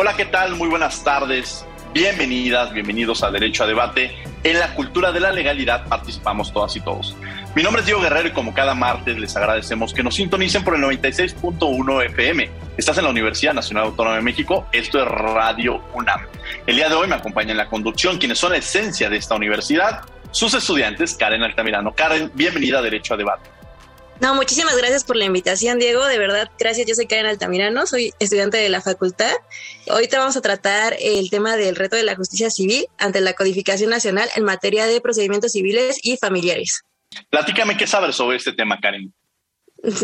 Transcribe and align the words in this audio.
Hola, 0.00 0.14
¿qué 0.14 0.26
tal? 0.26 0.54
Muy 0.54 0.68
buenas 0.68 1.02
tardes. 1.02 1.66
Bienvenidas, 1.92 2.72
bienvenidos 2.72 3.24
a 3.24 3.32
Derecho 3.32 3.64
a 3.64 3.66
Debate. 3.66 4.16
En 4.44 4.60
la 4.60 4.72
cultura 4.76 5.10
de 5.10 5.18
la 5.18 5.32
legalidad 5.32 5.88
participamos 5.88 6.52
todas 6.52 6.76
y 6.76 6.80
todos. 6.80 7.16
Mi 7.56 7.64
nombre 7.64 7.80
es 7.80 7.86
Diego 7.86 8.00
Guerrero 8.00 8.28
y 8.28 8.30
como 8.30 8.54
cada 8.54 8.76
martes 8.76 9.18
les 9.18 9.36
agradecemos 9.36 9.92
que 9.92 10.04
nos 10.04 10.14
sintonicen 10.14 10.62
por 10.62 10.76
el 10.76 10.82
96.1 10.82 12.06
FM. 12.10 12.48
Estás 12.76 12.98
en 12.98 13.04
la 13.06 13.10
Universidad 13.10 13.54
Nacional 13.54 13.86
Autónoma 13.86 14.14
de 14.14 14.22
México, 14.22 14.68
esto 14.70 15.02
es 15.02 15.08
Radio 15.08 15.82
UNAM. 15.92 16.20
El 16.64 16.76
día 16.76 16.88
de 16.88 16.94
hoy 16.94 17.08
me 17.08 17.16
acompaña 17.16 17.50
en 17.50 17.56
la 17.56 17.66
conducción 17.66 18.18
quienes 18.18 18.38
son 18.38 18.52
la 18.52 18.58
esencia 18.58 19.10
de 19.10 19.16
esta 19.16 19.34
universidad, 19.34 20.02
sus 20.30 20.54
estudiantes, 20.54 21.14
Karen 21.14 21.42
Altamirano. 21.42 21.92
Karen, 21.92 22.30
bienvenida 22.34 22.78
a 22.78 22.82
Derecho 22.82 23.14
a 23.14 23.16
Debate. 23.16 23.57
No, 24.20 24.34
muchísimas 24.34 24.76
gracias 24.76 25.04
por 25.04 25.16
la 25.16 25.26
invitación, 25.26 25.78
Diego. 25.78 26.04
De 26.04 26.18
verdad, 26.18 26.50
gracias. 26.58 26.86
Yo 26.88 26.94
soy 26.94 27.06
Karen 27.06 27.26
Altamirano, 27.26 27.86
soy 27.86 28.12
estudiante 28.18 28.56
de 28.56 28.68
la 28.68 28.80
facultad. 28.80 29.32
Hoy 29.90 30.08
te 30.08 30.18
vamos 30.18 30.36
a 30.36 30.40
tratar 30.40 30.96
el 30.98 31.30
tema 31.30 31.56
del 31.56 31.76
reto 31.76 31.94
de 31.94 32.02
la 32.02 32.16
justicia 32.16 32.50
civil 32.50 32.86
ante 32.98 33.20
la 33.20 33.34
codificación 33.34 33.90
nacional 33.90 34.28
en 34.34 34.42
materia 34.42 34.86
de 34.86 35.00
procedimientos 35.00 35.52
civiles 35.52 36.00
y 36.02 36.16
familiares. 36.16 36.82
Platícame 37.30 37.76
qué 37.76 37.86
sabes 37.86 38.16
sobre 38.16 38.38
este 38.38 38.52
tema, 38.52 38.78
Karen. 38.80 39.14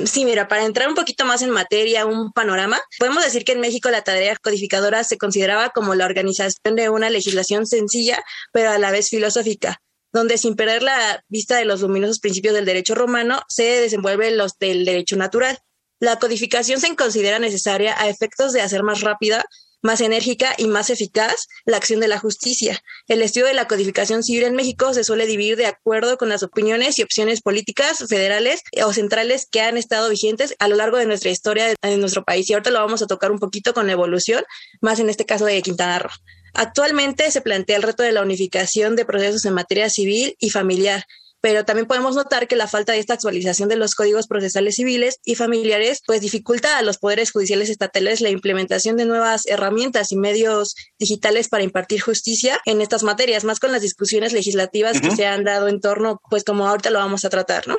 Sí, 0.07 0.25
mira, 0.25 0.47
para 0.47 0.65
entrar 0.65 0.89
un 0.89 0.95
poquito 0.95 1.25
más 1.25 1.43
en 1.43 1.51
materia, 1.51 2.07
un 2.07 2.31
panorama, 2.31 2.81
podemos 3.01 3.25
decir 3.25 3.45
que 3.45 3.53
en 3.53 3.61
México 3.61 3.91
la 3.91 4.03
tarea 4.03 4.37
codificadora 4.41 5.03
se 5.03 5.19
consideraba 5.19 5.71
como 5.71 5.97
la 5.97 6.05
organización 6.05 6.77
de 6.77 6.89
una 6.89 7.11
legislación 7.11 7.67
sencilla, 7.67 8.23
pero 8.53 8.71
a 8.71 8.79
la 8.79 8.93
vez 8.93 9.11
filosófica 9.11 9.81
donde 10.15 10.39
sin 10.39 10.55
perder 10.55 10.83
la 10.83 11.23
vista 11.29 11.57
de 11.57 11.65
los 11.65 11.83
luminosos 11.83 12.21
principios 12.21 12.55
del 12.55 12.65
derecho 12.65 12.95
romano, 12.95 13.43
se 13.49 13.65
desenvuelven 13.65 14.39
los 14.39 14.57
del 14.59 14.85
derecho 14.85 15.17
natural. 15.17 15.59
La 15.99 16.21
codificación 16.21 16.81
se 16.81 16.95
considera 16.95 17.41
necesaria 17.41 18.01
a 18.01 18.09
efectos 18.09 18.53
de 18.53 18.61
hacer 18.61 18.85
más 18.85 19.01
rápida, 19.01 19.45
más 19.83 20.01
enérgica 20.01 20.55
y 20.57 20.69
más 20.69 20.89
eficaz 20.89 21.49
la 21.67 21.79
acción 21.79 21.99
de 21.99 22.07
la 22.07 22.19
justicia. 22.19 22.81
El 23.09 23.23
estudio 23.23 23.49
de 23.49 23.55
la 23.55 23.67
codificación 23.67 24.23
civil 24.23 24.45
en 24.45 24.55
México 24.55 24.95
se 24.95 25.03
suele 25.03 25.27
dividir 25.27 25.57
de 25.57 25.67
acuerdo 25.67 26.17
con 26.17 26.29
las 26.29 26.45
opiniones 26.45 26.99
y 26.99 27.03
opciones 27.03 27.43
políticas 27.43 28.05
federales 28.09 28.63
o 28.85 28.93
centrales 28.93 29.49
que 29.51 29.63
han 29.63 29.77
estado 29.77 30.09
vigentes 30.09 30.55
a 30.61 30.69
lo 30.69 30.77
largo 30.77 30.97
de 30.97 31.07
nuestra 31.07 31.31
historia 31.31 31.75
en 31.83 32.01
nuestro 32.01 32.25
país. 32.25 32.49
Y 32.49 32.53
ahorita 32.53 32.71
lo 32.71 32.79
vamos 32.79 33.03
a 33.03 33.09
tocar 33.09 33.33
un 33.33 33.41
poquito 33.41 33.75
con 33.75 33.87
la 33.87 33.93
evolución, 33.93 34.45
más 34.81 35.01
en 35.01 35.11
este 35.11 35.27
caso 35.27 35.45
de 35.45 35.61
Quintana 35.61 35.99
Roo. 35.99 36.13
Actualmente 36.55 37.31
se 37.31 37.41
plantea 37.41 37.77
el 37.77 37.83
reto 37.83 38.03
de 38.03 38.13
la 38.13 38.23
unificación 38.23 38.97
de 38.97 39.05
procesos 39.05 39.45
en 39.45 39.55
materia 39.55 39.91
civil 39.91 40.37
y 40.39 40.51
familiar, 40.51 41.05
pero 41.45 41.67
también 41.67 41.87
podemos 41.87 42.15
notar 42.15 42.49
que 42.49 42.57
la 42.57 42.69
falta 42.69 42.93
de 42.93 43.01
esta 43.01 43.13
actualización 43.13 43.69
de 43.69 43.77
los 43.77 43.95
códigos 43.95 44.27
procesales 44.27 44.77
civiles 44.77 45.19
y 45.25 45.35
familiares 45.35 46.01
pues 46.07 46.23
dificulta 46.23 46.79
a 46.79 46.83
los 46.83 46.97
poderes 46.97 47.33
judiciales 47.33 47.69
estatales 47.69 48.23
la 48.23 48.31
implementación 48.31 48.97
de 48.97 49.05
nuevas 49.05 49.45
herramientas 49.45 50.11
y 50.11 50.17
medios 50.17 50.75
digitales 50.99 51.51
para 51.51 51.63
impartir 51.63 52.01
justicia 52.01 52.59
en 52.65 52.81
estas 52.81 53.03
materias, 53.03 53.45
más 53.45 53.61
con 53.61 53.73
las 53.73 53.83
discusiones 53.83 54.33
legislativas 54.33 55.03
que 55.03 55.11
se 55.11 55.27
han 55.27 55.45
dado 55.45 55.69
en 55.69 55.83
torno, 55.83 56.19
pues 56.31 56.45
como 56.45 56.67
ahorita 56.67 56.89
lo 56.89 57.01
vamos 57.01 57.27
a 57.27 57.29
tratar, 57.31 57.69
¿no? 57.69 57.77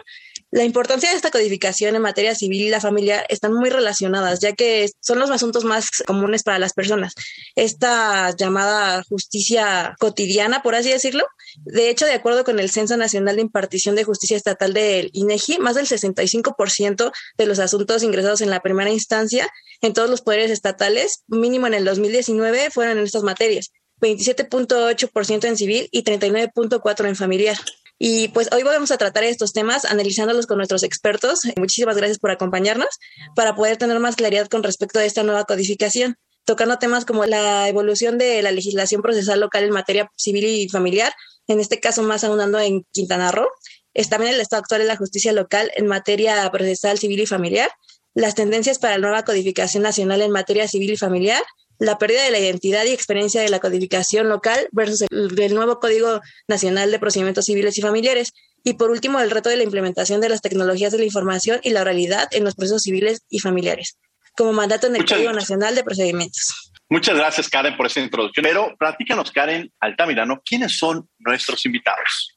La 0.55 0.63
importancia 0.63 1.09
de 1.09 1.17
esta 1.17 1.31
codificación 1.31 1.97
en 1.97 2.01
materia 2.01 2.33
civil 2.33 2.61
y 2.61 2.69
la 2.69 2.79
familiar 2.79 3.25
están 3.27 3.53
muy 3.53 3.69
relacionadas, 3.69 4.39
ya 4.39 4.53
que 4.53 4.89
son 5.01 5.19
los 5.19 5.29
asuntos 5.29 5.65
más 5.65 5.89
comunes 6.07 6.43
para 6.43 6.59
las 6.59 6.71
personas. 6.71 7.13
Esta 7.57 8.33
llamada 8.37 9.03
justicia 9.03 9.97
cotidiana, 9.99 10.63
por 10.63 10.73
así 10.75 10.89
decirlo. 10.89 11.25
De 11.65 11.89
hecho, 11.89 12.05
de 12.05 12.13
acuerdo 12.13 12.45
con 12.45 12.57
el 12.61 12.71
Censo 12.71 12.95
Nacional 12.95 13.35
de 13.35 13.41
Impartición 13.41 13.95
de 13.95 14.05
Justicia 14.05 14.37
Estatal 14.37 14.73
del 14.73 15.09
INEGI, 15.11 15.59
más 15.59 15.75
del 15.75 15.87
65% 15.87 17.11
de 17.37 17.45
los 17.45 17.59
asuntos 17.59 18.01
ingresados 18.01 18.39
en 18.39 18.49
la 18.49 18.61
primera 18.61 18.89
instancia 18.89 19.49
en 19.81 19.91
todos 19.91 20.09
los 20.09 20.21
poderes 20.21 20.51
estatales, 20.51 21.25
mínimo 21.27 21.67
en 21.67 21.73
el 21.73 21.83
2019, 21.83 22.71
fueron 22.71 22.97
en 22.97 23.03
estas 23.03 23.23
materias. 23.23 23.73
27.8% 23.99 25.47
en 25.49 25.57
civil 25.57 25.89
y 25.91 26.03
39.4% 26.03 27.09
en 27.09 27.15
familiar. 27.17 27.57
Y 27.97 28.27
pues 28.29 28.49
hoy 28.51 28.63
vamos 28.63 28.91
a 28.91 28.97
tratar 28.97 29.23
estos 29.23 29.53
temas 29.53 29.85
analizándolos 29.85 30.47
con 30.47 30.57
nuestros 30.57 30.83
expertos. 30.83 31.41
Muchísimas 31.55 31.95
gracias 31.95 32.19
por 32.19 32.31
acompañarnos 32.31 32.99
para 33.35 33.55
poder 33.55 33.77
tener 33.77 33.99
más 33.99 34.15
claridad 34.15 34.47
con 34.47 34.63
respecto 34.63 34.99
a 34.99 35.05
esta 35.05 35.23
nueva 35.23 35.45
codificación, 35.45 36.17
tocando 36.43 36.77
temas 36.77 37.05
como 37.05 37.25
la 37.25 37.69
evolución 37.69 38.17
de 38.17 38.41
la 38.41 38.51
legislación 38.51 39.01
procesal 39.01 39.39
local 39.39 39.63
en 39.63 39.71
materia 39.71 40.11
civil 40.17 40.45
y 40.45 40.67
familiar, 40.69 41.13
en 41.47 41.59
este 41.59 41.79
caso 41.79 42.03
más 42.03 42.23
ahondando 42.23 42.59
en 42.59 42.85
Quintana 42.91 43.31
Roo, 43.31 43.47
es 43.93 44.09
también 44.09 44.33
el 44.33 44.41
estado 44.41 44.61
actual 44.61 44.81
de 44.81 44.87
la 44.87 44.97
justicia 44.97 45.31
local 45.31 45.71
en 45.75 45.87
materia 45.87 46.49
procesal 46.51 46.99
civil 46.99 47.21
y 47.21 47.25
familiar, 47.25 47.71
las 48.13 48.35
tendencias 48.35 48.77
para 48.77 48.97
la 48.97 49.07
nueva 49.07 49.23
codificación 49.23 49.83
nacional 49.83 50.21
en 50.21 50.31
materia 50.31 50.67
civil 50.67 50.91
y 50.91 50.97
familiar, 50.97 51.41
la 51.79 51.97
pérdida 51.97 52.23
de 52.23 52.31
la 52.31 52.39
identidad 52.39 52.85
y 52.85 52.91
experiencia 52.91 53.41
de 53.41 53.49
la 53.49 53.59
codificación 53.59 54.29
local 54.29 54.67
versus 54.71 55.03
el, 55.09 55.53
nuevo 55.53 55.79
Código 55.79 56.21
Nacional 56.47 56.91
de 56.91 56.99
Procedimientos 56.99 57.45
Civiles 57.45 57.77
y 57.77 57.81
Familiares. 57.81 58.33
Y 58.63 58.73
por 58.73 58.89
último, 58.91 59.19
el 59.19 59.31
reto 59.31 59.49
de 59.49 59.57
la 59.57 59.63
implementación 59.63 60.21
de 60.21 60.29
las 60.29 60.41
tecnologías 60.41 60.91
de 60.91 60.99
la 60.99 61.05
información 61.05 61.59
y 61.63 61.71
la 61.71 61.81
oralidad 61.81 62.27
en 62.31 62.43
los 62.43 62.55
procesos 62.55 62.81
civiles 62.81 63.21
y 63.29 63.39
familiares, 63.39 63.97
como 64.35 64.53
mandato 64.53 64.87
en 64.87 64.95
el 64.95 65.05
Código 65.05 65.33
Nacional 65.33 65.75
de 65.75 65.83
Procedimientos. 65.83 66.71
Muchas 66.89 67.15
gracias, 67.15 67.49
Karen, 67.49 67.75
por 67.75 67.87
esa 67.87 67.99
introducción. 67.99 68.43
Pero 68.43 68.75
platícanos, 68.77 69.31
Karen 69.31 69.71
Altamirano, 69.79 70.41
¿quiénes 70.45 70.77
son 70.77 71.09
nuestros 71.19 71.65
invitados? 71.65 72.34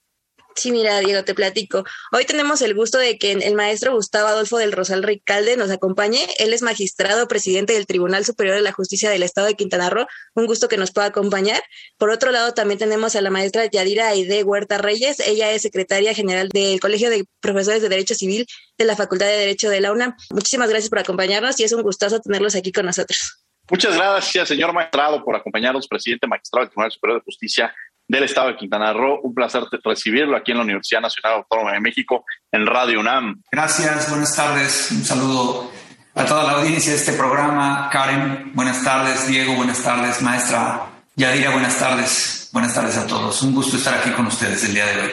Sí, 0.58 0.72
mira, 0.72 0.98
Diego, 0.98 1.22
te 1.22 1.36
platico. 1.36 1.84
Hoy 2.10 2.24
tenemos 2.24 2.62
el 2.62 2.74
gusto 2.74 2.98
de 2.98 3.16
que 3.16 3.30
el 3.30 3.54
maestro 3.54 3.94
Gustavo 3.94 4.26
Adolfo 4.26 4.58
del 4.58 4.72
Rosal 4.72 5.04
Ricalde 5.04 5.56
nos 5.56 5.70
acompañe. 5.70 6.26
Él 6.40 6.52
es 6.52 6.62
magistrado, 6.62 7.28
presidente 7.28 7.74
del 7.74 7.86
Tribunal 7.86 8.24
Superior 8.24 8.56
de 8.56 8.62
la 8.62 8.72
Justicia 8.72 9.08
del 9.08 9.22
Estado 9.22 9.46
de 9.46 9.54
Quintana 9.54 9.88
Roo. 9.88 10.08
Un 10.34 10.46
gusto 10.46 10.66
que 10.66 10.76
nos 10.76 10.90
pueda 10.90 11.06
acompañar. 11.06 11.62
Por 11.96 12.10
otro 12.10 12.32
lado, 12.32 12.54
también 12.54 12.76
tenemos 12.76 13.14
a 13.14 13.20
la 13.20 13.30
maestra 13.30 13.66
Yadira 13.66 14.08
Aide 14.08 14.42
Huerta 14.42 14.78
Reyes. 14.78 15.20
Ella 15.20 15.52
es 15.52 15.62
secretaria 15.62 16.12
general 16.12 16.48
del 16.48 16.80
Colegio 16.80 17.08
de 17.08 17.24
Profesores 17.38 17.80
de 17.80 17.88
Derecho 17.88 18.16
Civil 18.16 18.44
de 18.76 18.84
la 18.84 18.96
Facultad 18.96 19.26
de 19.26 19.36
Derecho 19.36 19.70
de 19.70 19.80
la 19.80 19.92
UNAM. 19.92 20.16
Muchísimas 20.30 20.70
gracias 20.70 20.90
por 20.90 20.98
acompañarnos 20.98 21.60
y 21.60 21.62
es 21.62 21.72
un 21.72 21.82
gustazo 21.82 22.18
tenerlos 22.20 22.56
aquí 22.56 22.72
con 22.72 22.84
nosotros. 22.84 23.44
Muchas 23.70 23.94
gracias, 23.94 24.48
señor 24.48 24.72
magistrado, 24.72 25.22
por 25.22 25.36
acompañarnos, 25.36 25.86
presidente 25.86 26.26
magistrado 26.26 26.64
del 26.64 26.70
Tribunal 26.70 26.90
Superior 26.90 27.20
de 27.20 27.24
Justicia 27.24 27.74
del 28.08 28.24
Estado 28.24 28.48
de 28.48 28.56
Quintana 28.56 28.92
Roo. 28.92 29.20
Un 29.22 29.34
placer 29.34 29.62
recibirlo 29.84 30.36
aquí 30.36 30.50
en 30.52 30.58
la 30.58 30.64
Universidad 30.64 31.02
Nacional 31.02 31.38
Autónoma 31.38 31.72
de 31.72 31.80
México, 31.80 32.24
en 32.50 32.66
Radio 32.66 33.00
UNAM. 33.00 33.42
Gracias, 33.52 34.10
buenas 34.10 34.34
tardes. 34.34 34.90
Un 34.90 35.04
saludo 35.04 35.70
a 36.14 36.24
toda 36.24 36.44
la 36.44 36.52
audiencia 36.52 36.92
de 36.92 36.98
este 36.98 37.12
programa. 37.12 37.88
Karen, 37.92 38.52
buenas 38.54 38.82
tardes. 38.82 39.28
Diego, 39.28 39.54
buenas 39.54 39.82
tardes. 39.82 40.22
Maestra 40.22 40.86
Yadira, 41.14 41.50
buenas 41.50 41.78
tardes. 41.78 42.50
Buenas 42.52 42.74
tardes 42.74 42.96
a 42.96 43.06
todos. 43.06 43.42
Un 43.42 43.54
gusto 43.54 43.76
estar 43.76 43.94
aquí 43.98 44.10
con 44.10 44.26
ustedes 44.26 44.64
el 44.64 44.74
día 44.74 44.86
de 44.86 45.00
hoy. 45.02 45.10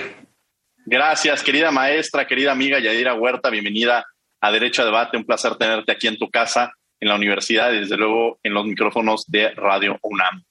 Gracias, 0.85 1.43
querida 1.43 1.71
maestra, 1.71 2.25
querida 2.27 2.51
amiga 2.51 2.79
Yadira 2.79 3.13
Huerta. 3.13 3.49
Bienvenida 3.49 4.05
a 4.39 4.51
Derecho 4.51 4.83
a 4.83 4.85
Debate. 4.85 5.17
Un 5.17 5.25
placer 5.25 5.55
tenerte 5.55 5.91
aquí 5.91 6.07
en 6.07 6.17
tu 6.17 6.29
casa, 6.29 6.71
en 6.99 7.09
la 7.09 7.15
universidad 7.15 7.73
y 7.73 7.79
desde 7.79 7.97
luego 7.97 8.39
en 8.43 8.53
los 8.53 8.65
micrófonos 8.65 9.25
de 9.27 9.49
Radio 9.51 9.97
UNAM. 10.01 10.43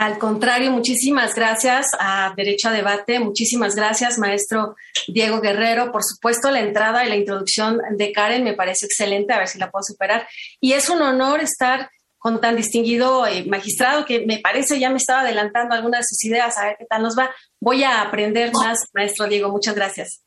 Al 0.00 0.16
contrario, 0.16 0.70
muchísimas 0.70 1.34
gracias 1.34 1.90
a 2.00 2.32
Derecho 2.34 2.70
a 2.70 2.72
Debate, 2.72 3.20
muchísimas 3.20 3.76
gracias, 3.76 4.18
maestro 4.18 4.74
Diego 5.06 5.42
Guerrero. 5.42 5.92
Por 5.92 6.02
supuesto, 6.02 6.50
la 6.50 6.60
entrada 6.60 7.04
y 7.04 7.10
la 7.10 7.16
introducción 7.16 7.78
de 7.98 8.10
Karen 8.10 8.42
me 8.42 8.54
parece 8.54 8.86
excelente, 8.86 9.34
a 9.34 9.38
ver 9.38 9.48
si 9.48 9.58
la 9.58 9.70
puedo 9.70 9.82
superar. 9.82 10.26
Y 10.58 10.72
es 10.72 10.88
un 10.88 11.02
honor 11.02 11.40
estar 11.40 11.90
con 12.16 12.40
tan 12.40 12.56
distinguido 12.56 13.26
eh, 13.26 13.44
magistrado 13.46 14.06
que 14.06 14.24
me 14.24 14.38
parece 14.38 14.80
ya 14.80 14.88
me 14.88 14.96
estaba 14.96 15.20
adelantando 15.20 15.74
algunas 15.74 16.00
de 16.00 16.06
sus 16.08 16.24
ideas, 16.24 16.56
a 16.56 16.64
ver 16.64 16.76
qué 16.78 16.86
tal 16.86 17.02
nos 17.02 17.18
va. 17.18 17.30
Voy 17.60 17.84
a 17.84 18.00
aprender 18.00 18.52
más, 18.54 18.88
maestro 18.94 19.26
Diego. 19.26 19.50
Muchas 19.50 19.74
gracias. 19.74 20.22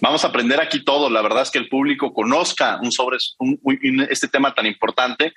Vamos 0.00 0.24
a 0.24 0.28
aprender 0.28 0.58
aquí 0.58 0.82
todo. 0.82 1.10
La 1.10 1.20
verdad 1.20 1.42
es 1.42 1.50
que 1.50 1.58
el 1.58 1.68
público 1.68 2.14
conozca 2.14 2.80
un 2.82 2.90
sobre 2.90 3.18
este 4.08 4.28
tema 4.28 4.54
tan 4.54 4.64
importante. 4.64 5.34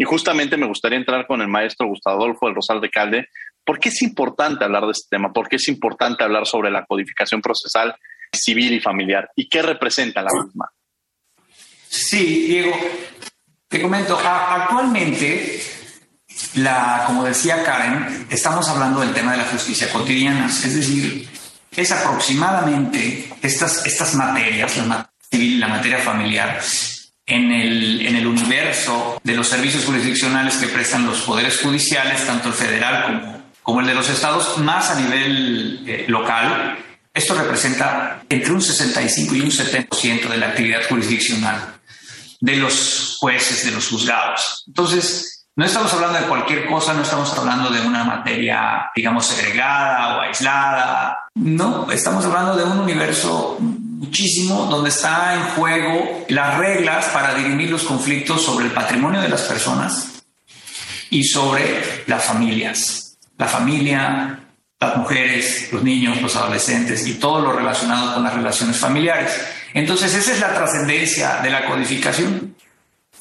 Y 0.00 0.04
justamente 0.04 0.56
me 0.56 0.66
gustaría 0.66 0.96
entrar 0.96 1.26
con 1.26 1.42
el 1.42 1.48
maestro 1.48 1.86
Gustavo 1.86 2.22
Adolfo 2.22 2.46
del 2.46 2.54
Rosal 2.54 2.80
de 2.80 2.88
Calde. 2.88 3.28
¿Por 3.62 3.78
qué 3.78 3.90
es 3.90 4.00
importante 4.00 4.64
hablar 4.64 4.86
de 4.86 4.92
este 4.92 5.08
tema? 5.10 5.30
¿Por 5.30 5.46
qué 5.46 5.56
es 5.56 5.68
importante 5.68 6.24
hablar 6.24 6.46
sobre 6.46 6.70
la 6.70 6.86
codificación 6.86 7.42
procesal 7.42 7.94
civil 8.32 8.72
y 8.72 8.80
familiar? 8.80 9.28
¿Y 9.36 9.46
qué 9.46 9.60
representa 9.60 10.22
la 10.22 10.30
misma? 10.32 10.70
Sí, 11.86 12.46
Diego, 12.46 12.74
te 13.68 13.82
comento, 13.82 14.18
actualmente, 14.18 15.60
la, 16.54 17.04
como 17.06 17.22
decía 17.22 17.62
Karen, 17.62 18.26
estamos 18.30 18.66
hablando 18.70 19.00
del 19.00 19.12
tema 19.12 19.32
de 19.32 19.38
la 19.38 19.48
justicia 19.48 19.92
cotidiana, 19.92 20.46
es 20.46 20.76
decir, 20.76 21.28
es 21.76 21.92
aproximadamente 21.92 23.28
estas, 23.42 23.84
estas 23.84 24.14
materias, 24.14 24.78
la 24.78 24.84
materia 24.84 25.12
civil 25.30 25.52
y 25.52 25.58
la 25.58 25.68
materia 25.68 25.98
familiar, 25.98 26.58
en 27.30 27.52
el, 27.52 28.06
en 28.06 28.16
el 28.16 28.26
universo 28.26 29.20
de 29.22 29.34
los 29.34 29.48
servicios 29.48 29.84
jurisdiccionales 29.84 30.56
que 30.56 30.66
prestan 30.66 31.06
los 31.06 31.20
poderes 31.20 31.60
judiciales, 31.60 32.26
tanto 32.26 32.48
el 32.48 32.54
federal 32.54 33.04
como, 33.04 33.42
como 33.62 33.80
el 33.80 33.86
de 33.86 33.94
los 33.94 34.10
estados, 34.10 34.58
más 34.58 34.90
a 34.90 35.00
nivel 35.00 35.84
eh, 35.86 36.04
local, 36.08 36.76
esto 37.14 37.34
representa 37.34 38.22
entre 38.28 38.52
un 38.52 38.60
65 38.60 39.34
y 39.34 39.40
un 39.40 39.50
70% 39.50 40.28
de 40.28 40.36
la 40.36 40.48
actividad 40.48 40.80
jurisdiccional 40.88 41.80
de 42.40 42.56
los 42.56 43.16
jueces, 43.20 43.64
de 43.64 43.72
los 43.72 43.88
juzgados. 43.88 44.64
Entonces, 44.66 45.46
no 45.56 45.64
estamos 45.64 45.92
hablando 45.92 46.18
de 46.18 46.26
cualquier 46.26 46.66
cosa, 46.66 46.94
no 46.94 47.02
estamos 47.02 47.36
hablando 47.36 47.70
de 47.70 47.80
una 47.80 48.02
materia, 48.02 48.90
digamos, 48.94 49.26
segregada 49.26 50.16
o 50.16 50.20
aislada. 50.22 51.18
No, 51.34 51.90
estamos 51.90 52.24
hablando 52.24 52.56
de 52.56 52.64
un 52.64 52.78
universo 52.78 53.58
muchísimo 54.00 54.64
donde 54.64 54.88
está 54.88 55.34
en 55.34 55.42
juego 55.50 56.24
las 56.28 56.56
reglas 56.56 57.04
para 57.12 57.34
dirimir 57.34 57.70
los 57.70 57.82
conflictos 57.82 58.42
sobre 58.42 58.64
el 58.64 58.72
patrimonio 58.72 59.20
de 59.20 59.28
las 59.28 59.42
personas 59.42 60.22
y 61.10 61.22
sobre 61.22 62.04
las 62.06 62.24
familias. 62.24 63.18
La 63.36 63.46
familia, 63.46 64.40
las 64.80 64.96
mujeres, 64.96 65.70
los 65.70 65.82
niños, 65.82 66.22
los 66.22 66.34
adolescentes 66.34 67.06
y 67.06 67.14
todo 67.14 67.42
lo 67.42 67.52
relacionado 67.52 68.14
con 68.14 68.24
las 68.24 68.32
relaciones 68.32 68.78
familiares. 68.78 69.38
Entonces, 69.74 70.14
esa 70.14 70.32
es 70.32 70.40
la 70.40 70.54
trascendencia 70.54 71.40
de 71.42 71.50
la 71.50 71.66
codificación 71.66 72.56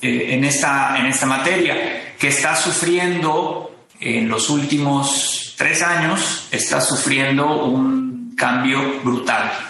eh, 0.02 0.28
en, 0.30 0.46
esta, 0.46 0.98
en 0.98 1.08
esta 1.08 1.26
materia, 1.26 2.16
que 2.18 2.30
está 2.30 2.56
sufriendo 2.56 3.86
en 4.00 4.30
los 4.30 4.50
últimos 4.50 5.56
tres 5.58 5.81
años, 5.81 6.48
está 6.52 6.80
sufriendo 6.80 7.66
un 7.66 8.34
cambio 8.38 9.02
brutal 9.04 9.69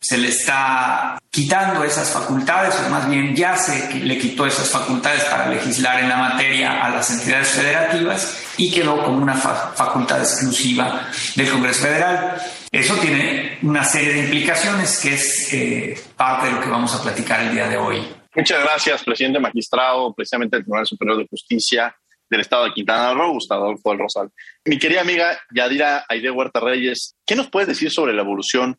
se 0.00 0.16
le 0.16 0.28
está 0.28 1.20
quitando 1.30 1.84
esas 1.84 2.10
facultades, 2.10 2.74
o 2.80 2.88
más 2.88 3.08
bien 3.08 3.36
ya 3.36 3.56
se 3.56 3.94
le 3.96 4.18
quitó 4.18 4.46
esas 4.46 4.70
facultades 4.70 5.24
para 5.24 5.48
legislar 5.48 6.00
en 6.00 6.08
la 6.08 6.16
materia 6.16 6.82
a 6.82 6.90
las 6.90 7.10
entidades 7.10 7.48
federativas 7.48 8.42
y 8.56 8.70
quedó 8.72 9.02
como 9.04 9.18
una 9.18 9.34
facultad 9.34 10.20
exclusiva 10.20 11.08
del 11.36 11.50
Congreso 11.50 11.82
Federal. 11.82 12.40
Eso 12.72 12.94
tiene 12.96 13.58
una 13.62 13.84
serie 13.84 14.14
de 14.14 14.20
implicaciones 14.20 15.00
que 15.00 15.14
es 15.14 15.52
eh, 15.52 16.00
parte 16.16 16.46
de 16.46 16.52
lo 16.52 16.60
que 16.60 16.70
vamos 16.70 16.94
a 16.94 17.02
platicar 17.02 17.40
el 17.42 17.52
día 17.52 17.68
de 17.68 17.76
hoy. 17.76 18.02
Muchas 18.34 18.62
gracias, 18.62 19.04
presidente 19.04 19.38
magistrado, 19.38 20.14
precisamente 20.14 20.56
del 20.56 20.64
Tribunal 20.64 20.86
Superior 20.86 21.18
de 21.18 21.26
Justicia 21.28 21.94
del 22.30 22.40
Estado 22.40 22.64
de 22.64 22.72
Quintana 22.72 23.12
Roo, 23.12 23.32
Gustavo 23.32 23.64
Adolfo 23.64 23.90
del 23.90 23.98
Rosal. 23.98 24.30
Mi 24.64 24.78
querida 24.78 25.00
amiga 25.00 25.38
Yadira 25.52 26.06
Aide 26.08 26.30
Huerta 26.30 26.60
Reyes, 26.60 27.16
¿qué 27.26 27.34
nos 27.34 27.50
puedes 27.50 27.68
decir 27.68 27.90
sobre 27.90 28.14
la 28.14 28.22
evolución 28.22 28.78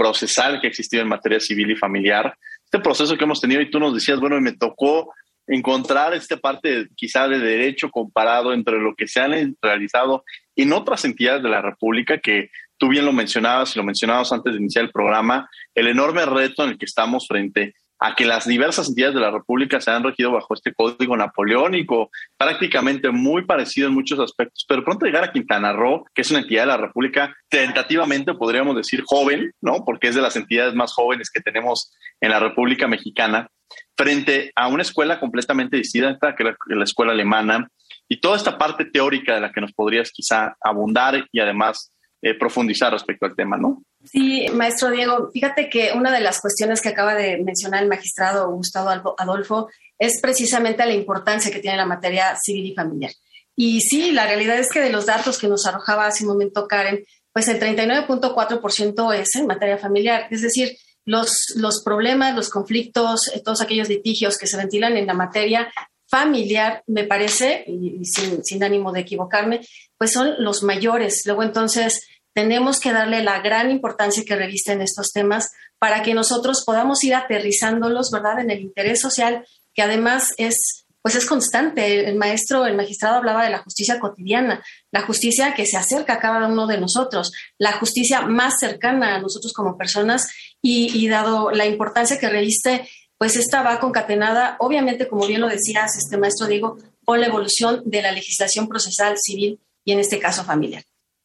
procesal 0.00 0.62
que 0.62 0.66
existido 0.66 1.02
en 1.02 1.10
materia 1.10 1.38
civil 1.38 1.72
y 1.72 1.76
familiar. 1.76 2.34
Este 2.64 2.78
proceso 2.78 3.18
que 3.18 3.24
hemos 3.24 3.38
tenido 3.38 3.60
y 3.60 3.70
tú 3.70 3.78
nos 3.78 3.92
decías, 3.92 4.18
bueno, 4.18 4.40
me 4.40 4.56
tocó 4.56 5.12
encontrar 5.46 6.14
esta 6.14 6.38
parte 6.38 6.88
quizá 6.96 7.28
de 7.28 7.38
derecho 7.38 7.90
comparado 7.90 8.54
entre 8.54 8.80
lo 8.80 8.94
que 8.94 9.06
se 9.06 9.20
han 9.20 9.54
realizado 9.60 10.24
en 10.56 10.72
otras 10.72 11.04
entidades 11.04 11.42
de 11.42 11.50
la 11.50 11.60
República 11.60 12.16
que 12.16 12.48
tú 12.78 12.88
bien 12.88 13.04
lo 13.04 13.12
mencionabas 13.12 13.76
y 13.76 13.78
lo 13.78 13.84
mencionabas 13.84 14.32
antes 14.32 14.54
de 14.54 14.58
iniciar 14.58 14.86
el 14.86 14.90
programa, 14.90 15.50
el 15.74 15.88
enorme 15.88 16.24
reto 16.24 16.64
en 16.64 16.70
el 16.70 16.78
que 16.78 16.86
estamos 16.86 17.28
frente 17.28 17.74
a 18.00 18.14
que 18.14 18.24
las 18.24 18.46
diversas 18.46 18.88
entidades 18.88 19.14
de 19.14 19.20
la 19.20 19.30
República 19.30 19.80
se 19.80 19.90
han 19.90 20.02
regido 20.02 20.32
bajo 20.32 20.54
este 20.54 20.72
código 20.72 21.16
napoleónico, 21.16 22.10
prácticamente 22.38 23.10
muy 23.10 23.44
parecido 23.44 23.88
en 23.88 23.94
muchos 23.94 24.18
aspectos, 24.18 24.64
pero 24.66 24.82
pronto 24.82 25.04
llegar 25.04 25.22
a 25.22 25.32
Quintana 25.32 25.74
Roo, 25.74 26.04
que 26.14 26.22
es 26.22 26.30
una 26.30 26.40
entidad 26.40 26.62
de 26.62 26.68
la 26.68 26.76
República 26.78 27.36
tentativamente 27.50 28.32
podríamos 28.34 28.74
decir 28.74 29.02
joven, 29.04 29.52
¿no? 29.60 29.84
Porque 29.84 30.08
es 30.08 30.14
de 30.14 30.22
las 30.22 30.34
entidades 30.36 30.74
más 30.74 30.92
jóvenes 30.94 31.30
que 31.30 31.40
tenemos 31.40 31.92
en 32.20 32.30
la 32.30 32.40
República 32.40 32.88
Mexicana, 32.88 33.48
frente 33.96 34.50
a 34.56 34.68
una 34.68 34.82
escuela 34.82 35.20
completamente 35.20 35.76
distinta 35.76 36.34
que 36.34 36.44
la, 36.44 36.56
la 36.66 36.84
escuela 36.84 37.12
alemana 37.12 37.68
y 38.08 38.20
toda 38.20 38.36
esta 38.36 38.56
parte 38.56 38.86
teórica 38.86 39.34
de 39.34 39.40
la 39.40 39.52
que 39.52 39.60
nos 39.60 39.72
podrías 39.72 40.10
quizá 40.10 40.56
abundar 40.60 41.26
y 41.30 41.40
además 41.40 41.92
eh, 42.22 42.34
profundizar 42.34 42.92
respecto 42.92 43.24
al 43.24 43.34
tema, 43.34 43.56
¿no? 43.56 43.82
Sí, 44.04 44.46
maestro 44.52 44.90
Diego, 44.90 45.30
fíjate 45.32 45.70
que 45.70 45.92
una 45.94 46.12
de 46.12 46.20
las 46.20 46.40
cuestiones 46.40 46.82
que 46.82 46.90
acaba 46.90 47.14
de 47.14 47.42
mencionar 47.42 47.82
el 47.82 47.88
magistrado 47.88 48.50
Gustavo 48.50 49.14
Adolfo 49.18 49.68
es 49.98 50.20
precisamente 50.20 50.84
la 50.84 50.92
importancia 50.92 51.50
que 51.50 51.60
tiene 51.60 51.76
la 51.76 51.86
materia 51.86 52.36
civil 52.36 52.66
y 52.66 52.74
familiar. 52.74 53.12
Y 53.56 53.80
sí, 53.80 54.10
la 54.12 54.26
realidad 54.26 54.58
es 54.58 54.70
que 54.70 54.80
de 54.80 54.90
los 54.90 55.06
datos 55.06 55.38
que 55.38 55.48
nos 55.48 55.66
arrojaba 55.66 56.06
hace 56.06 56.24
un 56.24 56.32
momento 56.32 56.66
Karen, 56.66 57.04
pues 57.32 57.48
el 57.48 57.60
39.4% 57.60 59.14
es 59.14 59.36
en 59.36 59.46
materia 59.46 59.78
familiar, 59.78 60.26
es 60.30 60.42
decir, 60.42 60.76
los, 61.04 61.54
los 61.56 61.82
problemas, 61.82 62.36
los 62.36 62.50
conflictos, 62.50 63.28
eh, 63.34 63.42
todos 63.44 63.60
aquellos 63.62 63.88
litigios 63.88 64.36
que 64.36 64.46
se 64.46 64.56
ventilan 64.56 64.96
en 64.96 65.06
la 65.06 65.14
materia 65.14 65.72
familiar, 66.10 66.82
me 66.88 67.04
parece, 67.04 67.64
y, 67.68 68.04
sin, 68.04 68.64
ánimo 68.64 68.92
de 68.92 69.00
equivocarme, 69.00 69.60
pues 69.96 70.12
son 70.12 70.34
los 70.42 70.62
mayores. 70.64 71.22
Luego 71.24 71.44
entonces 71.44 72.00
tenemos 72.34 72.80
que 72.80 72.92
darle 72.92 73.22
la 73.22 73.40
gran 73.40 73.70
importancia 73.70 74.24
que 74.26 74.36
revisten 74.36 74.82
estos 74.82 75.12
temas 75.12 75.50
para 75.78 76.02
que 76.02 76.14
nosotros 76.14 76.64
podamos 76.66 77.02
ir 77.04 77.14
aterrizándolos, 77.14 78.10
¿verdad?, 78.10 78.40
en 78.40 78.50
el 78.50 78.60
interés 78.60 79.00
social, 79.00 79.46
que 79.72 79.82
además 79.82 80.34
es, 80.36 80.84
pues 81.00 81.14
es 81.14 81.26
constante. 81.26 82.08
El 82.08 82.16
maestro, 82.16 82.66
el 82.66 82.76
magistrado 82.76 83.16
hablaba 83.16 83.44
de 83.44 83.50
la 83.50 83.62
justicia 83.62 84.00
cotidiana, 84.00 84.64
la 84.90 85.02
justicia 85.02 85.54
que 85.54 85.66
se 85.66 85.76
acerca 85.76 86.14
a 86.14 86.18
cada 86.18 86.48
uno 86.48 86.66
de 86.66 86.78
nosotros, 86.78 87.32
la 87.56 87.72
justicia 87.72 88.22
más 88.22 88.54
cercana 88.58 89.14
a 89.14 89.20
nosotros 89.20 89.52
como 89.52 89.78
personas 89.78 90.28
y, 90.60 90.90
y 90.92 91.08
dado 91.08 91.52
la 91.52 91.66
importancia 91.66 92.18
que 92.18 92.28
reviste 92.28 92.88
pues 93.20 93.36
esta 93.36 93.62
va 93.62 93.78
concatenada, 93.78 94.56
obviamente, 94.60 95.06
como 95.06 95.26
bien 95.26 95.42
lo 95.42 95.48
decías, 95.48 95.94
este 95.98 96.16
maestro 96.16 96.46
Diego, 96.46 96.78
con 97.04 97.20
la 97.20 97.26
evolución 97.26 97.82
de 97.84 98.00
la 98.00 98.12
legislación 98.12 98.66
procesal 98.66 99.18
civil 99.18 99.60
y 99.84 99.92
en 99.92 99.98
este 99.98 100.18
caso 100.18 100.42
familiar. 100.42 100.84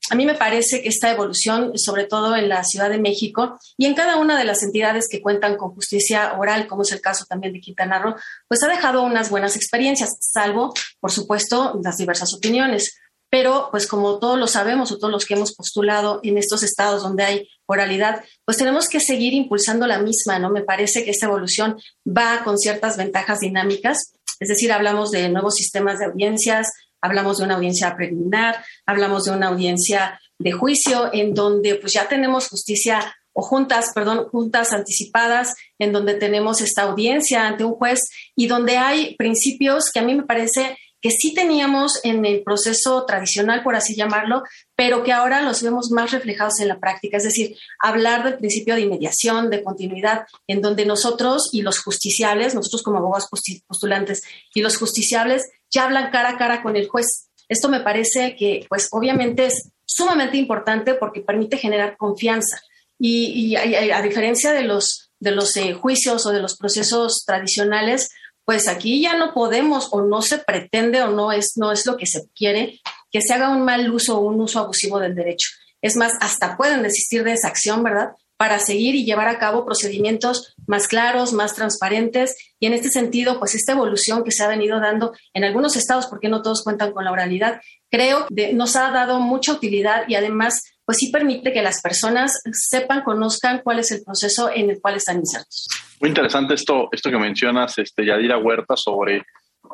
A 0.10 0.16
mí 0.16 0.26
me 0.26 0.36
parece 0.36 0.82
que 0.82 0.90
esta 0.90 1.10
evolución, 1.10 1.78
sobre 1.78 2.04
todo 2.04 2.36
en 2.36 2.50
la 2.50 2.66
Ciudad 2.66 2.90
de 2.90 3.00
México 3.00 3.58
y 3.78 3.86
en 3.86 3.96
cada 3.96 4.18
una 4.18 4.38
de 4.38 4.44
las 4.44 4.62
entidades 4.62 5.08
que 5.10 5.22
cuentan 5.22 5.56
con 5.56 5.74
justicia 5.74 6.34
oral, 6.38 6.68
como 6.68 6.82
es 6.82 6.92
el 6.92 7.00
caso 7.00 7.24
también 7.30 7.54
de 7.54 7.62
Quintana 7.62 7.98
Roo, 7.98 8.16
pues 8.50 8.62
ha 8.62 8.68
dejado 8.68 9.02
unas 9.04 9.30
buenas 9.30 9.56
experiencias, 9.56 10.18
salvo, 10.20 10.74
por 11.00 11.14
supuesto, 11.14 11.80
las 11.82 11.96
diversas 11.96 12.34
opiniones. 12.34 12.98
Pero, 13.38 13.68
pues 13.70 13.86
como 13.86 14.18
todos 14.18 14.40
lo 14.40 14.48
sabemos 14.48 14.94
o 14.94 14.98
todos 14.98 15.12
los 15.12 15.26
que 15.26 15.34
hemos 15.34 15.54
postulado 15.54 16.22
en 16.24 16.38
estos 16.38 16.64
estados 16.64 17.04
donde 17.04 17.26
hay 17.26 17.50
oralidad, 17.66 18.24
pues 18.46 18.56
tenemos 18.56 18.88
que 18.88 19.02
seguir 19.02 19.34
impulsando 19.34 19.86
la 19.88 20.00
misma, 20.00 20.40
¿no? 20.40 20.50
Me 20.50 20.62
parece 20.62 21.04
que 21.04 21.12
esta 21.12 21.26
evolución 21.26 21.76
va 22.08 22.46
con 22.46 22.58
ciertas 22.58 22.96
ventajas 22.96 23.42
dinámicas, 23.42 24.14
es 24.40 24.48
decir, 24.48 24.72
hablamos 24.72 25.12
de 25.12 25.28
nuevos 25.28 25.56
sistemas 25.56 26.00
de 26.00 26.06
audiencias, 26.06 26.72
hablamos 27.02 27.40
de 27.40 27.44
una 27.44 27.56
audiencia 27.56 27.94
preliminar, 27.98 28.64
hablamos 28.86 29.26
de 29.26 29.32
una 29.32 29.48
audiencia 29.48 30.18
de 30.40 30.54
juicio 30.54 31.10
en 31.12 31.34
donde 31.34 31.76
pues 31.76 31.92
ya 31.92 32.08
tenemos 32.08 32.48
justicia 32.48 33.18
o 33.34 33.42
juntas, 33.42 33.92
perdón, 33.94 34.30
juntas 34.30 34.72
anticipadas, 34.72 35.56
en 35.78 35.92
donde 35.92 36.14
tenemos 36.14 36.62
esta 36.62 36.84
audiencia 36.84 37.46
ante 37.46 37.66
un 37.66 37.74
juez 37.74 38.00
y 38.34 38.48
donde 38.48 38.78
hay 38.78 39.14
principios 39.18 39.92
que 39.94 40.00
a 40.00 40.04
mí 40.04 40.16
me 40.16 40.24
parece 40.24 40.78
que 41.06 41.12
sí 41.12 41.36
teníamos 41.36 42.00
en 42.04 42.26
el 42.26 42.42
proceso 42.42 43.06
tradicional, 43.06 43.62
por 43.62 43.76
así 43.76 43.96
llamarlo, 43.96 44.42
pero 44.76 45.04
que 45.04 45.14
ahora 45.14 45.44
los 45.44 45.62
vemos 45.62 45.92
más 45.92 46.10
reflejados 46.10 46.60
en 46.62 46.68
la 46.68 46.80
práctica. 46.80 47.18
Es 47.18 47.24
decir, 47.26 47.56
hablar 47.80 48.24
del 48.24 48.40
principio 48.40 48.74
de 48.74 48.82
inmediación, 48.82 49.52
de 49.52 49.64
continuidad, 49.64 50.26
en 50.48 50.64
donde 50.64 50.84
nosotros 50.84 51.50
y 51.52 51.62
los 51.62 51.78
justiciables, 51.78 52.56
nosotros 52.56 52.82
como 52.82 52.98
abogados 52.98 53.30
postulantes 53.68 54.24
y 54.56 54.64
los 54.64 54.78
justiciables 54.78 55.48
ya 55.70 55.84
hablan 55.84 56.10
cara 56.10 56.30
a 56.30 56.38
cara 56.40 56.64
con 56.64 56.76
el 56.76 56.88
juez. 56.88 57.30
Esto 57.50 57.70
me 57.70 57.82
parece 57.82 58.36
que, 58.36 58.66
pues, 58.68 58.88
obviamente 58.90 59.46
es 59.46 59.70
sumamente 59.86 60.38
importante 60.38 60.96
porque 60.96 61.22
permite 61.22 61.58
generar 61.58 61.98
confianza. 61.98 62.60
Y, 62.98 63.56
a, 63.56 64.02
diferencia 64.02 64.54
de 64.54 64.64
los, 64.64 65.12
de 65.20 65.30
los 65.30 65.56
eh, 65.56 65.76
juicios 65.76 66.26
o 66.26 66.32
de 66.32 66.42
los 66.42 66.58
procesos 66.58 67.26
tradicionales, 67.28 68.10
pues 68.46 68.68
aquí 68.68 69.02
ya 69.02 69.18
no 69.18 69.34
podemos 69.34 69.90
o 69.92 70.02
no 70.02 70.22
se 70.22 70.38
pretende 70.38 71.02
o 71.02 71.10
no 71.10 71.32
es, 71.32 71.58
no 71.58 71.72
es 71.72 71.86
lo 71.86 71.98
que 71.98 72.06
se 72.06 72.28
quiere 72.36 72.80
que 73.12 73.22
se 73.22 73.34
haga 73.34 73.50
un 73.50 73.64
mal 73.64 73.90
uso 73.92 74.18
o 74.18 74.22
un 74.22 74.42
uso 74.42 74.60
abusivo 74.60 75.00
del 75.00 75.16
derecho. 75.16 75.48
Es 75.82 75.96
más, 75.96 76.12
hasta 76.20 76.58
pueden 76.58 76.84
desistir 76.84 77.24
de 77.24 77.32
esa 77.32 77.48
acción, 77.48 77.82
¿verdad? 77.82 78.10
Para 78.38 78.60
seguir 78.60 78.96
y 78.96 79.06
llevar 79.06 79.28
a 79.28 79.40
cabo 79.40 79.66
procedimientos 79.66 80.56
más 80.68 80.88
claros, 80.88 81.32
más 81.32 81.56
transparentes. 81.56 82.36
Y 82.60 82.66
en 82.68 82.74
este 82.74 82.90
sentido, 82.90 83.40
pues 83.40 83.56
esta 83.56 83.72
evolución 83.72 84.24
que 84.24 84.32
se 84.32 84.44
ha 84.44 84.48
venido 84.48 84.80
dando 84.80 85.14
en 85.34 85.44
algunos 85.44 85.76
estados, 85.76 86.08
porque 86.08 86.28
no 86.28 86.42
todos 86.42 86.64
cuentan 86.64 86.92
con 86.92 87.06
la 87.06 87.12
oralidad, 87.12 87.62
creo 87.90 88.28
que 88.36 88.54
nos 88.54 88.76
ha 88.76 88.92
dado 88.92 89.20
mucha 89.20 89.54
utilidad 89.54 90.04
y 90.08 90.16
además, 90.16 90.64
pues 90.84 90.98
sí 90.98 91.12
permite 91.12 91.54
que 91.54 91.62
las 91.62 91.82
personas 91.82 92.42
sepan, 92.52 93.04
conozcan 93.04 93.62
cuál 93.64 93.80
es 93.80 93.92
el 93.92 94.04
proceso 94.04 94.50
en 94.54 94.70
el 94.70 94.82
cual 94.82 94.96
están 94.96 95.18
insertos. 95.18 95.68
Muy 96.02 96.10
interesante 96.10 96.56
esto, 96.56 96.90
esto 96.92 97.10
que 97.10 97.18
mencionas, 97.18 97.78
este, 97.78 98.06
Yadira 98.06 98.38
Huerta, 98.38 98.76
sobre 98.76 99.24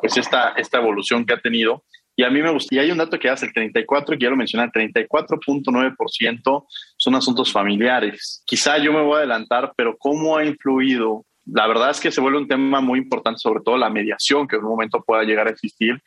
pues 0.00 0.16
esta, 0.16 0.50
esta 0.56 0.78
evolución 0.78 1.24
que 1.24 1.34
ha 1.34 1.40
tenido. 1.40 1.84
Y 2.14 2.24
a 2.24 2.30
mí 2.30 2.42
me 2.42 2.50
gusta, 2.50 2.74
y 2.74 2.78
hay 2.78 2.90
un 2.90 2.98
dato 2.98 3.18
que 3.18 3.30
hace 3.30 3.46
el 3.46 3.52
34, 3.54 4.18
que 4.18 4.24
ya 4.24 4.30
lo 4.30 4.36
mencioné, 4.36 4.64
el 4.64 4.92
34.9% 4.92 6.66
son 6.96 7.14
asuntos 7.14 7.50
familiares. 7.50 8.42
Quizá 8.46 8.76
yo 8.78 8.92
me 8.92 9.00
voy 9.00 9.14
a 9.14 9.18
adelantar, 9.18 9.72
pero 9.76 9.96
¿cómo 9.96 10.36
ha 10.36 10.44
influido? 10.44 11.24
La 11.46 11.66
verdad 11.66 11.90
es 11.90 12.00
que 12.00 12.12
se 12.12 12.20
vuelve 12.20 12.38
un 12.38 12.48
tema 12.48 12.80
muy 12.80 12.98
importante, 12.98 13.38
sobre 13.38 13.62
todo 13.64 13.78
la 13.78 13.88
mediación 13.88 14.46
que 14.46 14.56
en 14.56 14.62
un 14.62 14.70
momento 14.70 15.02
pueda 15.02 15.24
llegar 15.24 15.46
a 15.46 15.50
existir, 15.50 16.02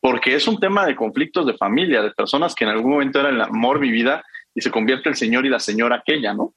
porque 0.00 0.34
es 0.34 0.48
un 0.48 0.58
tema 0.58 0.86
de 0.86 0.96
conflictos 0.96 1.46
de 1.46 1.54
familia, 1.54 2.00
de 2.00 2.10
personas 2.12 2.54
que 2.54 2.64
en 2.64 2.70
algún 2.70 2.92
momento 2.92 3.20
era 3.20 3.28
el 3.28 3.40
amor, 3.40 3.80
mi 3.80 3.90
vida, 3.90 4.24
y 4.54 4.62
se 4.62 4.70
convierte 4.70 5.10
el 5.10 5.16
señor 5.16 5.44
y 5.44 5.50
la 5.50 5.60
señora 5.60 5.96
aquella, 5.96 6.32
¿no? 6.32 6.54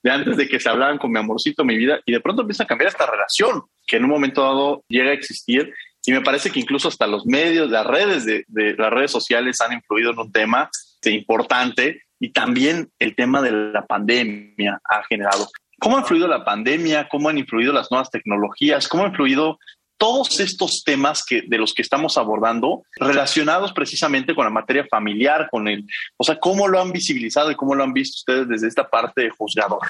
De 0.00 0.12
antes 0.12 0.36
de 0.36 0.48
que 0.48 0.60
se 0.60 0.68
hablaban 0.68 0.96
con 0.96 1.10
mi 1.10 1.18
amorcito, 1.18 1.64
mi 1.64 1.76
vida, 1.76 1.98
y 2.06 2.12
de 2.12 2.20
pronto 2.20 2.42
empieza 2.42 2.62
a 2.62 2.66
cambiar 2.66 2.88
esta 2.88 3.04
relación, 3.04 3.62
que 3.84 3.96
en 3.96 4.04
un 4.04 4.10
momento 4.10 4.42
dado 4.42 4.84
llega 4.88 5.10
a 5.10 5.14
existir 5.14 5.74
y 6.08 6.12
me 6.12 6.22
parece 6.22 6.50
que 6.50 6.58
incluso 6.58 6.88
hasta 6.88 7.06
los 7.06 7.26
medios, 7.26 7.70
las 7.70 7.86
redes 7.86 8.24
de, 8.24 8.46
las 8.48 8.90
redes 8.90 9.10
sociales 9.10 9.60
han 9.60 9.74
influido 9.74 10.12
en 10.12 10.18
un 10.18 10.32
tema 10.32 10.70
importante 11.04 12.00
y 12.18 12.30
también 12.30 12.90
el 12.98 13.14
tema 13.14 13.42
de 13.42 13.52
la 13.52 13.84
pandemia 13.84 14.80
ha 14.88 15.02
generado. 15.04 15.50
¿Cómo 15.78 15.98
ha 15.98 16.00
influido 16.00 16.26
la 16.26 16.46
pandemia? 16.46 17.08
¿Cómo 17.10 17.28
han 17.28 17.36
influido 17.36 17.74
las 17.74 17.90
nuevas 17.90 18.10
tecnologías? 18.10 18.88
¿Cómo 18.88 19.04
ha 19.04 19.08
influido 19.08 19.58
todos 19.98 20.40
estos 20.40 20.82
temas 20.82 21.22
que, 21.26 21.42
de 21.46 21.58
los 21.58 21.74
que 21.74 21.82
estamos 21.82 22.16
abordando 22.16 22.84
relacionados 22.96 23.74
precisamente 23.74 24.34
con 24.34 24.46
la 24.46 24.50
materia 24.50 24.86
familiar, 24.90 25.48
con 25.50 25.68
el, 25.68 25.84
o 26.16 26.24
sea, 26.24 26.38
cómo 26.38 26.68
lo 26.68 26.80
han 26.80 26.90
visibilizado 26.90 27.50
y 27.50 27.54
cómo 27.54 27.74
lo 27.74 27.84
han 27.84 27.92
visto 27.92 28.16
ustedes 28.20 28.48
desde 28.48 28.68
esta 28.68 28.88
parte 28.88 29.24
de 29.24 29.30
juzgador? 29.30 29.86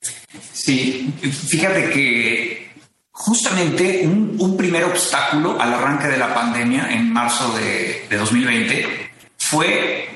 Sí, 0.00 1.12
fíjate 1.20 1.90
que 1.90 2.65
Justamente 3.18 4.06
un, 4.06 4.56
primer 4.58 4.84
obstáculo 4.84 5.58
al 5.58 5.72
arranque 5.72 6.06
de 6.06 6.18
la 6.18 6.34
pandemia 6.34 6.92
en 6.92 7.10
marzo 7.10 7.50
de, 7.56 8.06
2020 8.10 9.10
fue 9.38 10.06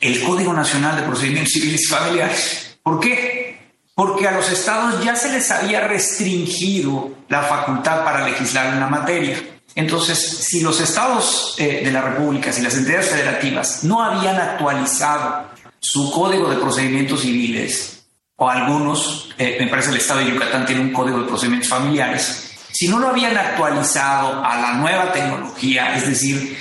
el 0.00 0.22
Código 0.22 0.54
Nacional 0.54 0.96
de 0.96 1.02
Procedimientos 1.02 1.52
Civiles 1.52 1.82
y 1.82 1.86
Familiares. 1.86 2.78
¿Por 2.82 2.98
qué? 2.98 3.74
Porque 3.94 4.26
a 4.26 4.30
los 4.30 4.50
estados 4.50 5.04
ya 5.04 5.14
se 5.16 5.30
les 5.30 5.50
había 5.50 5.86
restringido 5.86 7.10
la 7.28 7.42
facultad 7.42 8.04
para 8.04 8.26
legislar 8.26 8.72
en 8.72 8.80
la 8.80 8.88
materia. 8.88 9.36
Entonces, 9.74 10.18
si 10.18 10.62
los 10.62 10.80
estados 10.80 11.56
eh, 11.58 11.82
de 11.84 11.92
la 11.92 12.00
República, 12.00 12.54
si 12.54 12.62
las 12.62 12.74
entidades 12.74 13.10
federativas 13.10 13.84
no 13.84 14.02
habían 14.02 14.36
actualizado 14.36 15.44
su 15.78 16.10
Código 16.10 16.48
de 16.48 16.56
Procedimientos 16.56 17.20
Civiles 17.20 17.99
o 18.42 18.48
algunos, 18.48 19.28
eh, 19.36 19.58
me 19.60 19.66
parece 19.66 19.90
el 19.90 19.98
Estado 19.98 20.20
de 20.20 20.30
Yucatán 20.30 20.64
tiene 20.64 20.80
un 20.80 20.94
código 20.94 21.20
de 21.20 21.28
procedimientos 21.28 21.68
familiares, 21.68 22.56
si 22.72 22.88
no 22.88 22.98
lo 22.98 23.08
habían 23.08 23.36
actualizado 23.36 24.42
a 24.42 24.56
la 24.58 24.72
nueva 24.74 25.12
tecnología, 25.12 25.94
es 25.94 26.06
decir, 26.06 26.56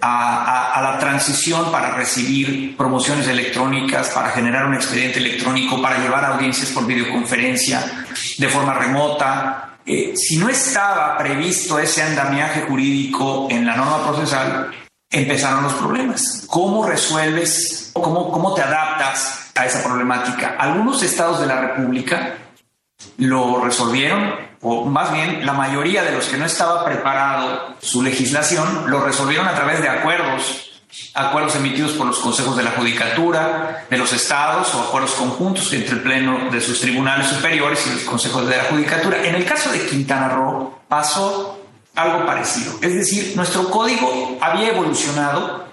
a, 0.00 0.80
la 0.80 0.98
transición 1.00 1.72
para 1.72 1.90
recibir 1.96 2.76
promociones 2.76 3.26
electrónicas, 3.26 4.10
para 4.10 4.30
generar 4.30 4.66
un 4.66 4.74
expediente 4.74 5.18
electrónico, 5.18 5.82
para 5.82 5.98
llevar 5.98 6.24
audiencias 6.24 6.70
por 6.70 6.86
videoconferencia 6.86 8.04
de 8.38 8.48
forma 8.48 8.74
remota, 8.74 9.78
eh, 9.84 10.14
si 10.14 10.36
no 10.36 10.48
estaba 10.48 11.18
previsto 11.18 11.80
ese 11.80 12.02
andamiaje 12.02 12.60
jurídico 12.60 13.48
en 13.50 13.66
la 13.66 13.74
norma 13.74 14.06
procesal, 14.06 14.70
empezaron 15.14 15.64
los 15.64 15.74
problemas. 15.74 16.44
¿Cómo 16.46 16.86
resuelves, 16.86 17.90
cómo, 17.94 18.30
cómo 18.30 18.54
te 18.54 18.62
adaptas 18.62 19.44
a 19.54 19.66
esa 19.66 19.82
problemática. 19.82 20.56
Algunos 20.58 21.02
estados 21.02 21.40
de 21.40 21.46
la 21.46 21.60
República 21.60 22.34
lo 23.18 23.64
resolvieron, 23.64 24.34
o 24.60 24.84
más 24.84 25.12
bien 25.12 25.46
la 25.46 25.52
mayoría 25.52 26.02
de 26.02 26.12
los 26.12 26.26
que 26.26 26.36
no 26.36 26.46
estaba 26.46 26.84
preparado 26.84 27.76
su 27.80 28.02
legislación, 28.02 28.90
lo 28.90 29.04
resolvieron 29.04 29.46
a 29.46 29.54
través 29.54 29.80
de 29.80 29.88
acuerdos, 29.88 30.82
acuerdos 31.14 31.54
emitidos 31.56 31.92
por 31.92 32.06
los 32.06 32.18
consejos 32.18 32.56
de 32.56 32.64
la 32.64 32.72
judicatura 32.72 33.84
de 33.88 33.98
los 33.98 34.12
estados 34.12 34.74
o 34.74 34.82
acuerdos 34.82 35.12
conjuntos 35.12 35.72
entre 35.72 35.94
el 35.94 36.02
pleno 36.02 36.50
de 36.50 36.60
sus 36.60 36.80
tribunales 36.80 37.28
superiores 37.28 37.86
y 37.86 37.90
los 37.90 38.02
consejos 38.02 38.48
de 38.48 38.56
la 38.56 38.64
judicatura. 38.64 39.22
En 39.24 39.36
el 39.36 39.44
caso 39.44 39.70
de 39.70 39.86
Quintana 39.86 40.28
Roo 40.30 40.80
pasó 40.88 41.63
algo 41.94 42.26
parecido, 42.26 42.74
es 42.80 42.94
decir, 42.94 43.32
nuestro 43.36 43.70
código 43.70 44.38
había 44.40 44.68
evolucionado 44.68 45.64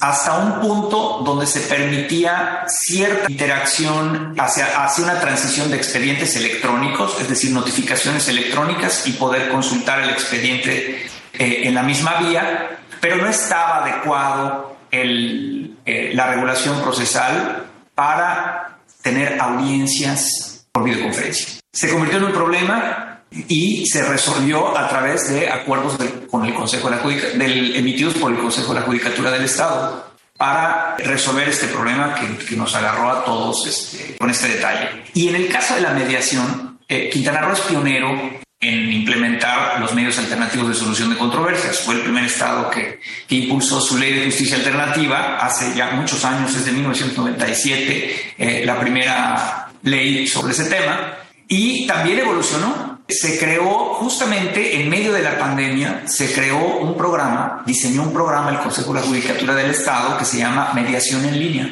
hasta 0.00 0.38
un 0.38 0.60
punto 0.60 1.22
donde 1.24 1.46
se 1.46 1.60
permitía 1.60 2.64
cierta 2.66 3.30
interacción 3.30 4.34
hacia, 4.38 4.84
hacia 4.84 5.04
una 5.04 5.20
transición 5.20 5.70
de 5.70 5.76
expedientes 5.76 6.36
electrónicos, 6.36 7.20
es 7.20 7.28
decir, 7.28 7.52
notificaciones 7.52 8.28
electrónicas 8.28 9.06
y 9.06 9.12
poder 9.12 9.48
consultar 9.48 10.00
el 10.00 10.10
expediente 10.10 11.06
eh, 11.32 11.62
en 11.64 11.74
la 11.74 11.82
misma 11.82 12.16
vía, 12.16 12.78
pero 13.00 13.16
no 13.16 13.28
estaba 13.28 13.82
adecuado 13.82 14.76
el, 14.90 15.76
eh, 15.86 16.12
la 16.14 16.26
regulación 16.26 16.82
procesal 16.82 17.66
para 17.94 18.78
tener 19.00 19.40
audiencias 19.40 20.66
por 20.70 20.84
videoconferencia. 20.84 21.60
Se 21.72 21.88
convirtió 21.88 22.18
en 22.18 22.24
un 22.24 22.32
problema 22.32 23.13
y 23.48 23.86
se 23.86 24.04
resolvió 24.04 24.76
a 24.76 24.88
través 24.88 25.28
de 25.28 25.50
acuerdos 25.50 25.96
con 26.30 26.44
el 26.44 26.54
Consejo 26.54 26.90
de 26.90 26.96
la 26.96 27.02
del, 27.02 27.76
emitidos 27.76 28.14
por 28.14 28.32
el 28.32 28.38
Consejo 28.38 28.72
de 28.72 28.80
la 28.80 28.86
Judicatura 28.86 29.30
del 29.30 29.44
Estado 29.44 30.14
para 30.36 30.96
resolver 30.98 31.48
este 31.48 31.68
problema 31.68 32.14
que, 32.14 32.56
nos 32.56 32.74
agarró 32.74 33.10
a 33.10 33.24
todos 33.24 33.66
este, 33.66 34.16
con 34.16 34.30
este 34.30 34.48
detalle. 34.48 35.04
Y 35.14 35.28
en 35.28 35.36
el 35.36 35.48
caso 35.48 35.74
de 35.74 35.80
la 35.80 35.90
mediación, 35.90 36.78
eh, 36.88 37.08
Quintana 37.10 37.40
Roo 37.40 37.52
es 37.52 37.60
pionero 37.60 38.42
en 38.60 38.92
implementar 38.92 39.78
los 39.80 39.92
medios 39.94 40.18
alternativos 40.18 40.68
de 40.68 40.74
solución 40.74 41.10
de 41.10 41.18
controversias. 41.18 41.80
Fue 41.80 41.94
el 41.96 42.00
primer 42.00 42.24
estado 42.24 42.70
que, 42.70 43.00
que, 43.28 43.34
impulsó 43.36 43.80
su 43.80 43.98
ley 43.98 44.12
de 44.12 44.24
justicia 44.26 44.56
alternativa 44.56 45.36
hace 45.38 45.74
ya 45.76 45.90
muchos 45.90 46.24
años, 46.24 46.54
desde 46.54 46.72
1997, 46.72 48.34
eh, 48.38 48.62
la 48.64 48.80
primera 48.80 49.68
ley 49.82 50.26
sobre 50.26 50.52
ese 50.52 50.64
tema, 50.64 51.14
y 51.46 51.86
también 51.86 52.20
evolucionó 52.20 52.93
se 53.08 53.38
creó 53.38 53.94
justamente 53.94 54.80
en 54.80 54.88
medio 54.88 55.12
de 55.12 55.22
la 55.22 55.38
pandemia, 55.38 56.04
se 56.06 56.32
creó 56.32 56.78
un 56.78 56.96
programa, 56.96 57.62
diseñó 57.66 58.02
un 58.02 58.12
programa 58.12 58.50
el 58.50 58.60
Consejo 58.60 58.94
de 58.94 59.00
la 59.00 59.06
Judicatura 59.06 59.54
del 59.54 59.70
Estado 59.70 60.16
que 60.16 60.24
se 60.24 60.38
llama 60.38 60.72
Mediación 60.74 61.24
en 61.24 61.38
línea. 61.38 61.70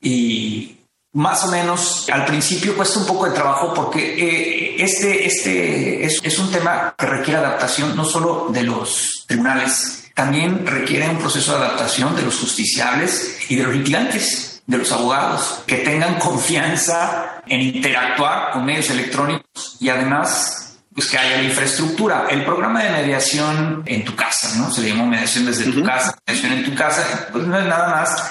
Y 0.00 0.76
más 1.14 1.44
o 1.44 1.50
menos 1.50 2.06
al 2.12 2.26
principio 2.26 2.76
cuesta 2.76 2.98
un 2.98 3.06
poco 3.06 3.24
de 3.24 3.32
trabajo 3.32 3.72
porque 3.72 4.14
eh, 4.18 4.76
este, 4.78 5.26
este 5.26 6.04
es, 6.04 6.20
es 6.22 6.38
un 6.38 6.50
tema 6.52 6.94
que 6.96 7.06
requiere 7.06 7.38
adaptación 7.38 7.96
no 7.96 8.04
solo 8.04 8.48
de 8.50 8.62
los 8.62 9.24
tribunales, 9.26 10.10
también 10.14 10.66
requiere 10.66 11.08
un 11.08 11.18
proceso 11.18 11.52
de 11.52 11.64
adaptación 11.64 12.14
de 12.14 12.22
los 12.22 12.38
justiciables 12.38 13.38
y 13.48 13.56
de 13.56 13.62
los 13.62 13.74
litigantes 13.74 14.62
de 14.66 14.78
los 14.78 14.90
abogados, 14.92 15.62
que 15.66 15.76
tengan 15.76 16.18
confianza 16.18 17.42
en 17.46 17.60
interactuar 17.60 18.50
con 18.52 18.64
medios 18.64 18.90
electrónicos 18.90 19.76
y 19.80 19.88
además 19.88 20.65
pues 20.96 21.10
que 21.10 21.18
haya 21.18 21.36
la 21.36 21.42
infraestructura. 21.44 22.26
El 22.30 22.42
programa 22.42 22.82
de 22.82 22.90
mediación 22.90 23.82
en 23.84 24.02
tu 24.02 24.16
casa, 24.16 24.56
¿no? 24.56 24.70
Se 24.72 24.80
le 24.80 24.88
llamó 24.88 25.06
mediación 25.06 25.44
desde 25.44 25.70
tu 25.70 25.84
casa, 25.84 26.18
mediación 26.26 26.52
en 26.54 26.64
tu 26.64 26.74
casa, 26.74 27.28
pues 27.30 27.46
no 27.46 27.58
es 27.58 27.66
nada 27.66 27.88
más 27.88 28.30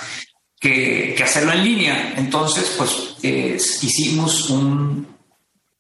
que, 0.60 1.13
que 1.15 1.24
hacerlo 1.24 1.51
en 1.51 1.63
línea. 1.63 2.13
Entonces, 2.17 2.74
pues 2.75 3.17
hicimos 3.22 4.50
un, 4.50 5.07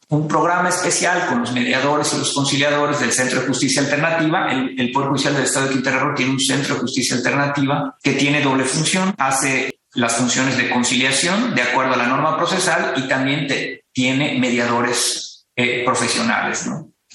un 0.09 0.27
programa 0.27 0.69
especial 0.69 1.25
con 1.25 1.41
los 1.41 1.51
mediadores 1.53 2.13
y 2.13 2.19
los 2.19 2.31
conciliadores 2.31 2.99
del 2.99 3.11
Centro 3.11 3.41
de 3.41 3.47
Justicia 3.47 3.81
Alternativa. 3.81 4.51
El, 4.51 4.79
el 4.79 4.91
Poder 4.91 5.09
Judicial 5.09 5.33
del 5.33 5.45
Estado 5.45 5.65
de 5.65 5.73
Quintana 5.73 5.99
Roo 6.01 6.13
tiene 6.13 6.33
un 6.33 6.39
Centro 6.39 6.75
de 6.75 6.81
Justicia 6.81 7.17
Alternativa 7.17 7.97
que 8.03 8.11
tiene 8.13 8.41
doble 8.41 8.63
función. 8.63 9.15
Hace 9.17 9.79
las 9.95 10.17
funciones 10.17 10.55
de 10.55 10.69
conciliación 10.69 11.55
de 11.55 11.63
acuerdo 11.63 11.95
a 11.95 11.97
la 11.97 12.05
norma 12.05 12.37
procesal 12.37 12.93
y 12.95 13.07
también 13.07 13.47
te, 13.47 13.85
tiene 13.91 14.37
mediadores 14.37 15.34
eh, 15.55 15.83
profesionales. 15.85 16.67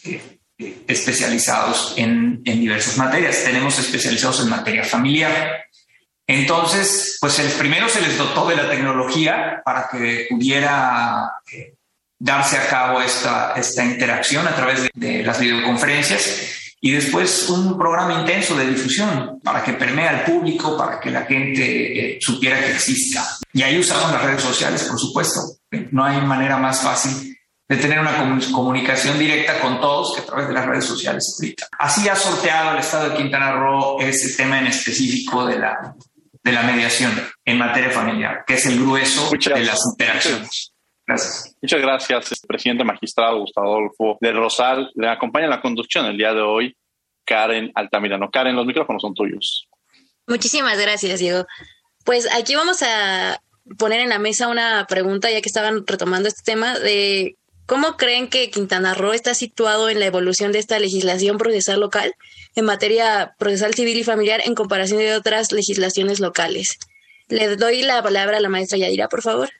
Eh, 0.04 0.40
eh, 0.60 0.84
especializados 0.86 1.94
en, 1.96 2.42
diversas 2.42 2.98
materias. 2.98 3.44
Tenemos 3.44 3.78
especializados 3.78 4.42
en 4.42 4.50
materia 4.50 4.84
familiar. 4.84 5.64
Entonces, 6.26 7.16
pues 7.18 7.38
el 7.38 7.50
primero 7.52 7.88
se 7.88 8.02
les 8.02 8.18
dotó 8.18 8.46
de 8.46 8.56
la 8.56 8.68
tecnología 8.68 9.62
para 9.64 9.88
que 9.90 10.26
pudiera 10.28 11.32
darse 12.18 12.58
a 12.58 12.68
cabo 12.68 13.00
esta, 13.00 13.54
interacción 13.82 14.46
a 14.46 14.54
través 14.54 14.90
de, 14.92 15.22
las 15.22 15.40
videoconferencias 15.40 16.74
y 16.78 16.92
después 16.92 17.48
un 17.48 17.78
programa 17.78 18.20
intenso 18.20 18.54
de 18.54 18.66
difusión 18.66 19.40
para 19.42 19.64
que 19.64 19.72
permee 19.72 20.08
al 20.08 20.24
público, 20.24 20.76
para 20.76 21.00
que 21.00 21.10
la 21.10 21.22
gente 21.22 22.16
eh, 22.16 22.18
supiera 22.20 22.60
que 22.60 22.72
exista. 22.72 23.26
Y 23.54 23.62
ahí 23.62 23.78
usamos 23.78 24.12
las 24.12 24.22
redes 24.22 24.42
sociales, 24.42 24.84
por 24.84 25.00
supuesto. 25.00 25.40
No 25.90 26.04
hay 26.04 26.20
manera 26.20 26.58
más 26.58 26.82
fácil 26.82 27.34
de 27.70 27.76
tener 27.76 28.00
una 28.00 28.36
comunicación 28.50 29.16
directa 29.16 29.60
con 29.60 29.80
todos 29.80 30.16
que 30.16 30.22
a 30.22 30.26
través 30.26 30.48
de 30.48 30.54
las 30.54 30.66
redes 30.66 30.84
sociales 30.84 31.36
ahorita. 31.38 31.68
Así 31.78 32.08
ha 32.08 32.16
sorteado 32.16 32.72
el 32.72 32.78
Estado 32.78 33.10
de 33.10 33.16
Quintana 33.16 33.52
Roo 33.52 34.00
ese 34.00 34.36
tema 34.36 34.58
en 34.58 34.66
específico 34.66 35.46
de 35.46 35.60
la, 35.60 35.94
de 36.42 36.52
la 36.52 36.64
mediación 36.64 37.12
en 37.44 37.58
materia 37.58 37.90
familiar, 37.90 38.42
que 38.44 38.54
es 38.54 38.66
el 38.66 38.80
grueso 38.80 39.30
de 39.30 39.64
las 39.64 39.78
interacciones. 39.88 40.72
Gracias. 41.06 41.54
Muchas 41.62 41.80
gracias, 41.80 42.40
presidente 42.48 42.82
magistrado 42.82 43.38
Gustavo 43.38 43.68
Adolfo 43.68 44.18
de 44.20 44.32
Rosal. 44.32 44.90
Le 44.96 45.08
acompaña 45.08 45.44
en 45.44 45.50
la 45.50 45.62
conducción 45.62 46.06
el 46.06 46.16
día 46.16 46.34
de 46.34 46.40
hoy 46.40 46.76
Karen 47.24 47.70
Altamirano. 47.76 48.32
Karen, 48.32 48.56
los 48.56 48.66
micrófonos 48.66 49.00
son 49.00 49.14
tuyos. 49.14 49.68
Muchísimas 50.26 50.76
gracias, 50.76 51.20
Diego. 51.20 51.46
Pues 52.04 52.28
aquí 52.34 52.56
vamos 52.56 52.82
a 52.82 53.40
poner 53.78 54.00
en 54.00 54.08
la 54.08 54.18
mesa 54.18 54.48
una 54.48 54.86
pregunta, 54.88 55.30
ya 55.30 55.40
que 55.40 55.48
estaban 55.48 55.86
retomando 55.86 56.28
este 56.28 56.42
tema, 56.42 56.76
de 56.76 57.36
¿Cómo 57.70 57.96
creen 57.96 58.28
que 58.28 58.50
Quintana 58.50 58.94
Roo 58.94 59.12
está 59.12 59.32
situado 59.32 59.88
en 59.88 60.00
la 60.00 60.06
evolución 60.06 60.50
de 60.50 60.58
esta 60.58 60.80
legislación 60.80 61.38
procesal 61.38 61.78
local 61.78 62.16
en 62.56 62.64
materia 62.64 63.36
procesal 63.38 63.74
civil 63.74 63.96
y 63.96 64.02
familiar 64.02 64.40
en 64.44 64.56
comparación 64.56 64.98
de 64.98 65.14
otras 65.14 65.52
legislaciones 65.52 66.18
locales? 66.18 66.80
Le 67.28 67.54
doy 67.54 67.82
la 67.82 68.02
palabra 68.02 68.38
a 68.38 68.40
la 68.40 68.48
maestra 68.48 68.76
Yadira, 68.76 69.08
por 69.08 69.22
favor. 69.22 69.50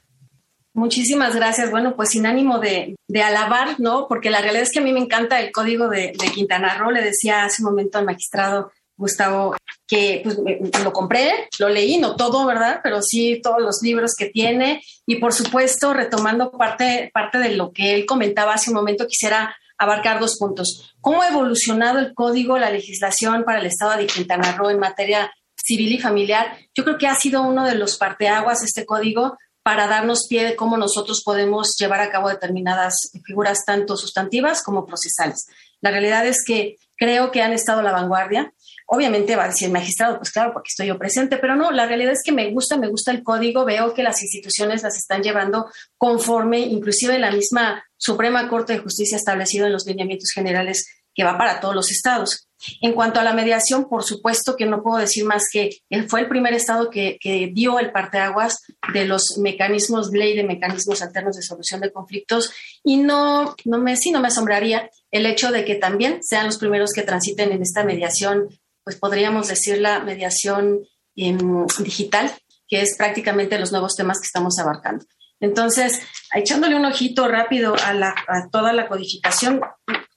Muchísimas 0.73 1.37
gracias. 1.37 1.71
Bueno, 1.71 1.95
pues 1.95 2.09
sin 2.09 2.27
ánimo 2.27 2.59
de, 2.59 2.97
alabar, 3.23 3.79
¿no? 3.79 4.09
Porque 4.09 4.29
la 4.29 4.41
realidad 4.41 4.65
es 4.65 4.73
que 4.73 4.81
a 4.81 4.83
mí 4.83 4.93
me 4.93 4.99
encanta 4.99 5.39
el 5.39 5.53
código 5.53 5.89
de, 5.89 6.13
de 6.21 6.33
Quintana 6.35 6.79
Roo. 6.79 6.91
Le 6.91 7.05
decía 7.05 7.45
hace 7.45 7.63
un 7.63 7.71
momento 7.71 7.99
al 7.99 8.07
magistrado 8.07 8.73
Gustavo, 9.01 9.57
que 9.89 10.21
pues, 10.23 10.39
lo 10.85 10.93
compré, 10.93 11.49
lo 11.59 11.69
leí, 11.69 11.99
no 11.99 12.15
todo, 12.17 12.47
¿verdad? 12.47 12.81
Pero 12.83 13.03
sí 13.03 13.41
todos 13.43 13.61
los 13.61 13.81
libros 13.83 14.15
que 14.17 14.27
tiene. 14.27 14.83
Y 15.07 15.17
por 15.17 15.33
supuesto, 15.33 15.95
retomando 15.95 16.53
parte, 16.53 17.11
parte 17.13 17.39
de 17.39 17.57
lo 17.57 17.73
que 17.73 17.95
él 17.95 18.07
comentaba 18.07 18.55
hace 18.55 18.71
un 18.71 18.77
momento, 18.77 19.07
quisiera 19.07 19.57
abarcar 19.79 20.21
dos 20.21 20.37
puntos. 20.39 20.95
¿Cómo 21.01 21.23
ha 21.23 21.29
evolucionado 21.29 21.99
el 21.99 22.15
código, 22.15 22.59
la 22.59 22.71
legislación 22.71 23.45
para 23.45 23.61
el 23.61 23.67
Estado 23.67 23.97
de 23.97 24.07
Quintana 24.07 24.53
Roo 24.53 24.71
en 24.71 24.79
materia 24.79 25.33
civil 25.57 25.93
y 25.93 25.99
familiar? 25.99 26.59
Yo 26.75 26.85
creo 26.85 26.99
que 26.99 27.07
ha 27.07 27.15
sido 27.15 27.43
uno 27.43 27.65
de 27.65 27.75
los 27.75 27.97
parteaguas 27.97 28.63
este 28.63 28.85
código 28.85 29.39
para 29.63 29.87
darnos 29.87 30.27
pie 30.29 30.45
de 30.45 30.57
cómo 30.57 30.77
nosotros 30.77 31.23
podemos 31.25 31.75
llevar 31.79 32.01
a 32.01 32.11
cabo 32.11 32.29
determinadas 32.29 33.11
figuras 33.25 33.65
tanto 33.65 33.97
sustantivas 33.97 34.63
como 34.63 34.87
procesales. 34.87 35.47
La 35.81 35.91
realidad 35.91 36.27
es 36.27 36.45
que 36.47 36.77
creo 36.97 37.31
que 37.31 37.43
han 37.43 37.53
estado 37.53 37.81
a 37.81 37.83
la 37.83 37.93
vanguardia. 37.93 38.53
Obviamente 38.93 39.37
va 39.37 39.45
a 39.45 39.49
decir 39.49 39.71
magistrado, 39.71 40.19
pues 40.19 40.33
claro, 40.33 40.53
porque 40.53 40.67
estoy 40.67 40.89
yo 40.89 40.99
presente, 40.99 41.37
pero 41.37 41.55
no, 41.55 41.71
la 41.71 41.87
realidad 41.87 42.13
es 42.13 42.25
que 42.25 42.33
me 42.33 42.51
gusta, 42.51 42.77
me 42.77 42.89
gusta 42.89 43.13
el 43.13 43.23
código, 43.23 43.65
veo 43.65 43.95
que 43.95 44.03
las 44.03 44.21
instituciones 44.21 44.83
las 44.83 44.97
están 44.99 45.23
llevando 45.23 45.71
conforme, 45.97 46.59
inclusive 46.59 47.17
la 47.21 47.31
misma 47.31 47.85
Suprema 47.97 48.49
Corte 48.49 48.73
de 48.73 48.79
Justicia 48.81 49.17
establecido 49.17 49.67
en 49.67 49.73
los 49.75 49.87
lineamientos 49.87 50.33
generales 50.35 50.89
que 51.15 51.23
va 51.23 51.39
para 51.39 51.61
todos 51.61 51.75
los 51.75 51.91
estados. 51.93 52.49
En 52.83 52.93
cuanto 52.93 53.21
a 53.21 53.25
la 53.25 53.33
mediación, 53.33 53.89
por 53.89 54.03
supuesto 54.03 54.57
que 54.57 54.67
no 54.67 54.83
puedo 54.83 54.99
decir 54.99 55.25
más 55.25 55.45
que 55.51 55.71
fue 56.09 56.21
el 56.21 56.29
primer 56.29 56.53
estado 56.53 56.91
que, 56.91 57.19
dio 57.53 57.79
el 57.79 57.93
parteaguas 57.93 58.63
de 58.93 59.07
los 59.07 59.39
mecanismos, 59.39 60.11
ley 60.13 60.37
de 60.37 60.45
mecanismos 60.45 61.01
alternos 61.01 61.37
de 61.37 61.43
solución 61.43 61.81
de 61.81 61.93
conflictos 61.93 62.53
y 62.85 62.99
no, 62.99 63.55
no 63.65 63.79
me, 63.79 63.97
sí, 63.97 64.11
no 64.11 64.21
me 64.21 64.29
asombraría 64.29 64.91
el 65.11 65.27
hecho 65.27 65.53
de 65.53 65.65
que 65.65 65.77
también 65.77 66.23
sean 66.23 66.47
los 66.47 66.59
primeros 66.59 66.93
que 66.93 67.03
transiten 67.03 67.53
en 67.53 67.63
esta 67.63 67.85
mediación 67.85 68.49
pues 68.91 68.99
podríamos 68.99 69.47
decir 69.47 69.79
la 69.79 70.01
mediación 70.01 70.81
em, 71.15 71.65
digital, 71.79 72.29
que 72.67 72.83
es 72.83 72.97
prácticamente 72.99 73.57
los 73.57 73.71
nuevos 73.71 73.95
temas 73.95 74.19
que 74.19 74.27
estamos 74.27 74.59
abarcando. 74.59 75.05
Entonces, 75.39 76.01
echándole 76.35 76.75
un 76.75 76.85
ojito 76.85 77.29
rápido 77.29 77.77
a, 77.77 78.49
toda 78.51 78.73
la 78.73 78.89
codificación, 78.89 79.61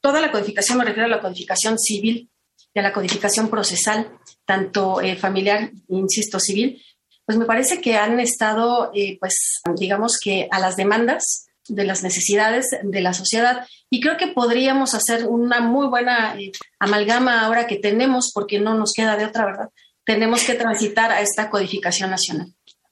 toda 0.01 0.21
la 0.21 0.31
codificación 0.31 0.79
me 0.79 0.85
refiero 0.85 1.05
a 1.05 1.15
la 1.15 1.21
codificación 1.21 1.77
civil 1.77 2.31
y 2.73 2.79
a 2.79 2.81
la 2.81 2.93
codificación 2.93 3.47
procesal, 3.47 4.11
tanto 4.43 5.01
eh, 5.01 5.17
familiar, 5.17 5.69
insisto, 5.89 6.39
civil, 6.39 6.83
pues 7.27 7.37
me 7.37 7.45
parece 7.45 7.79
que 7.79 7.95
han 7.95 8.19
estado, 8.19 8.89
eh, 8.95 9.17
pues, 9.19 9.61
digamos 9.75 10.17
que 10.19 10.47
a 10.49 10.59
las 10.59 10.77
demandas 10.77 11.45
de 11.67 11.83
las 11.85 12.03
necesidades 12.03 12.67
de 12.81 13.01
la 13.01 13.13
sociedad. 13.13 13.67
Y 13.89 14.01
creo 14.01 14.17
que 14.17 14.27
podríamos 14.27 14.93
hacer 14.93 15.27
una 15.27 15.61
muy 15.61 15.87
buena 15.87 16.35
eh, 16.39 16.51
amalgama 16.79 17.45
ahora 17.45 17.67
que 17.67 17.77
tenemos, 17.77 18.31
porque 18.33 18.59
no 18.59 18.73
nos 18.75 18.93
queda 18.93 19.17
de 19.17 19.25
otra, 19.25 19.45
¿verdad? 19.45 19.69
Tenemos 20.05 20.43
que 20.43 20.55
transitar 20.55 21.11
a 21.11 21.21
esta 21.21 21.49
codificación 21.49 22.09
nacional. 22.09 22.47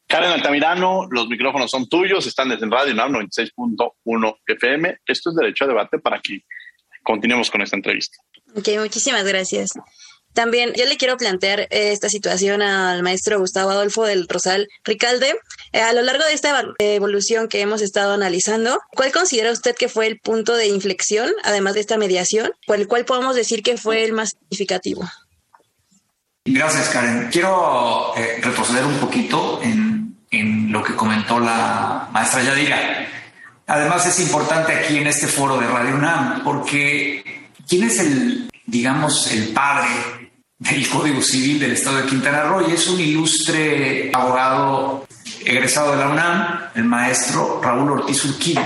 Karen 0.08 0.32
Altamirano, 0.32 1.08
los 1.10 1.28
micrófonos 1.28 1.72
son 1.72 1.88
tuyos, 1.88 2.28
están 2.28 2.50
desde 2.50 2.68
Radio 2.68 2.94
NAM 2.94 3.14
96.1 3.14 4.38
FM. 4.46 4.98
Esto 5.06 5.30
es 5.30 5.36
Derecho 5.38 5.64
a 5.64 5.68
Debate 5.68 6.00
para 6.00 6.20
que 6.20 6.44
continuemos 7.02 7.50
con 7.50 7.62
esta 7.62 7.78
entrevista. 7.78 8.18
Ok, 8.56 8.68
muchísimas 8.80 9.24
gracias. 9.24 9.72
También 10.34 10.74
yo 10.76 10.86
le 10.86 10.98
quiero 10.98 11.18
plantear 11.18 11.62
eh, 11.62 11.92
esta 11.92 12.10
situación 12.10 12.62
al 12.62 13.04
maestro 13.04 13.40
Gustavo 13.40 13.72
Adolfo 13.72 14.06
del 14.06 14.28
Rosal 14.28 14.70
Ricalde. 14.84 15.36
Eh, 15.74 15.82
a 15.82 15.94
lo 15.94 16.02
largo 16.02 16.24
de 16.24 16.34
esta 16.34 16.64
evolución 16.80 17.48
que 17.48 17.62
hemos 17.62 17.82
estado 17.82 18.14
analizando, 18.14 18.80
¿cuál 18.96 19.12
considera 19.12 19.52
usted 19.52 19.76
que 19.76 19.90
fue 19.90 20.08
el 20.08 20.20
punto 20.20 20.56
de 20.56 20.68
inflexión, 20.68 21.32
además 21.44 21.74
de 21.74 21.82
esta 21.82 21.98
mediación, 21.98 22.52
por 22.66 22.78
el 22.78 22.88
cual 22.88 23.06
podemos 23.06 23.36
decir 23.36 23.62
que 23.62 23.78
fue 23.78 24.04
el 24.04 24.14
más 24.14 24.38
significativo? 24.50 25.04
Gracias, 26.46 26.90
Karen. 26.90 27.30
Quiero 27.32 28.16
eh, 28.16 28.40
retroceder 28.42 28.86
un 28.86 28.98
poquito 29.00 29.60
en, 29.62 30.18
en 30.32 30.72
lo 30.72 30.82
que 30.84 30.96
comentó 30.96 31.40
la 31.40 32.10
maestra 32.12 32.42
Yadira. 32.42 33.08
Además, 33.68 34.06
es 34.08 34.20
importante 34.20 34.74
aquí 34.74 34.98
en 34.98 35.08
este 35.08 35.28
foro 35.28 35.58
de 35.58 35.68
Radio 35.68 35.96
UNAM, 35.96 36.44
porque 36.44 37.24
¿quién 37.68 37.84
es 37.84 38.00
el, 38.00 38.50
digamos, 38.66 39.32
el 39.32 39.50
padre 39.50 40.21
del 40.62 40.88
Código 40.88 41.22
Civil 41.24 41.60
del 41.60 41.72
Estado 41.72 41.98
de 41.98 42.06
Quintana 42.06 42.44
Roo 42.44 42.70
y 42.70 42.74
es 42.74 42.88
un 42.88 43.00
ilustre 43.00 44.12
abogado 44.14 45.08
egresado 45.44 45.92
de 45.92 45.98
la 45.98 46.10
UNAM, 46.10 46.60
el 46.76 46.84
maestro 46.84 47.60
Raúl 47.64 47.92
Ortiz 47.92 48.24
Urquín, 48.26 48.60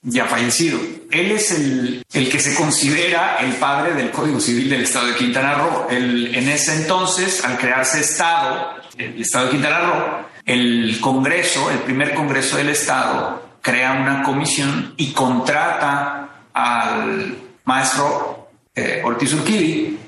ya 0.00 0.24
fallecido. 0.24 0.80
Él 1.10 1.30
es 1.30 1.50
el, 1.52 2.02
el, 2.10 2.30
que 2.30 2.40
se 2.40 2.54
considera 2.54 3.36
el 3.40 3.52
padre 3.56 3.92
del 3.92 4.10
Código 4.10 4.40
Civil 4.40 4.70
del 4.70 4.82
Estado 4.82 5.08
de 5.08 5.16
Quintana 5.16 5.54
Roo. 5.54 5.88
En 5.90 6.48
ese 6.48 6.74
entonces, 6.74 7.44
al 7.44 7.58
crearse 7.58 8.00
Estado, 8.00 8.76
el 8.96 9.20
Estado 9.20 9.44
de 9.44 9.50
Quintana 9.50 9.80
Roo, 9.80 10.26
el 10.46 10.98
Congreso, 11.02 11.70
el 11.70 11.80
primer 11.80 12.14
Congreso 12.14 12.56
del 12.56 12.70
Estado, 12.70 13.58
crea 13.60 13.92
una 13.92 14.22
comisión 14.22 14.94
y 14.96 15.12
contrata 15.12 16.46
al 16.54 17.36
maestro 17.66 18.48
eh, 18.74 19.02
Ortiz 19.04 19.34
Urquidi 19.34 19.98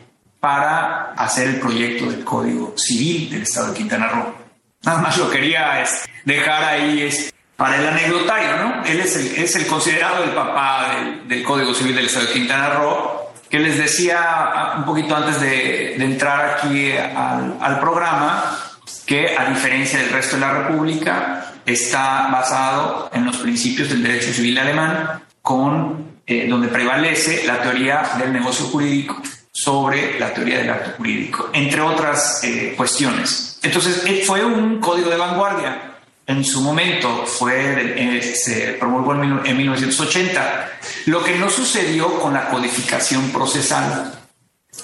para 0.44 1.14
hacer 1.16 1.48
el 1.48 1.56
proyecto 1.58 2.04
del 2.04 2.22
Código 2.22 2.74
Civil 2.76 3.30
del 3.30 3.42
Estado 3.44 3.68
de 3.68 3.78
Quintana 3.78 4.08
Roo. 4.08 4.34
Nada 4.82 5.00
más 5.00 5.16
lo 5.16 5.30
quería 5.30 5.82
dejar 6.26 6.64
ahí 6.64 7.08
para 7.56 7.78
el 7.78 7.88
anecdotario, 7.88 8.58
¿no? 8.58 8.84
Él 8.84 9.00
es 9.00 9.16
el, 9.16 9.42
es 9.42 9.56
el 9.56 9.66
considerado 9.66 10.22
el 10.22 10.32
papá 10.32 10.96
del, 11.26 11.42
Código 11.42 11.72
Civil 11.72 11.96
del 11.96 12.04
Estado 12.04 12.26
de 12.26 12.32
Quintana 12.34 12.74
Roo, 12.74 13.22
que 13.48 13.58
les 13.58 13.78
decía 13.78 14.20
ah, 14.22 14.74
un 14.76 14.84
poquito 14.84 15.16
antes 15.16 15.40
de, 15.40 15.94
entrar 15.94 16.58
aquí 16.58 16.92
al, 16.92 17.80
programa, 17.80 18.58
que 19.06 19.34
a 19.38 19.46
diferencia 19.46 19.98
del 19.98 20.10
resto 20.10 20.36
de 20.36 20.40
la 20.42 20.52
República, 20.52 21.54
está 21.64 22.28
basado 22.30 23.08
en 23.14 23.24
los 23.24 23.38
principios 23.38 23.88
del 23.88 24.02
derecho 24.02 24.30
civil 24.30 24.58
alemán, 24.58 25.22
con, 25.40 26.20
eh, 26.26 26.46
donde 26.50 26.68
prevalece 26.68 27.46
la 27.46 27.62
teoría 27.62 28.02
del 28.18 28.30
negocio 28.30 28.66
jurídico 28.66 29.22
sobre 29.54 30.18
la 30.18 30.34
teoría 30.34 30.58
del 30.58 30.70
acto 30.70 30.90
jurídico, 30.96 31.50
entre 31.52 31.80
otras 31.80 32.42
eh, 32.42 32.74
cuestiones. 32.76 33.60
Entonces, 33.62 34.02
eh, 34.04 34.24
fue 34.26 34.44
un 34.44 34.80
código 34.80 35.08
de 35.08 35.16
vanguardia. 35.16 35.92
En 36.26 36.44
su 36.44 36.60
momento 36.60 37.24
fue, 37.24 38.16
eh, 38.16 38.22
se 38.22 38.72
promulgó 38.72 39.14
en 39.14 39.56
1980, 39.56 40.70
lo 41.06 41.22
que 41.22 41.38
no 41.38 41.48
sucedió 41.48 42.18
con 42.18 42.34
la 42.34 42.48
codificación 42.48 43.30
procesal. 43.30 44.12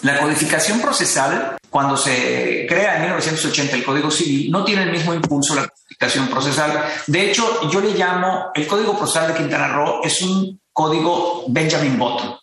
La 0.03 0.21
codificación 0.21 0.81
procesal, 0.81 1.57
cuando 1.69 1.97
se 1.97 2.65
crea 2.69 2.97
en 2.97 3.03
1980 3.03 3.75
el 3.77 3.85
Código 3.85 4.11
Civil, 4.11 4.53
no 4.53 4.65
tiene 4.65 4.85
el 4.85 4.93
mismo 4.93 5.13
impulso 5.15 5.57
la 5.57 5.67
codificación 5.67 6.29
procesal. 6.29 6.85
De 7.09 7.29
hecho, 7.29 7.69
yo 7.71 7.81
le 7.81 7.95
llamo, 7.95 8.51
el 8.55 8.69
Código 8.69 8.97
Procesal 8.97 9.33
de 9.33 9.39
Quintana 9.39 9.69
Roo 9.69 10.01
es 10.05 10.23
un 10.23 10.61
código 10.73 11.45
Benjamin 11.49 11.99
Button. 11.99 12.37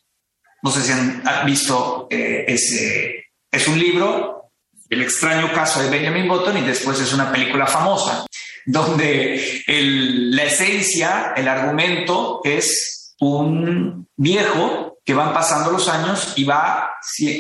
No 0.62 0.72
sé 0.72 0.82
si 0.82 0.92
han 0.92 1.46
visto 1.46 2.08
eh, 2.10 2.46
ese. 2.48 3.26
Es 3.52 3.68
un 3.68 3.80
libro, 3.80 4.52
El 4.90 5.02
extraño 5.02 5.52
caso 5.52 5.82
de 5.84 5.90
Benjamin 5.90 6.28
Button, 6.28 6.58
y 6.58 6.62
después 6.62 7.00
es 7.00 7.14
una 7.14 7.32
película 7.32 7.68
famosa, 7.68 8.26
donde 8.66 9.64
la 9.68 10.44
esencia, 10.44 11.34
el 11.36 11.48
argumento 11.48 12.42
es 12.44 13.16
un 13.20 14.08
viejo 14.16 15.00
que 15.08 15.14
van 15.14 15.34
pasando 15.34 15.72
los 15.72 15.88
años 15.88 16.34
y 16.36 16.44
va 16.44 16.92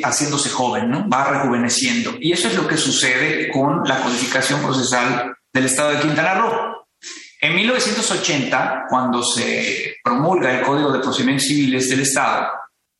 haciéndose 0.03 0.49
joven, 0.49 0.89
¿no? 0.89 1.09
va 1.09 1.25
rejuveneciendo. 1.25 2.15
Y 2.19 2.31
eso 2.31 2.47
es 2.47 2.55
lo 2.55 2.65
que 2.65 2.77
sucede 2.77 3.51
con 3.51 3.83
la 3.85 4.01
codificación 4.01 4.61
procesal 4.61 5.35
del 5.51 5.65
Estado 5.65 5.91
de 5.91 5.99
Quintana 5.99 6.35
Roo. 6.35 6.87
En 7.41 7.55
1980, 7.55 8.85
cuando 8.89 9.21
se 9.21 9.97
promulga 10.03 10.57
el 10.57 10.65
Código 10.65 10.91
de 10.91 10.99
Procedimientos 10.99 11.47
Civiles 11.47 11.89
del 11.89 11.99
Estado, 11.99 12.47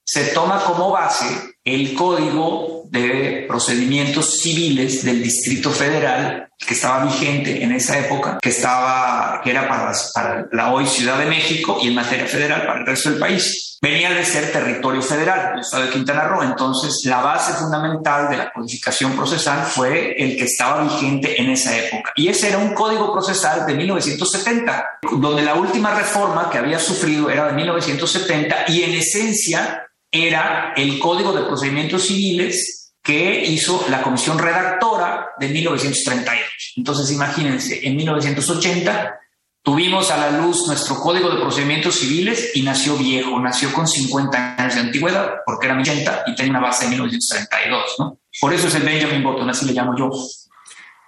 se 0.08 0.28
toma 0.28 0.63
como 0.63 0.89
base 0.89 1.26
el 1.65 1.93
Código 1.93 2.84
de 2.89 3.43
Procedimientos 3.46 4.39
Civiles 4.39 5.04
del 5.04 5.22
Distrito 5.22 5.70
Federal 5.70 6.48
que 6.58 6.74
estaba 6.74 7.04
vigente 7.04 7.62
en 7.62 7.74
esa 7.74 8.00
época, 8.00 8.39
que 8.41 8.50
estaba 8.50 9.41
que 9.43 9.52
era 9.52 9.67
para, 9.67 9.91
para 10.13 10.48
la 10.54 10.74
hoy 10.74 10.88
Ciudad 10.88 11.20
de 11.20 11.26
México 11.26 11.78
y 11.82 11.89
en 11.89 11.96
materia 11.96 12.26
federal 12.26 12.65
para 12.65 12.80
el 12.80 12.86
resto 12.86 13.10
del 13.10 13.20
país. 13.20 13.78
Venía 13.82 14.12
de 14.12 14.26
ser 14.26 14.52
territorio 14.52 15.02
federal, 15.04 15.52
el 15.54 15.60
estado 15.60 15.84
de 15.84 15.89
Quintana 15.91 16.24
Roo. 16.24 16.41
Entonces, 16.41 17.02
la 17.06 17.22
base 17.22 17.54
fundamental 17.54 18.28
de 18.30 18.38
la 18.38 18.52
codificación 18.52 19.12
procesal 19.12 19.65
fue 19.65 20.15
el 20.17 20.36
que 20.36 20.46
estaba 20.46 20.82
vigente 20.82 21.39
en 21.39 21.52
esa 21.52 21.78
época. 21.78 22.12
Y 22.15 22.28
ese 22.30 22.48
era 22.48 22.58
un 22.58 22.74
código 22.74 23.12
procesal 23.13 23.67
de 23.67 23.76
1970, 23.76 24.86
donde 25.20 25.43
la 25.43 25.54
última 25.54 25.93
reforma 25.93 26.50
que 26.50 26.58
había 26.58 26.80
sufrido 26.80 27.30
era 27.30 27.48
de 27.48 27.54
1970 27.54 28.65
y 28.70 28.82
en 28.82 28.93
esencia 28.93 29.87
era 30.12 30.74
el 30.76 31.00
Código 31.00 31.34
de 31.34 31.43
Procedimientos 31.43 32.08
Civiles 32.08 32.93
que 33.02 33.46
hizo 33.46 33.86
la 33.89 34.02
Comisión 34.02 34.38
Redactora 34.38 35.30
de 35.39 35.48
1938. 35.50 36.46
Entonces, 36.76 37.12
imagínense, 37.12 37.88
en 37.88 37.96
1980 37.96 39.20
tuvimos 39.62 40.12
a 40.12 40.17
la 40.17 40.38
luz 40.38 40.67
nuestro 40.67 40.96
Código 40.96 41.30
de 41.30 41.41
Procedimientos 41.41 41.96
Civiles 41.96 42.52
y 42.56 42.63
nació 42.63 42.96
viejo, 42.98 43.39
nació 43.39 43.72
con 43.74 43.88
50 43.88 44.56
años 44.58 44.76
de 44.76 44.82
antigüedad, 44.82 45.36
porque 45.46 45.67
era 45.67 45.80
80 45.80 46.24
y 46.28 46.36
tenía 46.36 46.52
una 46.52 46.62
base 46.62 46.86
de 46.86 46.91
1932, 46.91 47.96
¿no? 48.00 48.20
Por 48.39 48.54
eso 48.54 48.67
es 48.67 48.76
el 48.76 48.84
Benjamin 48.84 49.24
Button, 49.24 49.50
así 49.50 49.65
le 49.65 49.74
llamo 49.74 49.98
yo. 49.98 50.10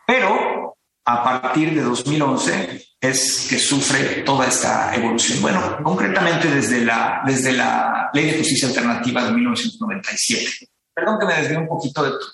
Pero 0.05 0.68
a 1.09 1.23
partir 1.23 1.73
de 1.73 1.81
2011 1.81 2.85
es 3.01 3.47
que 3.49 3.57
sufre 3.57 4.21
toda 4.21 4.45
esta 4.45 4.93
evolución. 4.93 5.41
Bueno, 5.41 5.77
concretamente 5.81 6.49
desde 6.49 6.85
la, 6.85 7.23
desde 7.25 7.53
la 7.53 8.11
Ley 8.13 8.27
de 8.27 8.37
Justicia 8.37 8.67
Alternativa 8.67 9.23
de 9.23 9.31
1997. 9.31 10.69
Perdón 10.93 11.17
que 11.19 11.25
me 11.25 11.33
desvíe 11.33 11.57
un 11.57 11.67
poquito 11.67 12.03
de 12.03 12.11
tu, 12.11 12.25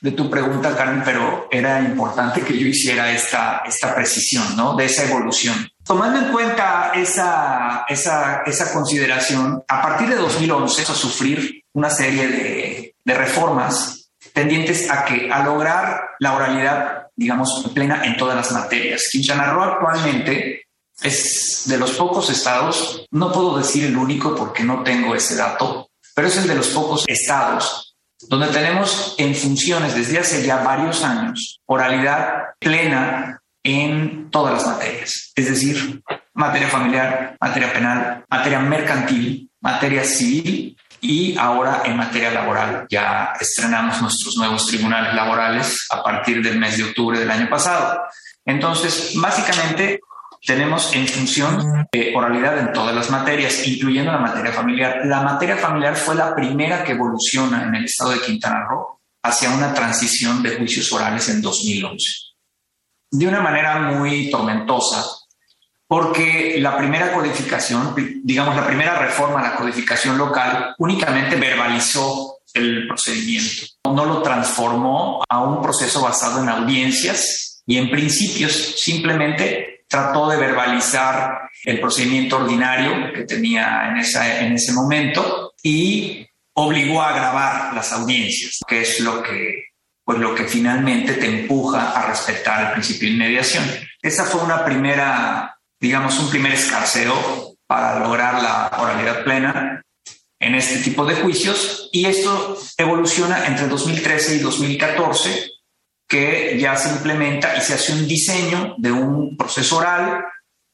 de 0.00 0.10
tu 0.12 0.28
pregunta, 0.28 0.76
Karen, 0.76 1.02
pero 1.04 1.46
era 1.48 1.80
importante 1.80 2.40
que 2.40 2.58
yo 2.58 2.66
hiciera 2.66 3.12
esta, 3.12 3.62
esta 3.64 3.94
precisión, 3.94 4.56
¿no? 4.56 4.74
De 4.74 4.86
esa 4.86 5.04
evolución. 5.04 5.68
Tomando 5.84 6.18
en 6.18 6.32
cuenta 6.32 6.92
esa, 6.96 7.84
esa, 7.88 8.42
esa 8.46 8.72
consideración, 8.72 9.62
a 9.68 9.80
partir 9.80 10.08
de 10.08 10.16
2011 10.16 10.82
a 10.82 10.86
sufrir 10.86 11.62
una 11.72 11.90
serie 11.90 12.26
de, 12.26 12.94
de 13.04 13.14
reformas 13.14 14.10
tendientes 14.32 14.90
a 14.90 15.04
que 15.04 15.30
a 15.30 15.44
lograr 15.44 16.00
la 16.18 16.34
oralidad 16.34 17.07
digamos, 17.18 17.68
plena 17.74 18.04
en 18.04 18.16
todas 18.16 18.36
las 18.36 18.52
materias. 18.52 19.08
Quintana 19.10 19.52
Roo 19.52 19.62
actualmente 19.62 20.62
es 21.02 21.64
de 21.66 21.76
los 21.76 21.90
pocos 21.92 22.30
estados, 22.30 23.06
no 23.10 23.32
puedo 23.32 23.58
decir 23.58 23.84
el 23.84 23.96
único 23.96 24.36
porque 24.36 24.62
no 24.62 24.84
tengo 24.84 25.16
ese 25.16 25.34
dato, 25.34 25.90
pero 26.14 26.28
es 26.28 26.36
el 26.36 26.46
de 26.46 26.54
los 26.54 26.68
pocos 26.68 27.04
estados 27.08 27.96
donde 28.28 28.48
tenemos 28.48 29.14
en 29.18 29.34
funciones 29.34 29.94
desde 29.94 30.18
hace 30.18 30.44
ya 30.44 30.62
varios 30.62 31.04
años 31.04 31.60
oralidad 31.66 32.54
plena 32.58 33.40
en 33.62 34.30
todas 34.30 34.54
las 34.54 34.66
materias, 34.66 35.32
es 35.34 35.48
decir, 35.48 36.02
materia 36.34 36.68
familiar, 36.68 37.36
materia 37.40 37.72
penal, 37.72 38.24
materia 38.28 38.60
mercantil, 38.60 39.50
materia 39.60 40.04
civil 40.04 40.76
y 41.00 41.36
ahora 41.38 41.82
en 41.84 41.96
materia 41.96 42.30
laboral 42.30 42.86
ya 42.90 43.32
estrenamos 43.40 44.00
nuestros 44.02 44.36
nuevos 44.36 44.66
tribunales 44.66 45.14
laborales 45.14 45.86
a 45.90 46.02
partir 46.02 46.42
del 46.42 46.58
mes 46.58 46.76
de 46.76 46.84
octubre 46.84 47.18
del 47.18 47.30
año 47.30 47.48
pasado. 47.48 48.02
Entonces, 48.44 49.12
básicamente 49.16 50.00
tenemos 50.44 50.94
en 50.94 51.06
función 51.06 51.86
de 51.92 52.14
oralidad 52.16 52.58
en 52.58 52.72
todas 52.72 52.94
las 52.94 53.10
materias, 53.10 53.66
incluyendo 53.66 54.12
la 54.12 54.18
materia 54.18 54.52
familiar. 54.52 55.00
La 55.04 55.20
materia 55.22 55.56
familiar 55.56 55.96
fue 55.96 56.14
la 56.14 56.34
primera 56.34 56.84
que 56.84 56.92
evoluciona 56.92 57.64
en 57.64 57.74
el 57.74 57.84
estado 57.84 58.12
de 58.12 58.20
Quintana 58.20 58.66
Roo 58.68 59.00
hacia 59.22 59.50
una 59.50 59.74
transición 59.74 60.42
de 60.42 60.56
juicios 60.56 60.92
orales 60.92 61.28
en 61.28 61.42
2011. 61.42 62.04
De 63.10 63.26
una 63.26 63.40
manera 63.40 63.78
muy 63.78 64.30
tormentosa, 64.30 65.04
porque 65.88 66.56
la 66.60 66.76
primera 66.76 67.12
codificación, 67.12 67.94
digamos, 68.22 68.54
la 68.54 68.66
primera 68.66 68.98
reforma 68.98 69.40
a 69.40 69.50
la 69.50 69.56
codificación 69.56 70.18
local 70.18 70.74
únicamente 70.78 71.34
verbalizó 71.36 72.40
el 72.52 72.86
procedimiento, 72.86 73.66
no 73.84 74.04
lo 74.04 74.22
transformó 74.22 75.24
a 75.26 75.42
un 75.42 75.62
proceso 75.62 76.02
basado 76.02 76.42
en 76.42 76.50
audiencias 76.50 77.62
y 77.66 77.78
en 77.78 77.90
principios, 77.90 78.76
simplemente 78.78 79.84
trató 79.88 80.28
de 80.28 80.36
verbalizar 80.36 81.48
el 81.64 81.80
procedimiento 81.80 82.36
ordinario 82.36 83.12
que 83.14 83.24
tenía 83.24 83.88
en, 83.90 83.96
esa, 83.96 84.40
en 84.40 84.52
ese 84.52 84.72
momento 84.72 85.54
y 85.62 86.26
obligó 86.52 87.00
a 87.00 87.14
grabar 87.14 87.72
las 87.72 87.92
audiencias, 87.92 88.58
que 88.66 88.82
es 88.82 89.00
lo 89.00 89.22
que, 89.22 89.68
pues 90.04 90.18
lo 90.18 90.34
que 90.34 90.44
finalmente 90.44 91.14
te 91.14 91.26
empuja 91.26 91.92
a 91.92 92.08
respetar 92.08 92.66
el 92.66 92.72
principio 92.72 93.08
de 93.08 93.14
inmediación. 93.14 93.64
Esa 94.02 94.24
fue 94.24 94.42
una 94.42 94.64
primera 94.64 95.57
digamos, 95.80 96.18
un 96.18 96.30
primer 96.30 96.52
escarceo 96.52 97.56
para 97.66 98.00
lograr 98.00 98.42
la 98.42 98.70
oralidad 98.78 99.24
plena 99.24 99.82
en 100.40 100.54
este 100.54 100.78
tipo 100.78 101.04
de 101.04 101.16
juicios. 101.16 101.90
Y 101.92 102.06
esto 102.06 102.58
evoluciona 102.76 103.46
entre 103.46 103.68
2013 103.68 104.36
y 104.36 104.38
2014 104.38 105.50
que 106.08 106.58
ya 106.58 106.74
se 106.74 106.88
implementa 106.88 107.56
y 107.56 107.60
se 107.60 107.74
hace 107.74 107.92
un 107.92 108.08
diseño 108.08 108.74
de 108.78 108.90
un 108.90 109.36
proceso 109.36 109.76
oral 109.76 110.24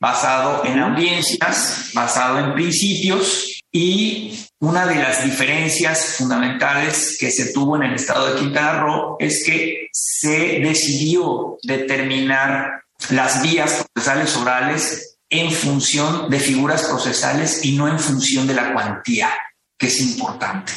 basado 0.00 0.64
en 0.64 0.78
audiencias, 0.78 1.90
basado 1.92 2.38
en 2.38 2.54
principios. 2.54 3.62
Y 3.72 4.38
una 4.60 4.86
de 4.86 4.94
las 4.94 5.24
diferencias 5.24 6.16
fundamentales 6.18 7.16
que 7.18 7.32
se 7.32 7.52
tuvo 7.52 7.76
en 7.76 7.82
el 7.82 7.94
estado 7.94 8.32
de 8.32 8.38
Quintana 8.38 8.80
Roo 8.80 9.16
es 9.18 9.42
que 9.44 9.88
se 9.92 10.60
decidió 10.60 11.58
determinar 11.64 12.83
las 13.10 13.42
vías 13.42 13.84
procesales 13.92 14.36
orales 14.36 15.18
en 15.28 15.50
función 15.50 16.30
de 16.30 16.38
figuras 16.38 16.84
procesales 16.84 17.64
y 17.64 17.76
no 17.76 17.88
en 17.88 17.98
función 17.98 18.46
de 18.46 18.54
la 18.54 18.72
cuantía, 18.72 19.30
que 19.76 19.88
es 19.88 20.00
importante. 20.00 20.72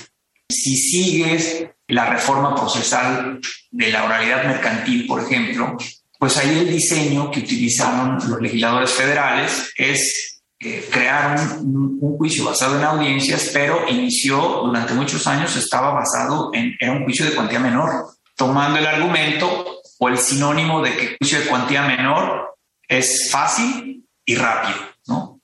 Si 0.50 0.76
sigues 0.76 1.68
la 1.88 2.06
reforma 2.06 2.56
procesal 2.56 3.40
de 3.72 3.92
la 3.92 4.06
oralidad 4.06 4.46
mercantil, 4.46 5.06
por 5.06 5.22
ejemplo, 5.22 5.78
pues 6.18 6.38
ahí 6.38 6.60
el 6.60 6.70
diseño 6.70 7.30
que 7.30 7.42
utilizaron 7.42 8.18
los 8.30 8.42
legisladores 8.42 8.92
federales 8.92 9.72
es 9.76 10.42
eh, 10.60 10.88
crear 10.92 11.40
un, 11.60 12.00
un, 12.02 12.18
juicio 12.18 12.46
basado 12.46 12.80
en 12.80 12.84
audiencias, 12.84 13.52
pero 13.54 13.88
inició 13.88 14.64
durante 14.66 14.96
muchos 14.96 15.28
años, 15.28 15.56
estaba 15.56 15.92
basado 15.92 16.50
en, 16.54 16.76
era 16.80 16.94
un 16.94 17.04
juicio 17.04 17.26
de 17.26 17.36
cuantía 17.36 17.60
menor, 17.60 17.92
tomando 18.36 18.80
el 18.80 18.88
argumento 18.88 19.77
o 20.00 20.10
el 20.10 20.18
sinónimo 20.18 20.82
de 20.82 20.96
que 20.96 21.18
juicio 21.18 21.40
de 21.40 21.48
cuantía 21.48 21.84
menor 21.84 22.56
es 22.88 23.30
fácil 23.32 24.06
y 24.26 24.36
rápido, 24.36 24.78
¿no? 25.08 25.42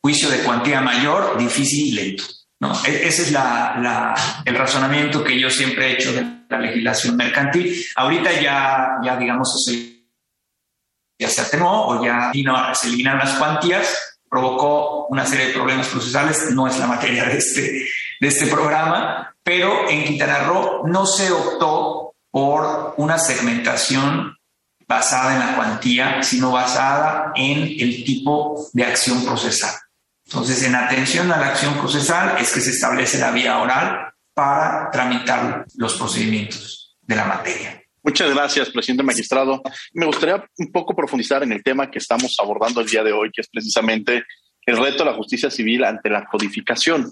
Juicio 0.00 0.28
de 0.30 0.38
cuantía 0.38 0.80
mayor, 0.80 1.36
difícil 1.38 1.86
y 1.86 1.92
lento. 1.92 2.24
¿no? 2.60 2.72
E-, 2.84 3.06
ese 3.06 3.22
es 3.22 3.32
la, 3.32 4.14
el 4.44 4.54
razonamiento 4.54 5.22
que 5.22 5.38
yo 5.38 5.50
siempre 5.50 5.88
he 5.88 5.92
hecho 5.94 6.12
de 6.12 6.24
la 6.48 6.58
legislación 6.58 7.16
mercantil. 7.16 7.84
Ahorita 7.96 8.40
ya, 8.40 8.98
ya 9.02 9.16
digamos, 9.16 9.64
ya 11.18 11.28
se 11.28 11.40
atenuó 11.40 11.88
o 11.88 12.04
ya 12.04 12.30
vino, 12.32 12.56
se 12.74 12.88
eliminan 12.88 13.18
las 13.18 13.34
cuantías, 13.34 14.18
provocó 14.28 15.06
una 15.06 15.26
serie 15.26 15.46
de 15.46 15.52
problemas 15.54 15.88
procesales, 15.88 16.50
no 16.52 16.66
es 16.66 16.78
la 16.78 16.86
materia 16.86 17.24
de 17.24 17.38
este, 17.38 17.88
de 18.20 18.28
este 18.28 18.46
programa, 18.46 19.34
pero 19.42 19.88
en 19.88 20.04
Quintana 20.04 20.40
Roo 20.40 20.86
no 20.86 21.06
se 21.06 21.30
optó 21.30 22.05
por 22.36 22.92
una 22.98 23.18
segmentación 23.18 24.36
basada 24.86 25.32
en 25.32 25.40
la 25.40 25.56
cuantía, 25.56 26.22
sino 26.22 26.52
basada 26.52 27.32
en 27.34 27.62
el 27.62 28.04
tipo 28.04 28.68
de 28.74 28.84
acción 28.84 29.24
procesal. 29.24 29.74
Entonces, 30.26 30.62
en 30.64 30.74
atención 30.74 31.32
a 31.32 31.38
la 31.38 31.46
acción 31.46 31.78
procesal 31.78 32.36
es 32.38 32.52
que 32.52 32.60
se 32.60 32.72
establece 32.72 33.18
la 33.18 33.30
vía 33.30 33.56
oral 33.56 34.12
para 34.34 34.90
tramitar 34.90 35.64
los 35.76 35.94
procedimientos 35.94 36.98
de 37.00 37.16
la 37.16 37.24
materia. 37.24 37.82
Muchas 38.02 38.28
gracias, 38.34 38.68
presidente 38.68 39.02
magistrado. 39.02 39.62
Me 39.94 40.04
gustaría 40.04 40.44
un 40.58 40.70
poco 40.70 40.94
profundizar 40.94 41.42
en 41.42 41.52
el 41.52 41.62
tema 41.62 41.90
que 41.90 42.00
estamos 42.00 42.36
abordando 42.38 42.82
el 42.82 42.86
día 42.86 43.02
de 43.02 43.14
hoy, 43.14 43.30
que 43.32 43.40
es 43.40 43.48
precisamente 43.48 44.24
el 44.66 44.76
reto 44.76 45.04
de 45.04 45.10
la 45.10 45.16
justicia 45.16 45.50
civil 45.50 45.84
ante 45.84 46.10
la 46.10 46.26
codificación. 46.26 47.10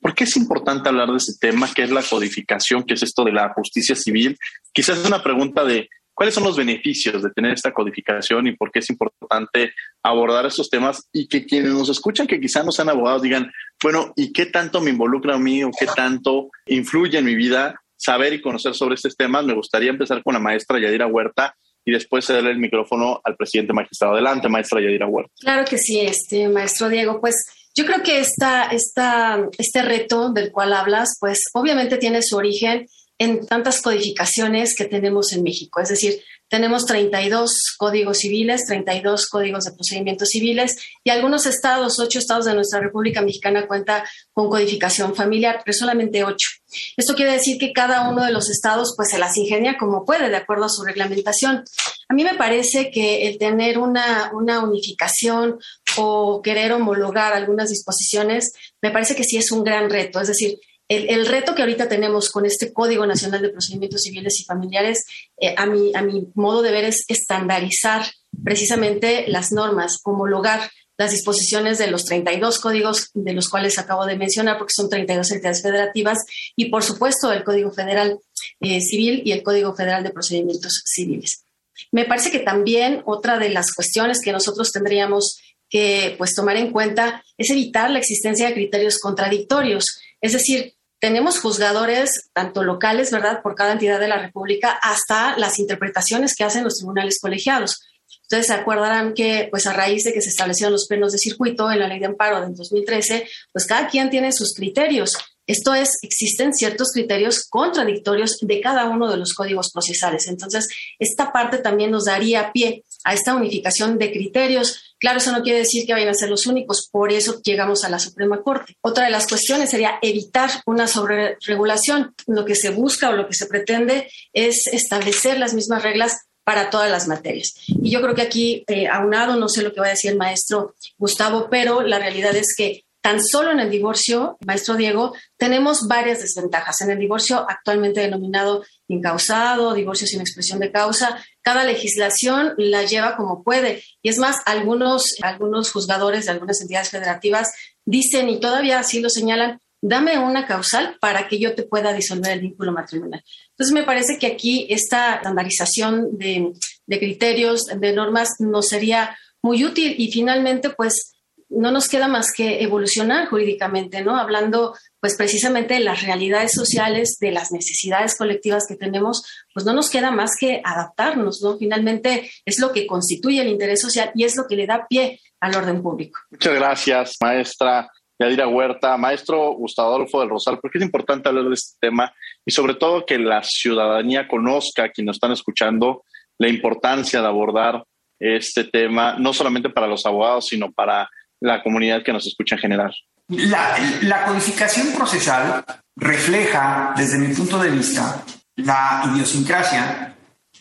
¿Por 0.00 0.14
qué 0.14 0.24
es 0.24 0.36
importante 0.36 0.88
hablar 0.88 1.08
de 1.08 1.16
ese 1.16 1.34
tema, 1.40 1.68
que 1.74 1.82
es 1.82 1.90
la 1.90 2.02
codificación, 2.02 2.84
que 2.84 2.94
es 2.94 3.02
esto 3.02 3.24
de 3.24 3.32
la 3.32 3.52
justicia 3.54 3.94
civil? 3.94 4.38
Quizás 4.72 4.98
es 4.98 5.06
una 5.06 5.22
pregunta 5.22 5.64
de 5.64 5.88
¿Cuáles 6.18 6.34
son 6.34 6.42
los 6.42 6.56
beneficios 6.56 7.22
de 7.22 7.30
tener 7.30 7.52
esta 7.52 7.72
codificación 7.72 8.48
y 8.48 8.56
por 8.56 8.72
qué 8.72 8.80
es 8.80 8.90
importante 8.90 9.72
abordar 10.02 10.46
estos 10.46 10.68
temas 10.68 11.08
y 11.12 11.28
que 11.28 11.46
quienes 11.46 11.70
nos 11.70 11.88
escuchan, 11.90 12.26
que 12.26 12.40
quizás 12.40 12.64
no 12.64 12.72
sean 12.72 12.88
abogados, 12.88 13.22
digan, 13.22 13.52
bueno, 13.80 14.12
¿y 14.16 14.32
qué 14.32 14.46
tanto 14.46 14.80
me 14.80 14.90
involucra 14.90 15.36
a 15.36 15.38
mí 15.38 15.62
o 15.62 15.70
qué 15.70 15.86
tanto 15.86 16.50
influye 16.66 17.18
en 17.18 17.24
mi 17.24 17.36
vida 17.36 17.80
saber 17.96 18.32
y 18.32 18.42
conocer 18.42 18.74
sobre 18.74 18.96
estos 18.96 19.16
temas? 19.16 19.44
Me 19.44 19.54
gustaría 19.54 19.90
empezar 19.90 20.20
con 20.24 20.34
la 20.34 20.40
maestra 20.40 20.80
Yadira 20.80 21.06
Huerta 21.06 21.54
y 21.84 21.92
después 21.92 22.26
cederle 22.26 22.50
el 22.50 22.58
micrófono 22.58 23.20
al 23.22 23.36
presidente 23.36 23.72
magistrado. 23.72 24.14
Adelante, 24.14 24.48
maestra 24.48 24.80
Yadira 24.80 25.06
Huerta. 25.06 25.32
Claro 25.38 25.64
que 25.70 25.78
sí, 25.78 26.00
este 26.00 26.48
maestro 26.48 26.88
Diego. 26.88 27.20
Pues 27.20 27.46
yo 27.74 27.86
creo 27.86 28.02
que 28.02 28.20
esta, 28.20 28.64
esta, 28.64 29.48
este 29.58 29.82
reto 29.82 30.32
del 30.32 30.50
cual 30.50 30.72
hablas, 30.72 31.16
pues 31.20 31.44
obviamente 31.54 31.96
tiene 31.96 32.22
su 32.22 32.36
origen 32.36 32.86
en 33.18 33.46
tantas 33.46 33.82
codificaciones 33.82 34.74
que 34.76 34.84
tenemos 34.84 35.32
en 35.32 35.42
México. 35.42 35.80
Es 35.80 35.88
decir, 35.88 36.20
tenemos 36.48 36.86
32 36.86 37.76
códigos 37.76 38.18
civiles, 38.18 38.64
32 38.66 39.26
códigos 39.28 39.64
de 39.64 39.72
procedimientos 39.72 40.28
civiles 40.28 40.76
y 41.04 41.10
algunos 41.10 41.46
estados, 41.46 41.98
ocho 42.00 42.18
estados 42.18 42.46
de 42.46 42.54
nuestra 42.54 42.80
República 42.80 43.20
Mexicana 43.20 43.66
cuenta 43.66 44.04
con 44.32 44.48
codificación 44.48 45.14
familiar, 45.14 45.62
pero 45.64 45.76
solamente 45.76 46.24
ocho. 46.24 46.48
Esto 46.96 47.14
quiere 47.14 47.32
decir 47.32 47.58
que 47.58 47.72
cada 47.72 48.08
uno 48.08 48.24
de 48.24 48.32
los 48.32 48.50
estados 48.50 48.94
pues 48.96 49.10
se 49.10 49.18
las 49.18 49.36
ingenia 49.36 49.76
como 49.78 50.04
puede, 50.04 50.28
de 50.28 50.36
acuerdo 50.36 50.64
a 50.64 50.70
su 50.70 50.84
reglamentación. 50.84 51.64
A 52.08 52.14
mí 52.14 52.24
me 52.24 52.34
parece 52.34 52.90
que 52.90 53.28
el 53.28 53.38
tener 53.38 53.78
una, 53.78 54.30
una 54.32 54.60
unificación 54.60 55.58
o 55.96 56.40
querer 56.42 56.72
homologar 56.72 57.32
algunas 57.32 57.70
disposiciones, 57.70 58.52
me 58.80 58.90
parece 58.90 59.14
que 59.14 59.24
sí 59.24 59.36
es 59.36 59.52
un 59.52 59.64
gran 59.64 59.90
reto. 59.90 60.20
Es 60.20 60.28
decir, 60.28 60.58
el, 60.88 61.26
reto 61.26 61.54
que 61.54 61.62
ahorita 61.62 61.88
tenemos 61.88 62.30
con 62.30 62.46
este 62.46 62.72
Código 62.72 63.06
Nacional 63.06 63.42
de 63.42 63.50
Procedimientos 63.50 64.02
Civiles 64.02 64.40
y 64.40 64.44
Familiares, 64.44 65.04
eh, 65.38 65.54
a, 65.56 65.66
mi, 65.66 65.94
a 65.94 66.02
mi 66.02 66.28
modo 66.34 66.62
de 66.62 66.70
ver, 66.70 66.84
es 66.84 67.04
estandarizar 67.08 68.06
precisamente 68.42 69.26
las 69.28 69.52
normas, 69.52 69.98
homologar 70.04 70.70
las 70.96 71.12
disposiciones 71.12 71.78
de 71.78 71.86
los 71.86 72.04
32 72.06 72.58
códigos 72.58 73.10
de 73.14 73.32
los 73.32 73.48
cuales 73.48 73.78
acabo 73.78 74.04
de 74.04 74.16
mencionar, 74.16 74.58
porque 74.58 74.72
son 74.74 74.90
32 74.90 75.30
entidades 75.30 75.62
federativas, 75.62 76.18
y 76.56 76.66
por 76.66 76.82
supuesto 76.82 77.32
el 77.32 77.44
Código 77.44 77.70
Federal 77.70 78.18
eh, 78.60 78.80
Civil 78.80 79.22
y 79.24 79.32
el 79.32 79.42
Código 79.42 79.74
Federal 79.74 80.02
de 80.02 80.10
Procedimientos 80.10 80.82
Civiles. 80.84 81.44
Me 81.92 82.04
parece 82.04 82.32
que 82.32 82.40
también 82.40 83.02
otra 83.06 83.38
de 83.38 83.50
las 83.50 83.72
cuestiones 83.72 84.20
que 84.20 84.32
nosotros 84.32 84.72
tendríamos 84.72 85.38
que 85.70 86.14
pues, 86.18 86.34
tomar 86.34 86.56
en 86.56 86.72
cuenta 86.72 87.22
es 87.36 87.50
evitar 87.50 87.90
la 87.90 87.98
existencia 87.98 88.48
de 88.48 88.54
criterios 88.54 88.98
contradictorios. 88.98 90.00
Es 90.20 90.32
decir, 90.32 90.74
tenemos 91.00 91.40
juzgadores, 91.40 92.30
tanto 92.32 92.62
locales, 92.62 93.10
¿verdad?, 93.10 93.40
por 93.42 93.54
cada 93.54 93.72
entidad 93.72 94.00
de 94.00 94.08
la 94.08 94.18
República, 94.18 94.78
hasta 94.82 95.36
las 95.36 95.58
interpretaciones 95.58 96.34
que 96.34 96.44
hacen 96.44 96.64
los 96.64 96.76
tribunales 96.76 97.18
colegiados. 97.20 97.80
Ustedes 98.22 98.48
se 98.48 98.54
acordarán 98.54 99.14
que, 99.14 99.48
pues 99.50 99.66
a 99.66 99.72
raíz 99.72 100.04
de 100.04 100.12
que 100.12 100.20
se 100.20 100.28
establecieron 100.28 100.72
los 100.72 100.86
plenos 100.86 101.12
de 101.12 101.18
circuito 101.18 101.70
en 101.70 101.78
la 101.78 101.88
ley 101.88 101.98
de 101.98 102.06
amparo 102.06 102.40
del 102.40 102.54
2013, 102.54 103.26
pues 103.52 103.66
cada 103.66 103.88
quien 103.88 104.10
tiene 104.10 104.32
sus 104.32 104.54
criterios. 104.54 105.16
Esto 105.46 105.72
es, 105.74 105.96
existen 106.02 106.52
ciertos 106.52 106.90
criterios 106.92 107.46
contradictorios 107.48 108.36
de 108.42 108.60
cada 108.60 108.86
uno 108.90 109.10
de 109.10 109.16
los 109.16 109.32
códigos 109.32 109.70
procesales. 109.72 110.28
Entonces, 110.28 110.68
esta 110.98 111.32
parte 111.32 111.56
también 111.56 111.90
nos 111.90 112.04
daría 112.04 112.52
pie 112.52 112.84
a 113.08 113.14
esta 113.14 113.34
unificación 113.34 113.98
de 113.98 114.12
criterios 114.12 114.88
Claro, 114.98 115.18
eso 115.18 115.30
no 115.30 115.42
quiere 115.42 115.60
decir 115.60 115.86
que 115.86 115.92
vayan 115.92 116.08
a 116.08 116.14
ser 116.14 116.28
los 116.28 116.46
únicos, 116.46 116.88
por 116.90 117.12
eso 117.12 117.40
llegamos 117.44 117.84
a 117.84 117.88
la 117.88 118.00
Suprema 118.00 118.42
Corte. 118.42 118.76
Otra 118.80 119.04
de 119.04 119.10
las 119.10 119.28
cuestiones 119.28 119.70
sería 119.70 119.98
evitar 120.02 120.50
una 120.66 120.88
sobreregulación. 120.88 122.14
Lo 122.26 122.44
que 122.44 122.56
se 122.56 122.70
busca 122.70 123.10
o 123.10 123.12
lo 123.12 123.28
que 123.28 123.34
se 123.34 123.46
pretende 123.46 124.10
es 124.32 124.66
establecer 124.66 125.38
las 125.38 125.54
mismas 125.54 125.84
reglas 125.84 126.18
para 126.42 126.70
todas 126.70 126.90
las 126.90 127.06
materias. 127.06 127.54
Y 127.68 127.90
yo 127.90 128.00
creo 128.02 128.14
que 128.14 128.22
aquí, 128.22 128.64
eh, 128.66 128.88
aunado, 128.88 129.36
no 129.36 129.48
sé 129.48 129.62
lo 129.62 129.72
que 129.72 129.80
va 129.80 129.86
a 129.86 129.90
decir 129.90 130.10
el 130.10 130.16
maestro 130.16 130.74
Gustavo, 130.96 131.48
pero 131.48 131.82
la 131.82 131.98
realidad 132.00 132.34
es 132.34 132.54
que 132.56 132.84
tan 133.00 133.24
solo 133.24 133.52
en 133.52 133.60
el 133.60 133.70
divorcio, 133.70 134.36
maestro 134.44 134.74
Diego, 134.74 135.14
tenemos 135.36 135.86
varias 135.86 136.20
desventajas. 136.20 136.80
En 136.80 136.90
el 136.90 136.98
divorcio 136.98 137.46
actualmente 137.48 138.00
denominado 138.00 138.64
incausado, 138.88 139.74
divorcio 139.74 140.06
sin 140.06 140.20
expresión 140.20 140.58
de 140.58 140.72
causa, 140.72 141.24
cada 141.48 141.64
legislación 141.64 142.52
la 142.58 142.82
lleva 142.82 143.16
como 143.16 143.42
puede. 143.42 143.82
Y 144.02 144.10
es 144.10 144.18
más, 144.18 144.36
algunos, 144.44 145.14
algunos 145.22 145.72
juzgadores 145.72 146.26
de 146.26 146.32
algunas 146.32 146.60
entidades 146.60 146.90
federativas 146.90 147.50
dicen, 147.86 148.28
y 148.28 148.38
todavía 148.38 148.78
así 148.78 149.00
lo 149.00 149.08
señalan, 149.08 149.58
dame 149.80 150.18
una 150.18 150.46
causal 150.46 150.98
para 151.00 151.26
que 151.26 151.38
yo 151.38 151.54
te 151.54 151.62
pueda 151.62 151.94
disolver 151.94 152.32
el 152.32 152.40
vínculo 152.40 152.70
matrimonial. 152.72 153.24
Entonces, 153.52 153.72
me 153.72 153.84
parece 153.84 154.18
que 154.18 154.26
aquí 154.26 154.66
esta 154.68 155.14
estandarización 155.14 156.18
de, 156.18 156.52
de 156.86 156.98
criterios, 156.98 157.64
de 157.64 157.94
normas, 157.94 158.28
nos 158.40 158.68
sería 158.68 159.16
muy 159.40 159.64
útil 159.64 159.94
y 159.96 160.12
finalmente, 160.12 160.68
pues, 160.68 161.14
no 161.50 161.70
nos 161.70 161.88
queda 161.88 162.08
más 162.08 162.32
que 162.32 162.62
evolucionar 162.62 163.28
jurídicamente, 163.28 164.02
¿no? 164.02 164.16
Hablando 164.16 164.74
pues 165.00 165.16
precisamente 165.16 165.74
de 165.74 165.80
las 165.80 166.02
realidades 166.02 166.52
sociales, 166.52 167.16
de 167.20 167.30
las 167.30 167.52
necesidades 167.52 168.16
colectivas 168.16 168.66
que 168.68 168.76
tenemos, 168.76 169.22
pues 169.54 169.64
no 169.64 169.72
nos 169.72 169.90
queda 169.90 170.10
más 170.10 170.32
que 170.38 170.60
adaptarnos, 170.64 171.40
¿no? 171.42 171.56
Finalmente 171.56 172.30
es 172.44 172.58
lo 172.58 172.72
que 172.72 172.86
constituye 172.86 173.40
el 173.40 173.48
interés 173.48 173.80
social 173.80 174.10
y 174.14 174.24
es 174.24 174.36
lo 174.36 174.46
que 174.46 174.56
le 174.56 174.66
da 174.66 174.86
pie 174.88 175.20
al 175.40 175.54
orden 175.54 175.82
público. 175.82 176.20
Muchas 176.30 176.54
gracias, 176.54 177.16
maestra 177.20 177.88
Yadira 178.18 178.48
Huerta, 178.48 178.96
maestro 178.96 179.52
Gustavo 179.52 179.90
Adolfo 179.90 180.20
del 180.20 180.30
Rosal, 180.30 180.58
porque 180.60 180.78
es 180.78 180.84
importante 180.84 181.28
hablar 181.28 181.44
de 181.44 181.54
este 181.54 181.78
tema 181.80 182.12
y 182.44 182.50
sobre 182.50 182.74
todo 182.74 183.06
que 183.06 183.18
la 183.18 183.42
ciudadanía 183.44 184.26
conozca, 184.26 184.90
quienes 184.90 185.06
nos 185.06 185.16
están 185.16 185.32
escuchando, 185.32 186.04
la 186.38 186.48
importancia 186.48 187.20
de 187.20 187.26
abordar 187.26 187.84
este 188.18 188.64
tema, 188.64 189.16
no 189.18 189.32
solamente 189.32 189.70
para 189.70 189.86
los 189.86 190.04
abogados, 190.04 190.46
sino 190.46 190.72
para 190.72 191.08
la 191.40 191.62
comunidad 191.62 192.02
que 192.02 192.12
nos 192.12 192.26
escucha 192.26 192.56
en 192.56 192.60
general. 192.60 192.94
La, 193.28 194.24
codificación 194.26 194.88
procesal 194.92 195.64
refleja, 195.96 196.94
desde 196.96 197.18
mi 197.18 197.34
punto 197.34 197.58
de 197.58 197.70
vista, 197.70 198.22
la 198.56 199.02
idiosincrasia, 199.12 200.14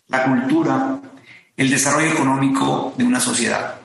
la 0.08 0.24
cultura, 0.24 1.00
el 1.56 1.70
desarrollo 1.70 2.12
económico 2.12 2.94
de 2.98 3.06
una 3.06 3.20
sociedad, 3.20 3.76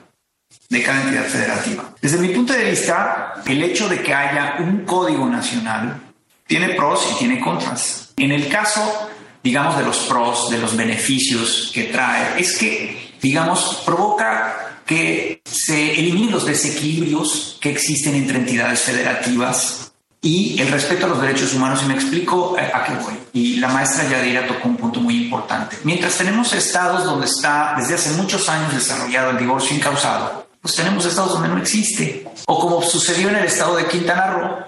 de 0.69 0.83
cada 0.83 1.01
entidad 1.01 1.23
federativa. 1.23 1.93
Desde 2.01 2.17
mi 2.17 2.29
punto 2.29 2.53
de 2.53 2.69
vista, 2.69 3.35
el 3.45 3.63
hecho 3.63 3.87
de 3.87 4.01
que 4.01 4.13
haya 4.13 4.57
un 4.59 4.85
código 4.85 5.25
nacional 5.27 6.01
tiene 6.45 6.69
pros 6.69 7.09
y 7.13 7.19
tiene 7.19 7.39
contras. 7.39 8.13
En 8.17 8.31
el 8.31 8.49
caso, 8.49 9.09
digamos, 9.41 9.77
de 9.77 9.85
los 9.85 9.97
pros, 9.99 10.49
de 10.51 10.57
los 10.57 10.75
beneficios 10.75 11.71
que 11.73 11.85
trae, 11.85 12.39
es 12.39 12.57
que, 12.57 13.15
digamos, 13.21 13.81
provoca 13.85 14.72
que 14.85 15.41
se 15.45 15.99
eliminen 15.99 16.31
los 16.31 16.45
desequilibrios 16.45 17.57
que 17.61 17.71
existen 17.71 18.15
entre 18.15 18.37
entidades 18.37 18.81
federativas 18.81 19.91
y 20.21 20.59
el 20.61 20.69
respeto 20.69 21.05
a 21.05 21.09
los 21.09 21.21
derechos 21.21 21.53
humanos. 21.53 21.81
Y 21.83 21.87
me 21.87 21.95
explico 21.95 22.55
a 22.57 22.83
qué 22.83 22.93
voy. 22.93 23.13
Y 23.33 23.57
la 23.57 23.67
maestra 23.67 24.09
Yadira 24.09 24.47
tocó 24.47 24.69
un 24.69 24.77
punto 24.77 25.01
muy 25.01 25.23
importante. 25.23 25.77
Mientras 25.83 26.17
tenemos 26.17 26.53
estados 26.53 27.03
donde 27.03 27.25
está 27.25 27.75
desde 27.77 27.95
hace 27.95 28.11
muchos 28.11 28.47
años 28.49 28.73
desarrollado 28.73 29.31
el 29.31 29.37
divorcio 29.37 29.75
incausado, 29.75 30.47
pues 30.61 30.75
tenemos 30.75 31.05
estados 31.05 31.33
donde 31.33 31.49
no 31.49 31.57
existe. 31.57 32.25
O 32.47 32.59
como 32.59 32.81
sucedió 32.81 33.29
en 33.29 33.35
el 33.35 33.45
estado 33.45 33.75
de 33.75 33.85
Quintana 33.85 34.27
Roo, 34.27 34.65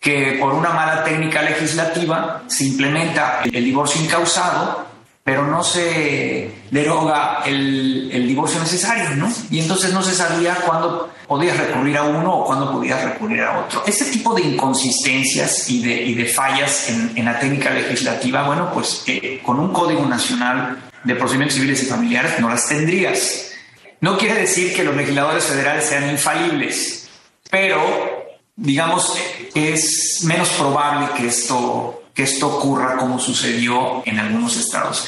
que 0.00 0.36
por 0.40 0.54
una 0.54 0.70
mala 0.70 1.04
técnica 1.04 1.42
legislativa 1.42 2.44
se 2.46 2.64
implementa 2.64 3.42
el 3.44 3.64
divorcio 3.64 4.02
incausado 4.02 4.86
pero 5.28 5.46
no 5.46 5.62
se 5.62 6.50
deroga 6.70 7.42
el, 7.44 8.08
el, 8.10 8.26
divorcio 8.26 8.58
necesario, 8.60 9.14
¿no? 9.14 9.30
Y 9.50 9.60
entonces 9.60 9.92
no 9.92 10.02
se 10.02 10.14
sabía 10.14 10.54
cuándo 10.54 11.12
podías 11.26 11.58
recurrir 11.58 11.98
a 11.98 12.04
uno 12.04 12.34
o 12.34 12.46
cuándo 12.46 12.72
podías 12.72 13.04
recurrir 13.04 13.42
a 13.42 13.58
otro. 13.58 13.82
Este 13.86 14.06
tipo 14.06 14.34
de 14.34 14.40
inconsistencias 14.40 15.68
y 15.68 15.82
de, 15.82 16.02
y 16.02 16.14
de 16.14 16.24
fallas 16.24 16.88
en, 16.88 17.12
en, 17.14 17.26
la 17.26 17.38
técnica 17.38 17.68
legislativa, 17.68 18.44
bueno, 18.44 18.70
pues 18.72 19.02
eh, 19.06 19.42
con 19.44 19.60
un 19.60 19.70
Código 19.70 20.06
Nacional 20.06 20.78
de 21.04 21.14
Procedimientos 21.14 21.56
Civiles 21.56 21.82
y 21.82 21.86
Familiares 21.86 22.40
no 22.40 22.48
las 22.48 22.66
tendrías. 22.66 23.52
No 24.00 24.16
quiere 24.16 24.40
decir 24.40 24.74
que 24.74 24.82
los 24.82 24.96
legisladores 24.96 25.44
federales 25.44 25.84
sean 25.84 26.08
infalibles, 26.08 27.06
pero 27.50 28.17
digamos, 28.58 29.16
es 29.54 30.20
menos 30.24 30.48
probable 30.50 31.08
que 31.16 31.28
esto 31.28 31.94
que 32.18 32.24
esto 32.24 32.48
ocurra 32.48 32.96
como 32.96 33.20
sucedió 33.20 34.02
en 34.04 34.18
algunos 34.18 34.56
estados. 34.56 35.06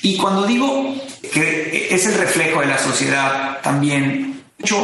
Y 0.00 0.16
cuando 0.16 0.46
digo 0.46 0.94
que 1.30 1.88
es 1.90 2.06
el 2.06 2.14
reflejo 2.14 2.60
de 2.60 2.66
la 2.66 2.78
sociedad 2.78 3.60
también, 3.60 4.42
mucho 4.58 4.82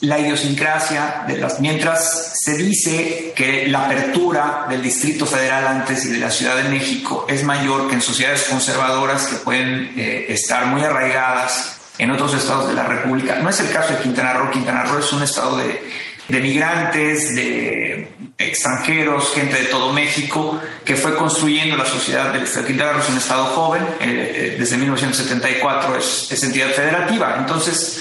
la 0.00 0.18
idiosincrasia 0.18 1.24
de 1.28 1.36
las 1.36 1.60
mientras 1.60 2.32
se 2.42 2.56
dice 2.56 3.34
que 3.36 3.68
la 3.68 3.84
apertura 3.84 4.64
del 4.70 4.82
Distrito 4.82 5.26
Federal 5.26 5.66
antes 5.66 6.06
y 6.06 6.12
de 6.12 6.20
la 6.20 6.30
Ciudad 6.30 6.56
de 6.56 6.70
México 6.70 7.26
es 7.28 7.44
mayor 7.44 7.88
que 7.88 7.96
en 7.96 8.00
sociedades 8.00 8.44
conservadoras 8.44 9.26
que 9.26 9.36
pueden 9.36 9.92
eh, 9.98 10.24
estar 10.30 10.64
muy 10.68 10.80
arraigadas 10.82 11.80
en 11.98 12.10
otros 12.10 12.32
estados 12.32 12.68
de 12.68 12.74
la 12.74 12.84
República. 12.84 13.34
No 13.36 13.50
es 13.50 13.60
el 13.60 13.70
caso 13.70 13.92
de 13.92 14.00
Quintana 14.00 14.32
Roo. 14.32 14.50
Quintana 14.50 14.84
Roo 14.84 15.00
es 15.00 15.12
un 15.12 15.22
estado 15.22 15.58
de 15.58 15.82
de 16.30 16.40
migrantes, 16.40 17.34
de 17.34 18.08
extranjeros, 18.38 19.32
gente 19.34 19.56
de 19.56 19.64
todo 19.64 19.92
México, 19.92 20.60
que 20.84 20.96
fue 20.96 21.14
construyendo 21.16 21.76
la 21.76 21.84
sociedad 21.84 22.32
del 22.32 22.44
Estado 22.44 22.66
Quintana 22.66 23.00
es 23.00 23.08
un 23.08 23.18
Estado 23.18 23.44
joven, 23.46 23.82
eh, 24.00 24.32
eh, 24.34 24.56
desde 24.58 24.76
1974 24.78 25.96
es, 25.96 26.32
es, 26.32 26.42
entidad 26.42 26.70
federativa. 26.70 27.36
Entonces, 27.38 28.00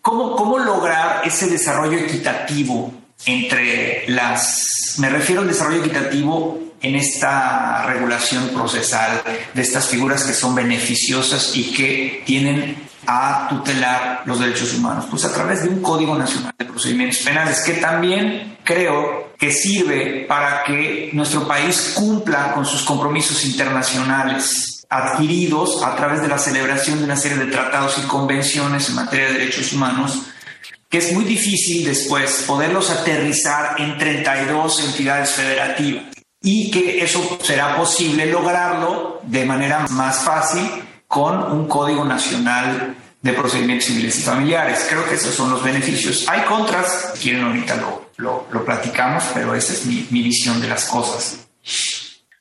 ¿cómo, 0.00 0.36
¿cómo 0.36 0.58
lograr 0.58 1.22
ese 1.24 1.48
desarrollo 1.48 1.98
equitativo 1.98 2.92
entre 3.26 4.04
las... 4.08 4.94
Me 4.98 5.10
refiero 5.10 5.42
al 5.42 5.48
desarrollo 5.48 5.80
equitativo 5.80 6.60
en 6.80 6.94
esta 6.94 7.84
regulación 7.86 8.48
procesal 8.50 9.22
de 9.52 9.62
estas 9.62 9.88
figuras 9.88 10.24
que 10.24 10.32
son 10.32 10.54
beneficiosas 10.54 11.56
y 11.56 11.72
que 11.72 12.22
tienen 12.24 12.85
a 13.06 13.46
tutelar 13.48 14.22
los 14.24 14.40
derechos 14.40 14.74
humanos? 14.74 15.06
Pues 15.10 15.24
a 15.24 15.32
través 15.32 15.62
de 15.62 15.68
un 15.68 15.82
Código 15.82 16.16
Nacional 16.16 16.54
de 16.58 16.64
Procedimientos 16.64 17.18
Penales 17.18 17.60
que 17.60 17.74
también 17.74 18.58
creo 18.64 19.32
que 19.38 19.52
sirve 19.52 20.24
para 20.28 20.64
que 20.64 21.10
nuestro 21.12 21.46
país 21.46 21.92
cumpla 21.94 22.52
con 22.52 22.64
sus 22.64 22.82
compromisos 22.82 23.44
internacionales 23.44 24.84
adquiridos 24.88 25.82
a 25.82 25.96
través 25.96 26.22
de 26.22 26.28
la 26.28 26.38
celebración 26.38 26.98
de 26.98 27.04
una 27.04 27.16
serie 27.16 27.38
de 27.38 27.50
tratados 27.50 27.98
y 27.98 28.06
convenciones 28.06 28.88
en 28.88 28.94
materia 28.94 29.26
de 29.26 29.32
derechos 29.34 29.72
humanos 29.72 30.22
que 30.88 30.98
es 30.98 31.12
muy 31.12 31.24
difícil 31.24 31.84
después 31.84 32.44
poderlos 32.46 32.90
aterrizar 32.90 33.80
en 33.80 33.98
32 33.98 34.84
entidades 34.84 35.30
federativas 35.30 36.04
y 36.42 36.70
que 36.70 37.02
eso 37.02 37.38
será 37.42 37.76
posible 37.76 38.26
lograrlo 38.26 39.20
de 39.24 39.44
manera 39.44 39.86
más 39.90 40.20
fácil 40.20 40.62
con 41.06 41.52
un 41.52 41.68
Código 41.68 42.04
Nacional 42.04 42.96
de 43.22 43.32
Procedimientos 43.32 43.86
Civiles 43.86 44.18
y 44.18 44.22
Familiares. 44.22 44.86
Creo 44.88 45.08
que 45.08 45.14
esos 45.14 45.34
son 45.34 45.50
los 45.50 45.62
beneficios. 45.62 46.28
Hay 46.28 46.42
contras, 46.42 47.12
si 47.14 47.24
quieren 47.24 47.44
ahorita 47.44 47.76
lo, 47.76 48.10
lo, 48.16 48.46
lo 48.52 48.64
platicamos, 48.64 49.24
pero 49.34 49.54
esa 49.54 49.72
es 49.72 49.86
mi, 49.86 50.06
mi, 50.10 50.22
visión 50.22 50.60
de 50.60 50.68
las 50.68 50.88
cosas. 50.88 51.48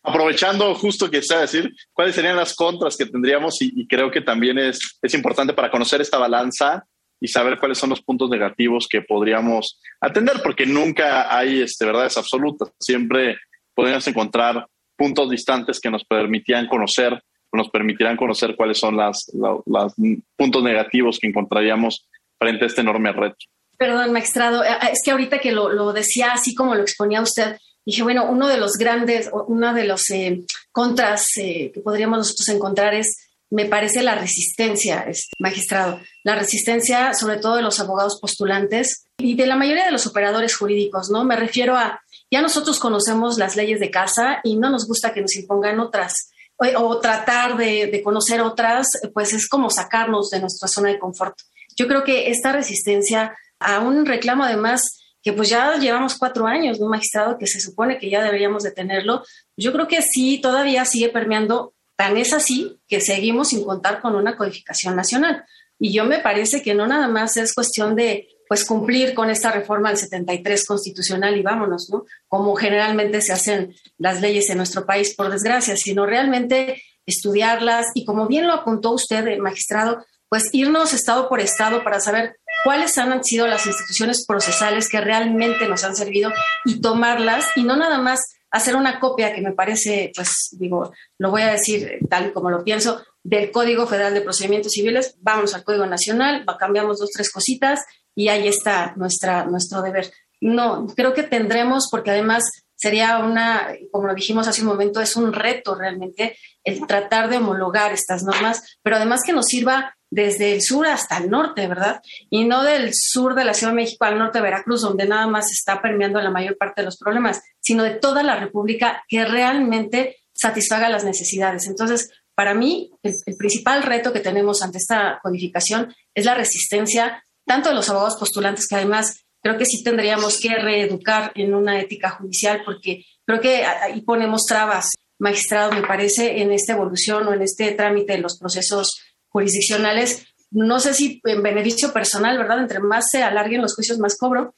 Aprovechando 0.04 0.75
justo 0.75 1.10
que 1.10 1.17
está 1.17 1.38
a 1.38 1.41
decir, 1.41 1.73
¿cuáles 1.91 2.15
serían 2.15 2.38
las 2.38 2.54
contras 2.54 2.95
que 2.95 3.08
tendríamos? 3.08 3.62
Y, 3.62 3.71
y 3.75 3.88
creo 3.88 4.12
que 4.12 4.21
también 4.21 4.60
es, 4.60 4.97
es 5.01 5.13
importante 5.15 5.54
para 5.54 5.71
conocer 5.71 6.01
esta 6.01 6.19
balanza 6.19 6.86
y 7.19 7.28
saber 7.28 7.58
cuáles 7.58 7.78
son 7.78 7.89
los 7.89 8.01
puntos 8.01 8.30
negativos 8.30 8.88
que 8.89 9.01
podríamos 9.01 9.80
atender, 9.99 10.41
porque 10.43 10.65
nunca 10.65 11.36
hay 11.36 11.62
este, 11.62 11.86
verdades 11.86 12.17
absolutas. 12.17 12.69
Siempre 12.80 13.38
podríamos 13.73 14.08
encontrar 14.08 14.67
puntos 14.95 15.30
distantes 15.30 15.80
que 15.80 15.89
nos 15.89 16.04
permitían 16.06 16.67
conocer 16.67 17.21
nos 17.55 17.69
permitirán 17.69 18.17
conocer 18.17 18.55
cuáles 18.55 18.79
son 18.79 18.97
los 18.97 19.31
las, 19.65 19.93
puntos 20.35 20.63
negativos 20.63 21.19
que 21.19 21.27
encontraríamos 21.27 22.07
frente 22.37 22.65
a 22.65 22.67
este 22.67 22.81
enorme 22.81 23.11
reto. 23.11 23.37
Perdón, 23.77 24.13
magistrado, 24.13 24.63
eh, 24.63 24.69
es 24.91 25.01
que 25.03 25.11
ahorita 25.11 25.39
que 25.39 25.51
lo, 25.51 25.93
decía 25.93 26.31
así 26.33 26.55
como 26.55 26.75
lo 26.75 26.81
exponía 26.81 27.21
usted, 27.21 27.57
dije, 27.85 28.03
bueno, 28.03 28.25
uno 28.29 28.47
de 28.47 28.57
los 28.57 28.73
grandes, 28.73 29.29
una 29.47 29.73
de 29.73 29.85
los 29.85 30.09
eh, 30.09 30.43
contras 30.71 31.27
eh, 31.37 31.71
que 31.73 31.81
podríamos 31.81 32.19
nosotros 32.19 32.49
encontrar 32.49 32.93
es, 32.93 33.27
me 33.49 33.65
parece, 33.65 34.01
la 34.01 34.15
resistencia, 34.15 35.05
este, 35.07 35.33
magistrado, 35.39 35.99
la 36.23 36.35
resistencia 36.35 37.13
sobre 37.13 37.37
todo 37.37 37.57
de 37.57 37.61
los 37.61 37.79
abogados 37.79 38.19
postulantes 38.19 39.05
y 39.17 39.35
de 39.35 39.45
la 39.45 39.55
mayoría 39.55 39.85
de 39.85 39.91
los 39.91 40.07
operadores 40.07 40.55
jurídicos, 40.55 41.09
¿no? 41.09 41.23
Me 41.23 41.35
refiero 41.35 41.75
a, 41.75 42.01
ya 42.31 42.41
nosotros 42.41 42.79
conocemos 42.79 43.37
las 43.37 43.55
leyes 43.55 43.79
de 43.79 43.91
casa 43.91 44.39
y 44.43 44.57
no 44.57 44.69
nos 44.69 44.87
gusta 44.87 45.13
que 45.13 45.21
nos 45.21 45.35
impongan 45.35 45.79
otras 45.79 46.31
o, 46.57 46.99
tratar 46.99 47.57
de, 47.57 48.01
conocer 48.03 48.41
otras, 48.41 48.87
pues 49.13 49.33
es 49.33 49.47
como 49.47 49.69
sacarnos 49.69 50.29
de 50.29 50.39
nuestra 50.39 50.67
zona 50.67 50.89
de 50.89 50.99
confort. 50.99 51.37
Yo 51.75 51.87
creo 51.87 52.03
que 52.03 52.29
esta 52.29 52.51
resistencia 52.51 53.35
a 53.59 53.79
un 53.79 54.05
reclamo 54.05 54.43
además 54.43 54.97
que 55.21 55.33
pues 55.33 55.49
ya 55.49 55.75
llevamos 55.77 56.17
cuatro 56.17 56.45
años, 56.45 56.79
un 56.79 56.89
magistrado 56.89 57.37
que 57.37 57.47
se 57.47 57.59
supone 57.59 57.97
que 57.97 58.11
ya 58.11 58.23
deberíamos 58.23 58.61
de 58.61 58.71
tenerlo, 58.71 59.23
yo 59.57 59.73
creo 59.73 59.87
que 59.87 60.03
sí, 60.03 60.39
todavía 60.39 60.85
sigue 60.85 61.09
permeando, 61.09 61.73
tan 61.95 62.15
es 62.17 62.31
así 62.31 62.79
que 62.87 63.01
seguimos 63.01 63.49
sin 63.49 63.63
contar 63.63 64.01
con 64.01 64.15
una 64.15 64.37
codificación 64.37 64.95
nacional. 64.95 65.43
Y 65.79 65.93
yo 65.93 66.05
me 66.05 66.19
parece 66.19 66.61
que 66.61 66.75
no 66.75 66.85
nada 66.85 67.07
más 67.07 67.37
es 67.37 67.53
cuestión 67.53 67.95
de 67.95 68.27
pues 68.47 68.65
cumplir 68.65 69.13
con 69.13 69.29
esta 69.29 69.51
reforma 69.51 69.89
del 69.89 69.97
73 69.97 70.65
constitucional 70.65 71.38
y 71.38 71.41
vámonos, 71.41 71.89
¿no? 71.89 72.05
Como 72.27 72.55
generalmente 72.55 73.21
se 73.21 73.34
hacen 73.34 73.75
las 73.97 74.21
leyes 74.21 74.49
en 74.49 74.58
nuestro 74.58 74.86
país, 74.86 75.15
por 75.15 75.29
desgracia, 75.29 75.75
sino 75.77 76.05
realmente 76.05 76.81
estudiarlas 77.05 77.88
y 77.93 78.05
como 78.05 78.27
bien 78.27 78.47
lo 78.47 78.53
apuntó 78.53 78.91
usted, 78.91 79.27
eh, 79.27 79.38
magistrado, 79.38 80.05
pues 80.29 80.49
irnos 80.53 80.93
estado 80.93 81.29
por 81.29 81.39
estado 81.39 81.84
para 81.84 81.99
saber 81.99 82.38
cuáles 82.63 82.97
han 82.97 83.23
sido 83.23 83.47
las 83.47 83.65
instituciones 83.67 84.25
procesales 84.25 84.89
que 84.89 84.99
realmente 84.99 85.67
nos 85.67 85.84
han 85.84 85.95
servido 85.95 86.31
y 86.65 86.81
tomarlas 86.81 87.45
y 87.55 87.63
no 87.63 87.75
nada 87.77 87.99
más 87.99 88.21
hacer 88.49 88.75
una 88.75 88.99
copia 88.99 89.34
que 89.34 89.41
me 89.41 89.51
parece, 89.51 90.12
pues 90.15 90.49
digo, 90.53 90.93
lo 91.19 91.29
voy 91.29 91.41
a 91.43 91.51
decir 91.51 91.99
tal 92.10 92.31
como 92.34 92.49
lo 92.49 92.63
pienso, 92.63 93.03
del 93.23 93.51
Código 93.51 93.86
Federal 93.86 94.13
de 94.13 94.21
Procedimientos 94.21 94.71
Civiles, 94.71 95.15
vamos 95.19 95.53
al 95.53 95.63
Código 95.63 95.86
Nacional, 95.86 96.45
cambiamos 96.60 96.99
dos, 96.99 97.12
tres 97.12 97.31
cositas 97.31 97.84
y 98.15 98.30
ahí 98.30 98.47
está 98.47 98.93
nuestra, 98.95 99.45
nuestro 99.45 99.82
deber. 99.82 100.12
No, 100.41 100.88
creo 100.95 101.13
que 101.13 101.23
tendremos, 101.23 101.89
porque 101.91 102.12
además 102.12 102.43
sería 102.75 103.19
una, 103.19 103.73
como 103.91 104.08
lo 104.08 104.15
dijimos 104.15 104.47
hace 104.47 104.62
un 104.62 104.67
momento, 104.67 105.01
es 105.01 105.15
un 105.15 105.34
reto 105.34 105.75
realmente 105.75 106.38
el 106.63 106.86
tratar 106.88 107.30
de 107.30 107.38
homologar 107.38 107.93
estas 107.93 108.23
normas, 108.23 108.78
pero 108.82 108.95
además 108.95 109.21
que 109.25 109.34
nos 109.34 109.45
sirva 109.45 109.95
desde 110.10 110.54
el 110.54 110.62
sur 110.62 110.88
hasta 110.88 111.17
el 111.17 111.30
norte, 111.30 111.67
¿verdad? 111.67 112.01
Y 112.30 112.45
no 112.45 112.63
del 112.63 112.91
sur 112.93 113.36
de 113.36 113.43
la 113.43 113.54
Ciudad 113.54 113.71
de 113.71 113.78
México 113.78 114.06
al 114.06 114.17
norte 114.17 114.38
de 114.38 114.43
Veracruz, 114.43 114.82
donde 114.82 115.08
nada 115.08 115.28
más 115.28 115.51
está 115.51 115.82
permeando 115.82 116.21
la 116.21 116.32
mayor 116.32 116.58
parte 116.58 116.82
de 116.82 116.86
los 116.86 116.97
problemas, 116.97 117.41
sino 117.60 117.84
de 117.84 117.95
toda 117.95 118.23
la 118.23 118.39
República 118.39 119.04
que 119.08 119.25
realmente 119.25 120.17
satisfaga 120.34 120.89
las 120.89 121.04
necesidades. 121.04 121.67
Entonces, 121.67 122.12
para 122.34 122.54
mí, 122.54 122.91
el, 123.04 123.13
el 123.25 123.36
principal 123.36 123.84
reto 123.84 124.13
que 124.13 124.19
tenemos 124.19 124.62
ante 124.62 124.78
esta 124.78 125.19
codificación 125.21 125.93
es 126.13 126.25
la 126.25 126.36
resistencia 126.36 127.23
tanto 127.45 127.69
de 127.69 127.75
los 127.75 127.89
abogados 127.89 128.17
postulantes, 128.17 128.67
que 128.67 128.75
además 128.75 129.25
creo 129.41 129.58
que 129.58 129.65
sí 129.65 129.84
tendríamos 129.84 130.39
que 130.39 130.55
reeducar 130.55 131.31
en 131.36 131.53
una 131.53 131.79
ética 131.79 132.10
judicial, 132.12 132.63
porque 132.65 133.05
creo 133.25 133.39
que 133.39 133.63
ahí 133.63 134.01
ponemos 134.01 134.45
trabas, 134.45 134.91
magistrado, 135.19 135.71
me 135.71 135.86
parece, 135.86 136.41
en 136.41 136.51
esta 136.51 136.73
evolución 136.73 137.27
o 137.27 137.34
en 137.34 137.41
este 137.41 137.71
trámite 137.71 138.13
de 138.13 138.19
los 138.19 138.38
procesos 138.39 138.99
jurisdiccionales. 139.29 140.25
No 140.51 140.79
sé 140.79 140.93
si 140.93 141.21
en 141.23 141.43
beneficio 141.43 141.93
personal, 141.93 142.38
¿verdad? 142.38 142.60
Entre 142.60 142.79
más 142.79 143.10
se 143.12 143.23
alarguen 143.23 143.62
los 143.62 143.75
juicios, 143.75 143.99
más 143.99 144.17
cobro. 144.17 144.55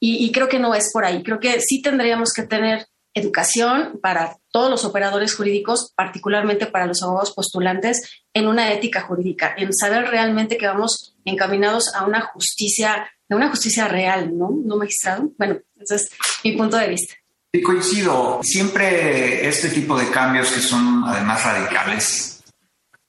Y, 0.00 0.24
y 0.24 0.32
creo 0.32 0.48
que 0.48 0.58
no 0.58 0.74
es 0.74 0.90
por 0.92 1.04
ahí. 1.04 1.22
Creo 1.22 1.40
que 1.40 1.60
sí 1.60 1.82
tendríamos 1.82 2.32
que 2.32 2.42
tener 2.42 2.86
educación 3.18 3.98
para 4.02 4.36
todos 4.50 4.70
los 4.70 4.84
operadores 4.84 5.34
jurídicos, 5.34 5.92
particularmente 5.94 6.66
para 6.66 6.86
los 6.86 7.02
abogados 7.02 7.32
postulantes, 7.32 8.22
en 8.32 8.46
una 8.46 8.72
ética 8.72 9.02
jurídica, 9.02 9.54
en 9.56 9.72
saber 9.74 10.08
realmente 10.08 10.56
que 10.56 10.66
vamos 10.66 11.16
encaminados 11.24 11.94
a 11.94 12.04
una 12.04 12.20
justicia, 12.20 13.10
a 13.28 13.36
una 13.36 13.50
justicia 13.50 13.88
real, 13.88 14.36
¿no? 14.36 14.50
¿No, 14.64 14.76
magistrado? 14.76 15.30
Bueno, 15.38 15.58
ese 15.76 15.96
es 15.96 16.10
mi 16.44 16.56
punto 16.56 16.76
de 16.76 16.88
vista. 16.88 17.14
Sí, 17.52 17.62
coincido. 17.62 18.40
Siempre 18.42 19.48
este 19.48 19.68
tipo 19.70 19.98
de 19.98 20.10
cambios 20.10 20.50
que 20.50 20.60
son 20.60 21.04
además 21.06 21.44
radicales 21.44 22.42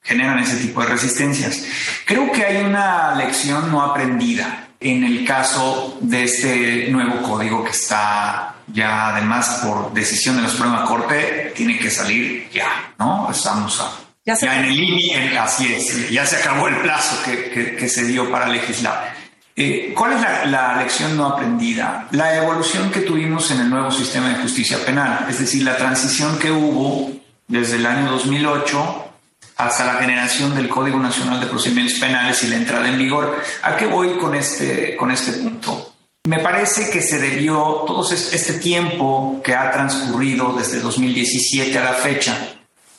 generan 0.02 0.40
ese 0.40 0.58
tipo 0.58 0.82
de 0.82 0.88
resistencias. 0.88 1.66
Creo 2.06 2.32
que 2.32 2.44
hay 2.44 2.64
una 2.64 3.16
lección 3.16 3.70
no 3.72 3.82
aprendida 3.82 4.70
en 4.80 5.04
el 5.04 5.26
caso 5.26 5.98
de 6.02 6.24
este 6.24 6.90
nuevo 6.90 7.22
código 7.22 7.64
que 7.64 7.72
está 7.72 8.56
ya 8.74 9.10
además 9.10 9.62
por 9.64 9.94
decisión 9.94 10.38
de 10.38 10.44
la 10.44 10.50
Suprema 10.50 10.86
Corte 10.86 11.54
tiene 11.56 11.78
que 11.78 11.90
salir 11.90 12.50
ya, 12.52 12.94
¿no? 12.98 13.30
Estamos 13.32 13.82
ya, 14.26 14.36
en 14.60 14.66
el 14.66 14.76
límite, 14.76 15.38
así 15.38 15.74
es, 15.74 16.10
ya 16.10 16.26
se 16.26 16.38
acabó 16.38 16.68
el 16.68 16.78
plazo 16.78 17.24
que, 17.24 17.76
que, 17.76 17.90
se 17.90 18.06
dio 18.06 18.30
para 18.32 18.48
legislar. 18.48 19.14
Eh, 19.56 19.94
¿Cuál 19.96 20.14
es 20.14 20.22
la, 20.22 20.46
la, 20.46 20.76
lección 20.78 21.18
no 21.18 21.26
aprendida? 21.26 22.08
La 22.12 22.36
evolución 22.36 22.92
que 22.92 23.02
tuvimos 23.02 23.50
en 23.52 23.62
el 23.62 23.70
nuevo 23.70 23.92
sistema 23.92 24.30
de 24.30 24.36
justicia 24.36 24.78
penal, 24.86 25.26
es 25.30 25.40
decir, 25.40 25.64
la 25.64 25.78
transición 25.78 26.38
que 26.38 26.52
hubo 26.52 27.12
desde 27.48 27.78
el 27.78 27.86
año 27.86 28.12
2008 28.12 29.10
hasta 29.58 29.86
la 29.86 29.96
generación 29.96 30.56
del 30.56 30.70
Código 30.70 31.00
Nacional 31.00 31.40
de 31.42 31.48
Procedimientos 31.48 32.00
Penales 32.00 32.42
y 32.44 32.48
la 32.48 32.56
entrada 32.56 32.88
en 32.88 32.98
vigor. 32.98 33.42
¿A 33.64 33.76
qué 33.76 33.88
voy 33.88 34.18
con 34.18 34.34
este, 34.34 34.96
con 34.96 35.12
este 35.12 35.34
punto? 35.34 35.96
Me 36.30 36.42
parece 36.42 36.92
que 36.92 37.02
se 37.02 37.18
debió 37.18 37.56
todo 37.88 38.08
este 38.08 38.54
tiempo 38.60 39.42
que 39.44 39.56
ha 39.56 39.72
transcurrido 39.72 40.54
desde 40.54 40.80
2017 40.80 41.76
a 41.76 41.84
la 41.84 41.94
fecha, 41.94 42.38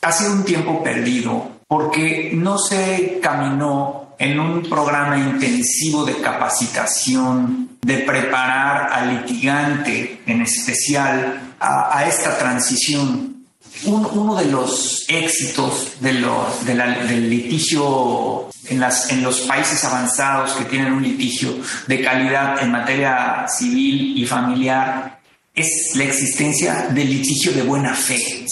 ha 0.03 0.11
sido 0.11 0.33
un 0.33 0.45
tiempo 0.45 0.83
perdido 0.83 1.61
porque 1.69 2.33
no 2.35 2.59
se 2.59 3.21
caminó 3.23 4.17
en 4.19 4.41
un 4.41 4.69
programa 4.69 5.17
intensivo 5.17 6.05
de 6.05 6.21
capacitación, 6.21 7.79
de 7.81 7.99
preparar 7.99 8.93
al 8.93 9.19
litigante 9.19 10.23
en 10.27 10.43
especial 10.43 11.55
a, 11.61 11.99
a 11.99 12.09
esta 12.09 12.37
transición 12.37 13.40
uno 13.85 14.35
de 14.37 14.47
los 14.47 15.05
éxitos 15.09 15.93
del 16.01 17.31
litigio 17.31 18.49
en, 18.69 18.81
las, 18.81 19.11
en 19.11 19.23
los 19.23 19.41
países 19.43 19.85
avanzados 19.85 20.53
que 20.53 20.65
tienen 20.65 20.93
un 20.93 21.03
litigio 21.03 21.55
de 21.87 22.03
calidad 22.03 22.63
en 22.63 22.71
materia 22.71 23.47
civil 23.49 24.17
y 24.17 24.27
familiar 24.27 25.21
es 25.55 25.93
la 25.95 26.05
existencia 26.05 26.89
del 26.91 27.11
litigio 27.11 27.53
de 27.53 27.63
buena 27.63 27.95
fe. 27.95 28.47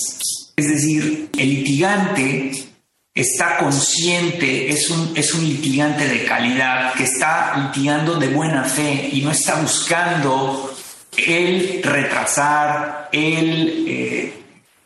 Es 0.57 0.69
decir, 0.69 1.31
el 1.37 1.49
litigante 1.49 2.69
está 3.15 3.59
consciente, 3.59 4.69
es 4.69 4.91
un, 4.91 5.13
es 5.15 5.35
un 5.35 5.45
litigante 5.45 6.07
de 6.07 6.25
calidad 6.25 6.95
que 6.95 7.05
está 7.05 7.57
litigando 7.57 8.17
de 8.17 8.29
buena 8.29 8.65
fe 8.65 9.11
y 9.13 9.23
no 9.23 9.31
está 9.31 9.61
buscando 9.61 10.75
el 11.17 11.83
retrasar, 11.83 13.09
el 13.13 13.85
eh, 13.89 14.38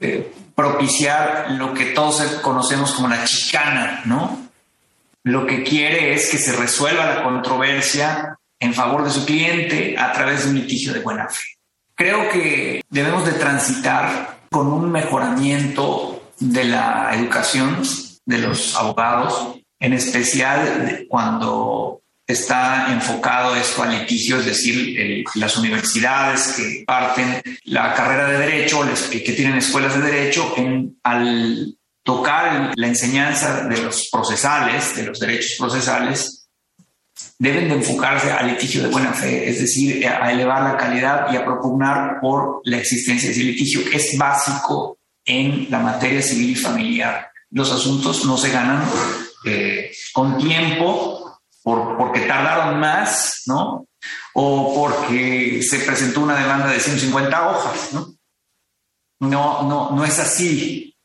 eh, 0.03 0.33
propiciar 0.55 1.53
lo 1.53 1.73
que 1.73 1.87
todos 1.87 2.21
conocemos 2.43 2.93
como 2.93 3.09
la 3.09 3.25
chicana, 3.25 4.03
¿no? 4.05 4.49
Lo 5.25 5.47
que 5.47 5.63
quiere 5.63 6.15
es 6.15 6.31
que 6.31 6.39
se 6.39 6.53
resuelva 6.53 7.07
la 7.07 7.23
controversia 7.23 8.37
en 8.61 8.75
favor 8.75 9.05
de 9.05 9.11
su 9.11 9.25
cliente 9.25 9.97
a 9.99 10.13
través 10.13 10.45
de 10.45 10.51
un 10.51 10.57
litigio 10.57 10.93
de 10.93 11.01
buena 11.01 11.29
fe. 11.29 11.43
Creo 11.95 12.29
que 12.31 12.83
debemos 12.91 13.25
de 13.25 13.33
transitar 13.33 14.41
con 14.51 14.73
un 14.73 14.91
mejoramiento 14.91 16.31
de 16.39 16.65
la 16.65 17.11
educación 17.15 17.83
de 18.25 18.39
los 18.39 18.77
abogados, 18.77 19.57
en 19.81 19.93
especial 19.95 21.07
cuando 21.09 22.02
está 22.27 22.93
enfocado 22.93 23.57
esto 23.57 23.83
al 23.83 23.99
litigio, 23.99 24.39
es 24.39 24.47
decir, 24.47 25.25
las 25.35 25.57
universidades 25.57 26.55
que 26.57 26.85
parten 26.87 27.43
la 27.65 27.95
carrera 27.95 28.29
de 28.29 28.39
derecho, 28.39 28.83
que 29.11 29.33
tienen 29.33 29.59
escuelas 29.59 29.95
de 29.95 30.11
derecho, 30.11 30.55
en, 30.57 30.99
al 31.03 31.77
tocar 32.03 32.73
la 32.75 32.87
enseñanza 32.87 33.65
de 33.65 33.83
los 33.83 34.09
procesales, 34.11 34.97
de 34.97 35.05
los 35.05 35.19
derechos 35.19 35.57
procesales, 35.59 36.49
deben 37.39 37.69
de 37.69 37.75
enfocarse 37.75 38.31
al 38.31 38.49
litigio 38.49 38.83
de 38.83 38.89
buena 38.89 39.13
fe, 39.13 39.49
es 39.49 39.61
decir, 39.61 40.07
a 40.07 40.31
elevar 40.33 40.63
la 40.63 40.77
calidad 40.77 41.33
y 41.33 41.37
a 41.37 41.45
propugnar 41.45 42.21
por 42.21 42.61
la 42.65 42.79
existencia 42.79 43.29
de 43.29 43.35
ese 43.35 43.45
litigio, 43.45 43.89
que 43.89 43.97
es 43.97 44.17
básico 44.17 44.99
en 45.25 45.69
la 45.71 45.79
materia 45.79 46.23
civil 46.23 46.51
y 46.51 46.55
familiar. 46.57 47.29
Los 47.51 47.71
asuntos 47.71 48.25
no 48.25 48.37
se 48.37 48.51
ganan 48.51 48.85
eh, 49.45 49.91
con 50.13 50.39
tiempo 50.39 51.22
por, 51.63 51.97
porque 51.97 52.21
tardaron 52.21 52.81
más, 52.81 53.43
¿no? 53.47 53.87
O 54.35 54.75
porque 54.75 55.63
se 55.63 55.79
presentó 55.81 56.21
una 56.21 56.37
demanda 56.37 56.69
de 56.69 56.81
150 56.81 57.51
hojas, 57.51 57.93
¿no? 57.93 58.15
No, 59.21 59.63
no, 59.63 59.91
no 59.93 60.05
es 60.05 60.19
así. 60.19 60.97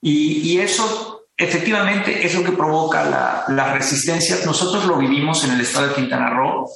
Y, 0.00 0.52
y 0.52 0.58
eso 0.58 1.26
efectivamente 1.36 2.26
es 2.26 2.34
lo 2.34 2.42
que 2.42 2.52
provoca 2.52 3.04
la, 3.04 3.44
la, 3.48 3.72
resistencia. 3.72 4.38
Nosotros 4.44 4.86
lo 4.86 4.98
vivimos 4.98 5.44
en 5.44 5.52
el 5.52 5.60
estado 5.60 5.88
de 5.88 5.94
Quintana 5.94 6.30
Roo 6.30 6.68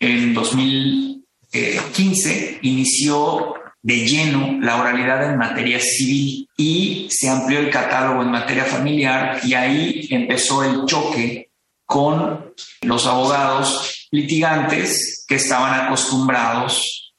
en 0.00 0.34
2015, 0.34 2.58
inició 2.62 3.54
de 3.82 4.04
lleno 4.04 4.58
la 4.60 4.80
oralidad 4.80 5.30
en 5.30 5.38
materia 5.38 5.78
civil 5.78 6.48
y 6.56 7.06
se 7.08 7.28
amplió 7.28 7.60
el 7.60 7.70
catálogo 7.70 8.22
en 8.22 8.32
materia 8.32 8.64
familiar 8.64 9.38
y 9.44 9.54
ahí 9.54 10.08
empezó 10.10 10.64
el 10.64 10.86
choque 10.86 11.45
con 11.86 12.52
los 12.82 13.06
abogados 13.06 14.08
litigantes 14.10 15.24
que 15.26 15.36
estaban 15.36 15.86
acostumbrados 15.86 17.14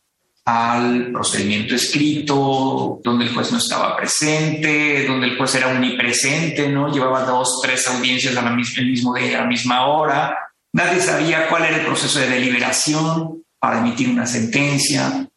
al 0.45 1.11
procedimiento 1.11 1.75
escrito, 1.75 2.99
donde 3.03 3.25
el 3.25 3.33
juez 3.33 3.51
no 3.51 3.57
estaba 3.57 3.97
presente, 3.97 5.05
donde 5.05 5.27
el 5.27 5.37
juez 5.37 5.55
era 5.55 5.67
omnipresente, 5.67 6.69
¿no? 6.69 6.91
Llevaba 6.91 7.23
dos, 7.23 7.59
tres 7.61 7.85
audiencias 7.87 8.35
a 8.37 8.41
la 8.41 8.51
misma, 8.51 8.81
el 8.81 8.91
mismo 8.91 9.13
día, 9.13 9.39
a 9.39 9.41
la 9.41 9.47
misma 9.47 9.87
hora. 9.87 10.37
Nadie 10.71 11.01
sabía 11.01 11.49
cuál 11.49 11.65
era 11.65 11.77
el 11.77 11.85
proceso 11.85 12.19
de 12.19 12.29
deliberación 12.29 13.43
para 13.59 13.79
emitir 13.79 14.09
una 14.09 14.25
sentencia. 14.25 15.27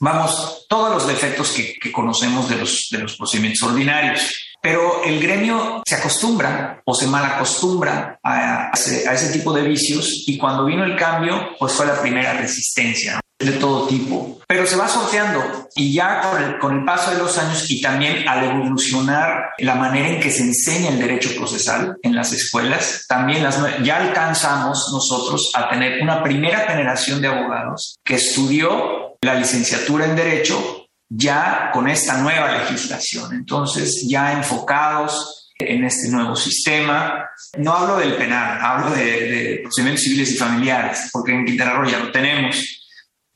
Vamos, 0.00 0.66
todos 0.66 0.94
los 0.94 1.06
defectos 1.06 1.50
que, 1.52 1.92
conocemos 1.92 2.48
de 2.48 2.56
los 3.02 3.16
procedimientos 3.18 3.68
ordinarios. 3.68 4.51
Pero 4.62 5.02
el 5.04 5.20
gremio 5.20 5.82
se 5.84 5.96
acostumbra 5.96 6.80
o 6.84 6.94
se 6.94 7.08
mal 7.08 7.24
acostumbra 7.24 8.20
a 8.22 8.70
ese, 8.72 9.32
tipo 9.32 9.52
de 9.52 9.62
vicios 9.62 10.24
y 10.26 10.38
cuando 10.38 10.64
vino 10.64 10.84
el 10.84 10.96
cambio, 10.96 11.56
pues 11.58 11.72
fue 11.72 11.84
la 11.84 12.00
primera 12.00 12.34
resistencia 12.34 13.18
de 13.40 13.52
todo 13.52 13.88
tipo. 13.88 14.38
Pero 14.46 14.64
se 14.64 14.76
va 14.76 14.86
sorteando 14.86 15.68
y 15.74 15.92
ya 15.92 16.58
con 16.60 16.78
el, 16.78 16.84
paso 16.84 17.10
de 17.10 17.18
los 17.18 17.36
años 17.38 17.68
y 17.70 17.80
también 17.80 18.28
al 18.28 18.44
evolucionar 18.44 19.50
la 19.58 19.74
manera 19.74 20.10
en 20.10 20.20
que 20.20 20.30
se 20.30 20.42
enseña 20.42 20.90
el 20.90 21.00
derecho 21.00 21.30
procesal 21.36 21.96
en 22.02 22.14
las 22.14 22.32
escuelas, 22.32 23.06
también 23.08 23.44
ya 23.82 23.96
alcanzamos 23.96 24.90
nosotros 24.92 25.50
a 25.54 25.70
tener 25.70 26.00
una 26.02 26.22
primera 26.22 26.60
generación 26.68 27.20
de 27.20 27.28
abogados 27.28 27.96
que 28.04 28.14
estudió 28.14 29.16
la 29.22 29.34
licenciatura 29.34 30.04
en 30.04 30.16
derecho 30.16 30.81
ya 31.14 31.70
con 31.72 31.88
esta 31.88 32.18
nueva 32.18 32.58
legislación. 32.58 33.34
Entonces, 33.34 34.06
ya 34.08 34.32
enfocados 34.32 35.42
en 35.58 35.84
este 35.84 36.08
nuevo 36.08 36.34
sistema. 36.36 37.28
No 37.58 37.72
hablo 37.72 37.98
del 37.98 38.14
penal, 38.14 38.58
hablo 38.60 38.90
de, 38.90 39.60
procedimientos 39.62 40.04
civiles 40.04 40.32
y 40.32 40.36
familiares, 40.36 41.10
porque 41.12 41.32
en 41.32 41.44
Quintana 41.44 41.74
Roo 41.74 41.88
ya 41.88 41.98
lo 41.98 42.10
tenemos. 42.10 42.90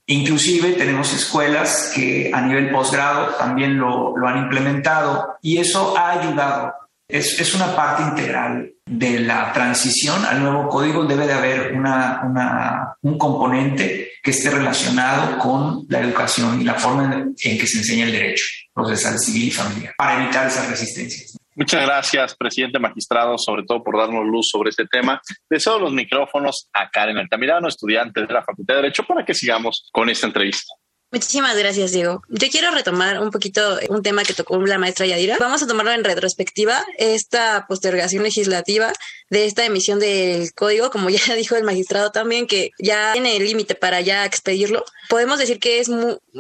Inclusive 0.07 0.73
tenemos 0.73 1.13
escuelas 1.13 1.93
que 1.95 2.31
a 2.33 2.41
nivel 2.41 2.71
posgrado 2.71 3.35
también 3.35 3.77
lo, 3.79 4.17
lo 4.17 4.29
han 4.29 4.39
implementado 4.39 5.37
y 5.43 5.59
eso 5.59 5.97
ha 5.99 6.13
ayudado 6.13 6.73
es, 7.09 7.55
una 7.55 7.75
parte 7.75 8.03
integral 8.03 8.73
de 8.85 9.21
la 9.21 9.53
transición 9.53 10.25
al 10.25 10.41
nuevo 10.41 10.69
código. 10.69 11.05
Debe 11.05 11.27
de 11.27 11.33
haber 11.33 11.73
una, 11.73 12.97
un 13.03 13.19
componente 13.19 14.13
que 14.23 14.31
esté 14.31 14.51
relacionado 14.51 15.39
con 15.39 15.87
la 15.89 16.01
educación 16.01 16.61
y 16.61 16.65
la 16.65 16.75
forma 16.75 17.15
en, 17.15 17.35
que 17.35 17.67
se 17.67 17.79
enseña 17.79 18.07
el 18.07 18.13
derecho 18.13 18.45
procesal 18.75 19.19
civil 19.19 19.49
y 19.49 19.51
familiar 19.51 19.95
para 19.97 20.23
evitar 20.23 20.47
esas 20.47 20.69
resistencias. 20.69 21.37
Muchas 21.55 21.87
gracias, 21.87 22.37
presidente 22.37 22.79
magistrado, 22.79 23.39
sobre 23.39 23.63
todo 23.63 23.83
por 23.83 23.97
darnos 23.97 24.27
luz 24.27 24.49
sobre 24.51 24.69
este 24.69 24.85
tema. 24.85 25.23
Deseo 25.49 25.79
los 25.79 25.91
micrófonos 25.91 26.69
a 26.75 26.91
Karen 26.91 27.17
Altamirano, 27.17 27.69
estudiante 27.69 28.21
de 28.21 28.33
la 28.33 28.43
Facultad 28.43 28.75
de 28.75 28.83
Derecho, 28.83 29.05
para 29.05 29.25
que 29.25 29.33
sigamos 29.33 29.89
con 29.91 30.11
esta 30.11 30.27
entrevista. 30.27 30.75
Muchísimas 31.13 31.57
gracias, 31.57 31.93
Diego. 31.93 32.23
Yo 32.29 32.49
quiero 32.49 32.73
retomar 32.73 33.21
un 33.21 33.31
poquito 33.31 33.79
un 33.89 34.03
tema 34.03 34.25
que 34.25 34.35
tocó 34.35 34.59
la 34.61 34.77
maestra 34.77 35.07
Yadira. 35.07 35.37
Vamos 35.39 35.63
a 35.63 35.67
tomarlo 35.67 35.93
en 35.93 36.03
retrospectiva, 36.03 36.85
esta 36.99 37.67
postergación 37.69 38.25
legislativa 38.25 38.93
de 39.31 39.47
esta 39.47 39.65
emisión 39.65 40.01
del 40.01 40.53
código, 40.53 40.91
como 40.91 41.09
ya 41.09 41.21
dijo 41.37 41.55
el 41.55 41.63
magistrado 41.63 42.11
también, 42.11 42.49
que 42.49 42.73
ya 42.81 43.13
tiene 43.13 43.37
el 43.37 43.45
límite 43.45 43.77
para 43.77 44.01
ya 44.01 44.25
expedirlo. 44.25 44.85
Podemos 45.09 45.39
decir 45.39 45.61
que 45.61 45.79
es, 45.79 45.89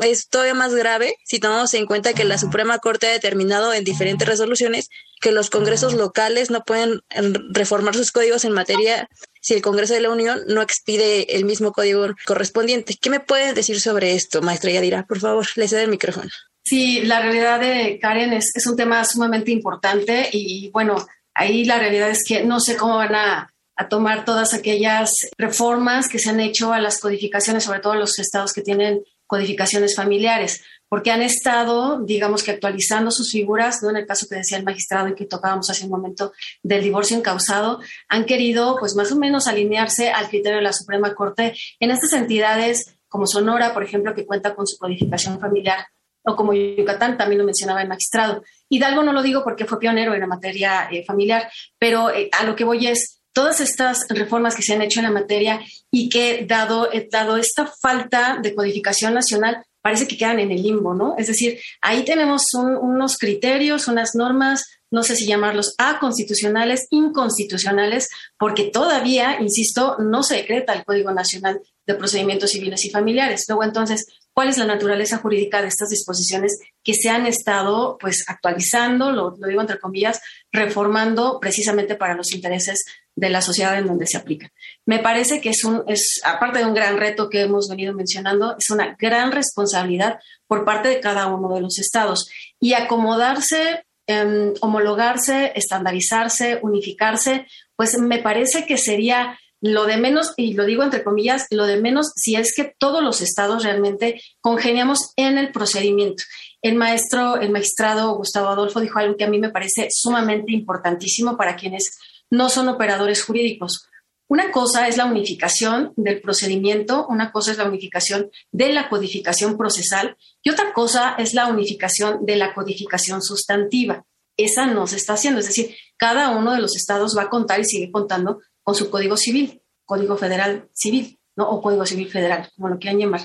es 0.02 0.28
todavía 0.28 0.54
más 0.54 0.74
grave 0.74 1.16
si 1.24 1.38
tomamos 1.38 1.72
en 1.74 1.86
cuenta 1.86 2.12
que 2.12 2.24
la 2.24 2.36
Suprema 2.36 2.78
Corte 2.78 3.06
ha 3.06 3.12
determinado 3.12 3.72
en 3.72 3.84
diferentes 3.84 4.26
resoluciones 4.26 4.90
que 5.20 5.30
los 5.32 5.48
congresos 5.48 5.94
locales 5.94 6.50
no 6.50 6.64
pueden 6.64 7.02
reformar 7.50 7.94
sus 7.94 8.12
códigos 8.12 8.44
en 8.44 8.52
materia 8.52 9.08
si 9.46 9.54
el 9.54 9.62
Congreso 9.62 9.94
de 9.94 10.00
la 10.00 10.10
Unión 10.10 10.40
no 10.48 10.60
expide 10.60 11.36
el 11.36 11.44
mismo 11.44 11.70
código 11.70 12.08
correspondiente. 12.26 12.96
¿Qué 13.00 13.10
me 13.10 13.20
puedes 13.20 13.54
decir 13.54 13.80
sobre 13.80 14.16
esto, 14.16 14.42
maestra 14.42 14.72
Yadira? 14.72 15.06
Por 15.06 15.20
favor, 15.20 15.46
le 15.54 15.68
cedo 15.68 15.82
el 15.82 15.88
micrófono. 15.88 16.28
Sí, 16.64 17.02
la 17.02 17.20
realidad 17.20 17.60
de 17.60 18.00
Karen 18.02 18.32
es, 18.32 18.50
es 18.56 18.66
un 18.66 18.76
tema 18.76 19.04
sumamente 19.04 19.52
importante 19.52 20.28
y 20.32 20.68
bueno, 20.72 20.96
ahí 21.32 21.64
la 21.64 21.78
realidad 21.78 22.10
es 22.10 22.24
que 22.26 22.42
no 22.42 22.58
sé 22.58 22.76
cómo 22.76 22.96
van 22.96 23.14
a, 23.14 23.54
a 23.76 23.88
tomar 23.88 24.24
todas 24.24 24.52
aquellas 24.52 25.12
reformas 25.38 26.08
que 26.08 26.18
se 26.18 26.30
han 26.30 26.40
hecho 26.40 26.72
a 26.72 26.80
las 26.80 26.98
codificaciones, 26.98 27.62
sobre 27.62 27.78
todo 27.78 27.94
los 27.94 28.18
estados 28.18 28.52
que 28.52 28.62
tienen 28.62 29.04
codificaciones 29.28 29.94
familiares 29.94 30.64
porque 30.88 31.10
han 31.10 31.22
estado, 31.22 32.00
digamos 32.00 32.42
que 32.42 32.52
actualizando 32.52 33.10
sus 33.10 33.32
figuras, 33.32 33.82
¿no? 33.82 33.90
En 33.90 33.96
el 33.96 34.06
caso 34.06 34.26
que 34.28 34.36
decía 34.36 34.58
el 34.58 34.64
magistrado 34.64 35.08
y 35.08 35.14
que 35.14 35.26
tocábamos 35.26 35.68
hace 35.70 35.84
un 35.84 35.90
momento 35.90 36.32
del 36.62 36.82
divorcio 36.82 37.16
encausado, 37.16 37.80
han 38.08 38.24
querido, 38.24 38.76
pues 38.78 38.94
más 38.94 39.10
o 39.12 39.16
menos 39.16 39.46
alinearse 39.46 40.10
al 40.10 40.28
criterio 40.28 40.58
de 40.58 40.64
la 40.64 40.72
Suprema 40.72 41.14
Corte 41.14 41.54
en 41.80 41.90
estas 41.90 42.12
entidades 42.12 42.96
como 43.08 43.26
Sonora, 43.26 43.72
por 43.72 43.82
ejemplo, 43.82 44.14
que 44.14 44.26
cuenta 44.26 44.54
con 44.54 44.66
su 44.66 44.76
codificación 44.78 45.40
familiar, 45.40 45.86
o 46.26 46.34
como 46.34 46.52
Yucatán, 46.52 47.16
también 47.16 47.38
lo 47.38 47.44
mencionaba 47.44 47.82
el 47.82 47.88
magistrado. 47.88 48.42
Hidalgo 48.68 49.02
no 49.04 49.12
lo 49.12 49.22
digo 49.22 49.44
porque 49.44 49.64
fue 49.64 49.78
pionero 49.78 50.12
en 50.12 50.20
la 50.20 50.26
materia 50.26 50.88
eh, 50.90 51.04
familiar, 51.04 51.48
pero 51.78 52.10
eh, 52.10 52.28
a 52.38 52.44
lo 52.44 52.56
que 52.56 52.64
voy 52.64 52.88
es, 52.88 53.22
todas 53.32 53.60
estas 53.60 54.06
reformas 54.08 54.56
que 54.56 54.62
se 54.62 54.74
han 54.74 54.82
hecho 54.82 54.98
en 54.98 55.04
la 55.04 55.12
materia 55.12 55.60
y 55.90 56.08
que 56.08 56.44
dado, 56.46 56.92
eh, 56.92 57.08
dado 57.10 57.36
esta 57.36 57.66
falta 57.80 58.38
de 58.42 58.54
codificación 58.54 59.14
nacional, 59.14 59.64
parece 59.86 60.08
que 60.08 60.18
quedan 60.18 60.40
en 60.40 60.50
el 60.50 60.64
limbo, 60.64 60.94
¿no? 60.94 61.14
Es 61.16 61.28
decir, 61.28 61.60
ahí 61.80 62.04
tenemos 62.04 62.42
unos 62.54 63.18
criterios, 63.18 63.86
unas 63.86 64.16
normas, 64.16 64.64
no 64.90 65.04
sé 65.04 65.14
si 65.14 65.28
llamarlos 65.28 65.76
aconstitucionales, 65.78 66.88
inconstitucionales, 66.90 68.08
porque 68.36 68.64
todavía, 68.64 69.40
insisto, 69.40 69.96
no 70.00 70.24
se 70.24 70.38
decreta 70.38 70.72
el 70.72 70.84
Código 70.84 71.12
Nacional 71.12 71.60
de 71.86 71.94
Procedimientos 71.94 72.50
Civiles 72.50 72.84
y 72.84 72.90
Familiares. 72.90 73.44
Luego, 73.46 73.62
entonces, 73.62 74.06
cuál 74.36 74.50
es 74.50 74.58
la 74.58 74.66
naturaleza 74.66 75.16
jurídica 75.16 75.62
de 75.62 75.68
estas 75.68 75.88
disposiciones 75.88 76.60
que 76.84 76.92
se 76.92 77.08
han 77.08 77.24
estado 77.24 77.96
pues 77.98 78.22
actualizando, 78.28 79.10
lo, 79.10 79.30
digo 79.30 79.62
entre 79.62 79.78
comillas, 79.78 80.20
reformando 80.52 81.40
precisamente 81.40 81.94
para 81.94 82.14
los 82.14 82.34
intereses 82.34 82.84
de 83.14 83.30
la 83.30 83.40
sociedad 83.40 83.78
en 83.78 83.86
donde 83.86 84.06
se 84.06 84.18
aplica. 84.18 84.52
Me 84.84 84.98
parece 84.98 85.40
que 85.40 85.48
es 85.48 85.64
un, 85.64 85.84
es, 85.86 86.20
aparte 86.22 86.58
de 86.58 86.66
un 86.66 86.74
gran 86.74 86.98
reto 86.98 87.30
que 87.30 87.40
hemos 87.40 87.66
venido 87.70 87.94
mencionando, 87.94 88.54
es 88.58 88.68
una 88.68 88.94
gran 88.98 89.32
responsabilidad 89.32 90.18
por 90.46 90.66
parte 90.66 90.90
de 90.90 91.00
cada 91.00 91.28
uno 91.28 91.54
de 91.54 91.62
los 91.62 91.78
estados 91.78 92.28
y 92.60 92.74
acomodarse, 92.74 93.86
em, 94.06 94.52
homologarse, 94.60 95.52
estandarizarse, 95.54 96.58
unificarse, 96.60 97.46
pues 97.74 97.98
me 97.98 98.18
parece 98.18 98.66
que 98.66 98.76
sería 98.76 99.38
lo 99.60 99.86
de 99.86 99.96
menos, 99.96 100.34
y 100.36 100.54
lo 100.54 100.64
digo 100.64 100.82
entre 100.82 101.02
comillas, 101.02 101.46
lo 101.50 101.66
de 101.66 101.80
menos 101.80 102.12
si 102.16 102.36
es 102.36 102.54
que 102.54 102.74
todos 102.78 103.02
los 103.02 103.20
estados 103.20 103.64
realmente 103.64 104.20
congeniamos 104.40 105.12
en 105.16 105.38
el 105.38 105.52
procedimiento. 105.52 106.24
El 106.62 106.74
maestro, 106.74 107.36
el 107.40 107.50
magistrado 107.50 108.14
Gustavo 108.16 108.48
Adolfo 108.48 108.80
dijo 108.80 108.98
algo 108.98 109.16
que 109.16 109.24
a 109.24 109.30
mí 109.30 109.38
me 109.38 109.50
parece 109.50 109.88
sumamente 109.90 110.52
importantísimo 110.52 111.36
para 111.36 111.56
quienes 111.56 111.98
no 112.30 112.48
son 112.48 112.68
operadores 112.68 113.22
jurídicos. 113.22 113.88
Una 114.28 114.50
cosa 114.50 114.88
es 114.88 114.96
la 114.96 115.04
unificación 115.04 115.92
del 115.96 116.20
procedimiento, 116.20 117.06
una 117.08 117.30
cosa 117.30 117.52
es 117.52 117.58
la 117.58 117.64
unificación 117.64 118.30
de 118.50 118.72
la 118.72 118.88
codificación 118.88 119.56
procesal 119.56 120.16
y 120.42 120.50
otra 120.50 120.72
cosa 120.72 121.14
es 121.16 121.32
la 121.32 121.46
unificación 121.46 122.26
de 122.26 122.34
la 122.34 122.52
codificación 122.52 123.22
sustantiva. 123.22 124.04
Esa 124.36 124.66
no 124.66 124.88
se 124.88 124.96
está 124.96 125.12
haciendo, 125.12 125.40
es 125.40 125.46
decir, 125.46 125.76
cada 125.96 126.30
uno 126.30 126.52
de 126.52 126.60
los 126.60 126.76
estados 126.76 127.16
va 127.16 127.22
a 127.22 127.30
contar 127.30 127.60
y 127.60 127.64
sigue 127.64 127.92
contando 127.92 128.40
con 128.66 128.74
su 128.74 128.90
código 128.90 129.16
civil, 129.16 129.62
código 129.84 130.16
federal 130.16 130.68
civil, 130.72 131.20
¿no? 131.36 131.48
o 131.48 131.62
código 131.62 131.86
civil 131.86 132.10
federal, 132.10 132.50
como 132.56 132.68
lo 132.68 132.80
quieran 132.80 132.98
llamar. 132.98 133.20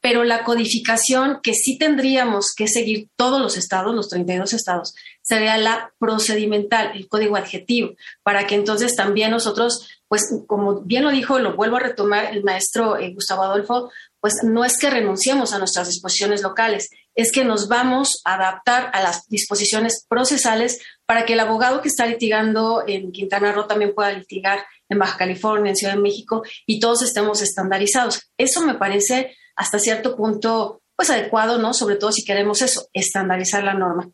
Pero 0.00 0.22
la 0.22 0.44
codificación 0.44 1.40
que 1.42 1.52
sí 1.54 1.78
tendríamos 1.78 2.52
que 2.54 2.68
seguir 2.68 3.08
todos 3.16 3.40
los 3.40 3.56
estados, 3.56 3.92
los 3.92 4.08
32 4.08 4.52
estados, 4.52 4.94
sería 5.20 5.58
la 5.58 5.92
procedimental, 5.98 6.92
el 6.94 7.08
código 7.08 7.34
adjetivo, 7.34 7.94
para 8.22 8.46
que 8.46 8.54
entonces 8.54 8.94
también 8.94 9.32
nosotros, 9.32 9.88
pues 10.06 10.32
como 10.46 10.82
bien 10.82 11.02
lo 11.02 11.10
dijo, 11.10 11.40
lo 11.40 11.56
vuelvo 11.56 11.78
a 11.78 11.80
retomar 11.80 12.26
el 12.26 12.44
maestro 12.44 12.96
eh, 12.96 13.12
Gustavo 13.14 13.42
Adolfo, 13.42 13.90
pues 14.20 14.44
no 14.44 14.64
es 14.64 14.78
que 14.78 14.90
renunciemos 14.90 15.52
a 15.52 15.58
nuestras 15.58 15.88
disposiciones 15.88 16.40
locales, 16.40 16.88
es 17.16 17.32
que 17.32 17.44
nos 17.44 17.66
vamos 17.66 18.20
a 18.24 18.34
adaptar 18.34 18.90
a 18.92 19.02
las 19.02 19.26
disposiciones 19.28 20.06
procesales 20.08 20.80
para 21.04 21.24
que 21.24 21.32
el 21.32 21.40
abogado 21.40 21.82
que 21.82 21.88
está 21.88 22.06
litigando 22.06 22.84
en 22.86 23.10
Quintana 23.10 23.52
Roo 23.52 23.66
también 23.66 23.94
pueda 23.94 24.12
litigar 24.12 24.64
en 24.94 24.98
Baja 24.98 25.18
California, 25.18 25.70
en 25.70 25.76
Ciudad 25.76 25.94
de 25.94 26.00
México, 26.00 26.42
y 26.66 26.80
todos 26.80 27.02
estemos 27.02 27.42
estandarizados. 27.42 28.30
Eso 28.38 28.62
me 28.62 28.74
parece 28.74 29.36
hasta 29.56 29.78
cierto 29.78 30.16
punto 30.16 30.80
pues 30.96 31.10
adecuado, 31.10 31.58
¿no? 31.58 31.74
Sobre 31.74 31.96
todo 31.96 32.12
si 32.12 32.24
queremos 32.24 32.62
eso, 32.62 32.88
estandarizar 32.92 33.64
la 33.64 33.74
norma. 33.74 34.10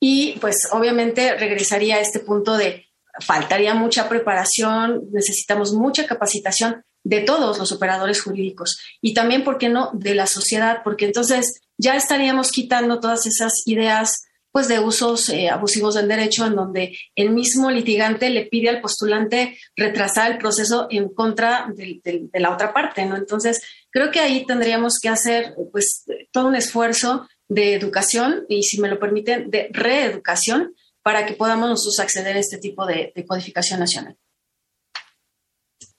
Y 0.00 0.38
pues 0.40 0.68
obviamente 0.72 1.34
regresaría 1.36 1.96
a 1.96 2.00
este 2.00 2.20
punto 2.20 2.56
de 2.56 2.86
faltaría 3.20 3.74
mucha 3.74 4.08
preparación, 4.08 5.02
necesitamos 5.12 5.72
mucha 5.72 6.06
capacitación 6.06 6.82
de 7.04 7.20
todos 7.20 7.58
los 7.58 7.70
operadores 7.70 8.22
jurídicos 8.22 8.78
y 9.00 9.14
también, 9.14 9.44
¿por 9.44 9.58
qué 9.58 9.68
no?, 9.68 9.90
de 9.92 10.14
la 10.14 10.26
sociedad, 10.26 10.78
porque 10.82 11.04
entonces 11.04 11.60
ya 11.78 11.96
estaríamos 11.96 12.50
quitando 12.50 12.98
todas 13.00 13.26
esas 13.26 13.62
ideas 13.66 14.24
pues 14.54 14.68
de 14.68 14.78
usos 14.78 15.30
eh, 15.30 15.48
abusivos 15.48 15.96
del 15.96 16.06
derecho 16.06 16.46
en 16.46 16.54
donde 16.54 16.96
el 17.16 17.30
mismo 17.30 17.72
litigante 17.72 18.30
le 18.30 18.46
pide 18.46 18.68
al 18.68 18.80
postulante 18.80 19.58
retrasar 19.74 20.30
el 20.30 20.38
proceso 20.38 20.86
en 20.90 21.08
contra 21.08 21.66
de, 21.74 22.00
de, 22.04 22.40
la 22.40 22.52
otra 22.52 22.72
parte, 22.72 23.04
¿no? 23.04 23.16
Entonces, 23.16 23.60
creo 23.90 24.12
que 24.12 24.20
ahí 24.20 24.46
tendríamos 24.46 25.00
que 25.02 25.08
hacer 25.08 25.56
pues 25.72 26.04
todo 26.30 26.46
un 26.46 26.54
esfuerzo 26.54 27.28
de 27.48 27.74
educación 27.74 28.46
y, 28.48 28.62
si 28.62 28.80
me 28.80 28.88
lo 28.88 29.00
permiten, 29.00 29.50
de 29.50 29.70
reeducación 29.72 30.72
para 31.02 31.26
que 31.26 31.34
podamos 31.34 31.70
nosotros 31.70 31.98
acceder 31.98 32.36
a 32.36 32.40
este 32.40 32.58
tipo 32.58 32.86
de, 32.86 33.12
de 33.12 33.26
codificación 33.26 33.80
nacional. 33.80 34.16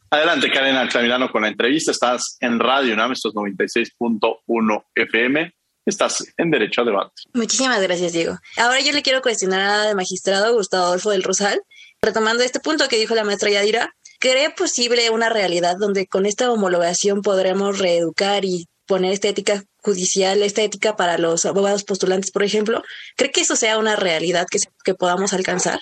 Adelante, 0.10 0.50
Karen 0.50 0.78
Altamirano, 0.78 1.30
con 1.30 1.42
la 1.42 1.50
entrevista. 1.50 1.92
Estás 1.92 2.38
en 2.40 2.58
Radio 2.58 2.94
UNAM, 2.94 3.12
estos 3.12 3.34
96.1 3.34 4.86
FM. 4.96 5.55
Estás 5.86 6.26
en 6.38 6.50
Derecho 6.50 6.82
a 6.82 6.86
Debate. 6.86 7.14
Muchísimas 7.34 7.82
gracias, 7.82 8.14
Diego. 8.14 8.38
Ahora 8.58 8.80
yo 8.82 8.92
le 8.92 9.04
quiero 9.04 9.22
cuestionar 9.22 9.88
al 9.88 9.96
magistrado 9.96 10.54
Gustavo 10.54 10.86
Adolfo 10.86 11.12
del 11.12 11.24
Rosal, 11.24 11.62
retomando 12.02 12.44
este 12.44 12.60
punto 12.60 12.88
que 12.88 12.98
dijo 12.98 13.16
la 13.16 13.24
maestra 13.24 13.50
Yadira. 13.52 13.94
¿Cree 14.20 14.50
posible 14.50 15.10
una 15.10 15.30
realidad 15.30 15.76
donde 15.78 16.08
con 16.08 16.26
esta 16.26 16.52
homologación 16.52 17.22
podremos 17.22 17.80
reeducar 17.80 18.46
y 18.46 18.68
poner 18.88 19.12
esta 19.12 19.28
ética 19.28 19.64
judicial, 19.82 20.42
esta 20.42 20.64
ética 20.64 20.96
para 20.96 21.18
los 21.18 21.46
abogados 21.46 21.84
postulantes, 21.84 22.32
por 22.32 22.44
ejemplo? 22.44 22.82
¿Cree 23.16 23.32
que 23.32 23.42
eso 23.42 23.56
sea 23.56 23.78
una 23.78 23.96
realidad 23.96 24.48
que, 24.50 24.60
que 24.84 24.96
podamos 24.96 25.34
alcanzar? 25.34 25.80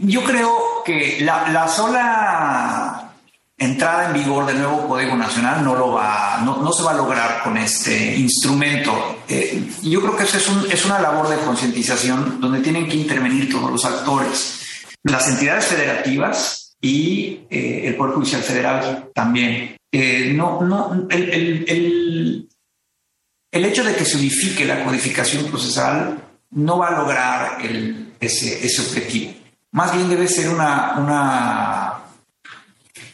Yo 0.00 0.24
creo 0.24 0.82
que 0.84 1.18
la, 1.20 1.50
la 1.52 1.68
sola 1.68 3.07
entrada 3.58 4.06
en 4.06 4.14
vigor 4.14 4.46
del 4.46 4.58
nuevo 4.58 4.86
Código 4.86 5.16
Nacional 5.16 5.64
no 5.64 5.74
lo 5.74 5.92
va, 5.92 6.40
no, 6.44 6.62
no 6.62 6.72
se 6.72 6.84
va 6.84 6.92
a 6.92 6.96
lograr 6.96 7.42
con 7.42 7.56
este 7.56 8.16
instrumento. 8.16 9.22
Eh, 9.28 9.68
yo 9.82 10.00
creo 10.00 10.16
que 10.16 10.22
eso 10.22 10.38
es, 10.38 10.48
un, 10.48 10.70
es 10.70 10.84
una 10.86 11.00
labor 11.00 11.28
de 11.28 11.38
concientización 11.38 12.40
donde 12.40 12.60
tienen 12.60 12.88
que 12.88 12.96
intervenir 12.96 13.50
todos 13.50 13.70
los 13.70 13.84
actores, 13.84 14.60
las 15.02 15.28
entidades 15.28 15.66
federativas 15.66 16.76
y 16.80 17.40
eh, 17.50 17.82
el 17.86 17.96
Poder 17.96 18.14
Judicial 18.14 18.42
Federal 18.42 19.10
también. 19.12 19.76
Eh, 19.90 20.32
no, 20.34 20.62
no, 20.62 21.08
el, 21.10 21.22
el, 21.30 21.64
el, 21.68 22.48
el, 23.50 23.64
hecho 23.64 23.82
de 23.82 23.96
que 23.96 24.04
se 24.04 24.18
unifique 24.18 24.64
la 24.64 24.84
codificación 24.84 25.46
procesal 25.46 26.22
no 26.50 26.78
va 26.78 26.88
a 26.88 26.98
lograr 27.00 27.58
ese, 28.20 28.64
ese 28.64 28.82
objetivo. 28.82 29.32
Más 29.72 29.94
bien 29.94 30.08
debe 30.08 30.28
ser 30.28 30.48
una, 30.50 30.94
una 30.98 31.87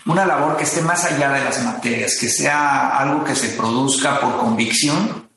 una 0.07 0.27
labor 0.27 0.57
que 0.57 0.65
esté 0.65 0.83
más 0.83 1.05
allá 1.05 1.31
de 1.33 1.45
las 1.45 1.63
materias, 1.65 2.19
que 2.19 2.29
sea 2.29 2.97
algo 2.99 3.25
que 3.25 3.35
se 3.35 3.51
produzca 3.51 4.21
por 4.21 4.39
convicción, 4.39 5.31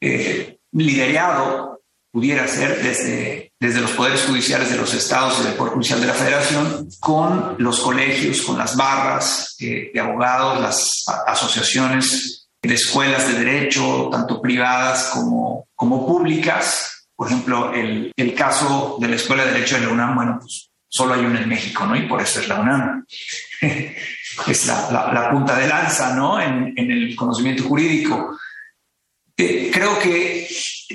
eh, 0.00 0.58
liderado, 0.72 1.80
pudiera 2.12 2.46
ser 2.46 2.82
desde, 2.82 3.52
desde 3.60 3.80
los 3.80 3.92
poderes 3.92 4.24
judiciales 4.24 4.70
de 4.70 4.76
los 4.76 4.94
estados 4.94 5.40
y 5.40 5.44
del 5.44 5.54
Poder 5.54 5.74
Judicial 5.74 6.00
de 6.00 6.06
la 6.06 6.14
Federación, 6.14 6.88
con 7.00 7.56
los 7.58 7.80
colegios, 7.80 8.42
con 8.42 8.56
las 8.58 8.76
barras 8.76 9.56
eh, 9.58 9.90
de 9.92 10.00
abogados, 10.00 10.60
las 10.60 11.04
asociaciones 11.26 12.48
de 12.62 12.74
escuelas 12.74 13.26
de 13.26 13.44
derecho, 13.44 14.08
tanto 14.10 14.40
privadas 14.40 15.10
como, 15.12 15.66
como 15.74 16.06
públicas. 16.06 17.06
Por 17.16 17.28
ejemplo, 17.28 17.72
el, 17.72 18.12
el 18.16 18.34
caso 18.34 18.96
de 19.00 19.08
la 19.08 19.16
Escuela 19.16 19.44
de 19.44 19.52
Derecho 19.52 19.76
de 19.76 19.86
la 19.86 19.92
UNAM, 19.92 20.14
bueno, 20.14 20.38
pues 20.40 20.70
solo 20.94 21.14
hay 21.14 21.24
una 21.24 21.40
en 21.40 21.48
México, 21.48 21.84
¿no? 21.86 21.96
Y 21.96 22.02
por 22.02 22.22
eso 22.22 22.38
es 22.38 22.46
la 22.46 22.60
UNAM. 22.60 23.04
es 23.60 24.66
la, 24.66 25.28
punta 25.32 25.56
de 25.58 25.66
lanza, 25.66 26.14
¿no? 26.14 26.40
En, 26.40 26.72
el 26.76 27.16
conocimiento 27.16 27.64
jurídico. 27.64 28.38
Eh, 29.36 29.72
creo 29.74 29.98
que 29.98 30.48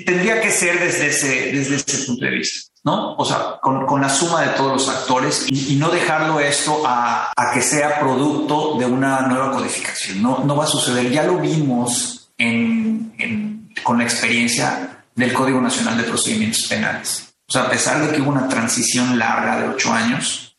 tendría 0.06 0.40
que 0.40 0.50
ser 0.50 0.80
desde 0.80 1.08
ese, 1.08 2.06
punto 2.06 2.24
de 2.24 2.30
vista, 2.30 2.72
¿no? 2.84 3.14
O 3.16 3.24
sea, 3.26 3.58
con, 3.60 4.00
la 4.00 4.08
suma 4.08 4.40
de 4.40 4.56
todos 4.56 4.72
los 4.72 4.88
actores 4.88 5.44
y, 5.50 5.76
no 5.76 5.90
dejarlo 5.90 6.40
esto 6.40 6.82
a, 6.86 7.34
que 7.52 7.60
sea 7.60 8.00
producto 8.00 8.78
de 8.78 8.86
una 8.86 9.20
nueva 9.26 9.52
codificación. 9.52 10.22
No, 10.22 10.42
no 10.44 10.56
va 10.56 10.64
a 10.64 10.68
suceder. 10.68 11.10
Ya 11.10 11.24
lo 11.24 11.36
vimos 11.36 12.32
con 12.38 13.98
la 13.98 14.04
experiencia 14.04 15.04
del 15.14 15.34
Código 15.34 15.60
Nacional 15.60 15.98
de 15.98 16.04
Procedimientos 16.04 16.66
Penales. 16.68 17.29
O 17.50 17.52
sea, 17.52 17.62
a 17.62 17.68
pesar 17.68 18.06
de 18.06 18.14
que 18.14 18.22
hubo 18.22 18.30
una 18.30 18.48
transición 18.48 19.18
larga 19.18 19.60
de 19.60 19.68
ocho 19.70 19.92
años 19.92 20.56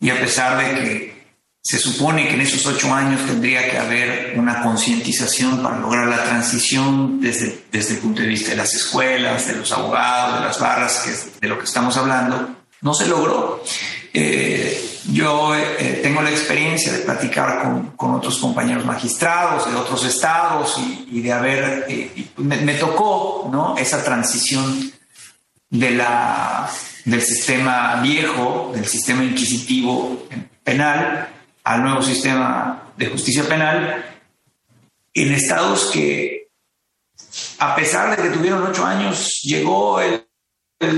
y 0.00 0.10
a 0.10 0.18
pesar 0.18 0.58
de 0.58 0.74
que 0.74 1.26
se 1.62 1.78
supone 1.78 2.26
que 2.26 2.34
en 2.34 2.40
esos 2.40 2.66
ocho 2.66 2.92
años 2.92 3.24
tendría 3.24 3.70
que 3.70 3.78
haber 3.78 4.36
una 4.36 4.60
concientización 4.60 5.62
para 5.62 5.78
lograr 5.78 6.08
la 6.08 6.24
transición 6.24 7.20
desde, 7.20 7.66
desde 7.70 7.94
el 7.94 8.00
punto 8.00 8.22
de 8.22 8.28
vista 8.28 8.50
de 8.50 8.56
las 8.56 8.74
escuelas, 8.74 9.46
de 9.46 9.54
los 9.54 9.70
abogados, 9.70 10.40
de 10.40 10.46
las 10.46 10.58
barras, 10.58 11.02
que 11.04 11.12
es 11.12 11.40
de 11.40 11.46
lo 11.46 11.60
que 11.60 11.64
estamos 11.64 11.96
hablando, 11.96 12.56
no 12.80 12.92
se 12.92 13.06
logró. 13.06 13.62
Eh, 14.12 15.00
yo 15.12 15.54
eh, 15.54 16.00
tengo 16.02 16.22
la 16.22 16.30
experiencia 16.30 16.92
de 16.92 16.98
platicar 17.00 17.62
con, 17.62 17.90
con, 17.92 18.14
otros 18.14 18.38
compañeros 18.38 18.84
magistrados 18.84 19.70
de 19.70 19.76
otros 19.76 20.04
estados 20.04 20.76
y, 21.08 21.20
de 21.20 21.32
haber, 21.32 21.86
eh, 21.88 22.30
me, 22.38 22.56
me, 22.62 22.74
tocó 22.74 23.48
¿no? 23.52 23.76
esa 23.78 24.02
transición 24.02 24.95
de 25.70 25.90
la, 25.90 26.70
del 27.04 27.22
sistema 27.22 28.00
viejo, 28.02 28.70
del 28.74 28.86
sistema 28.86 29.24
inquisitivo 29.24 30.26
penal, 30.62 31.28
al 31.64 31.82
nuevo 31.82 32.02
sistema 32.02 32.92
de 32.96 33.06
justicia 33.06 33.44
penal, 33.44 34.04
en 35.12 35.32
estados 35.32 35.90
que, 35.92 36.48
a 37.58 37.74
pesar 37.74 38.16
de 38.16 38.22
que 38.22 38.30
tuvieron 38.30 38.62
ocho 38.64 38.84
años, 38.84 39.40
llegó 39.42 40.00
el, 40.00 40.22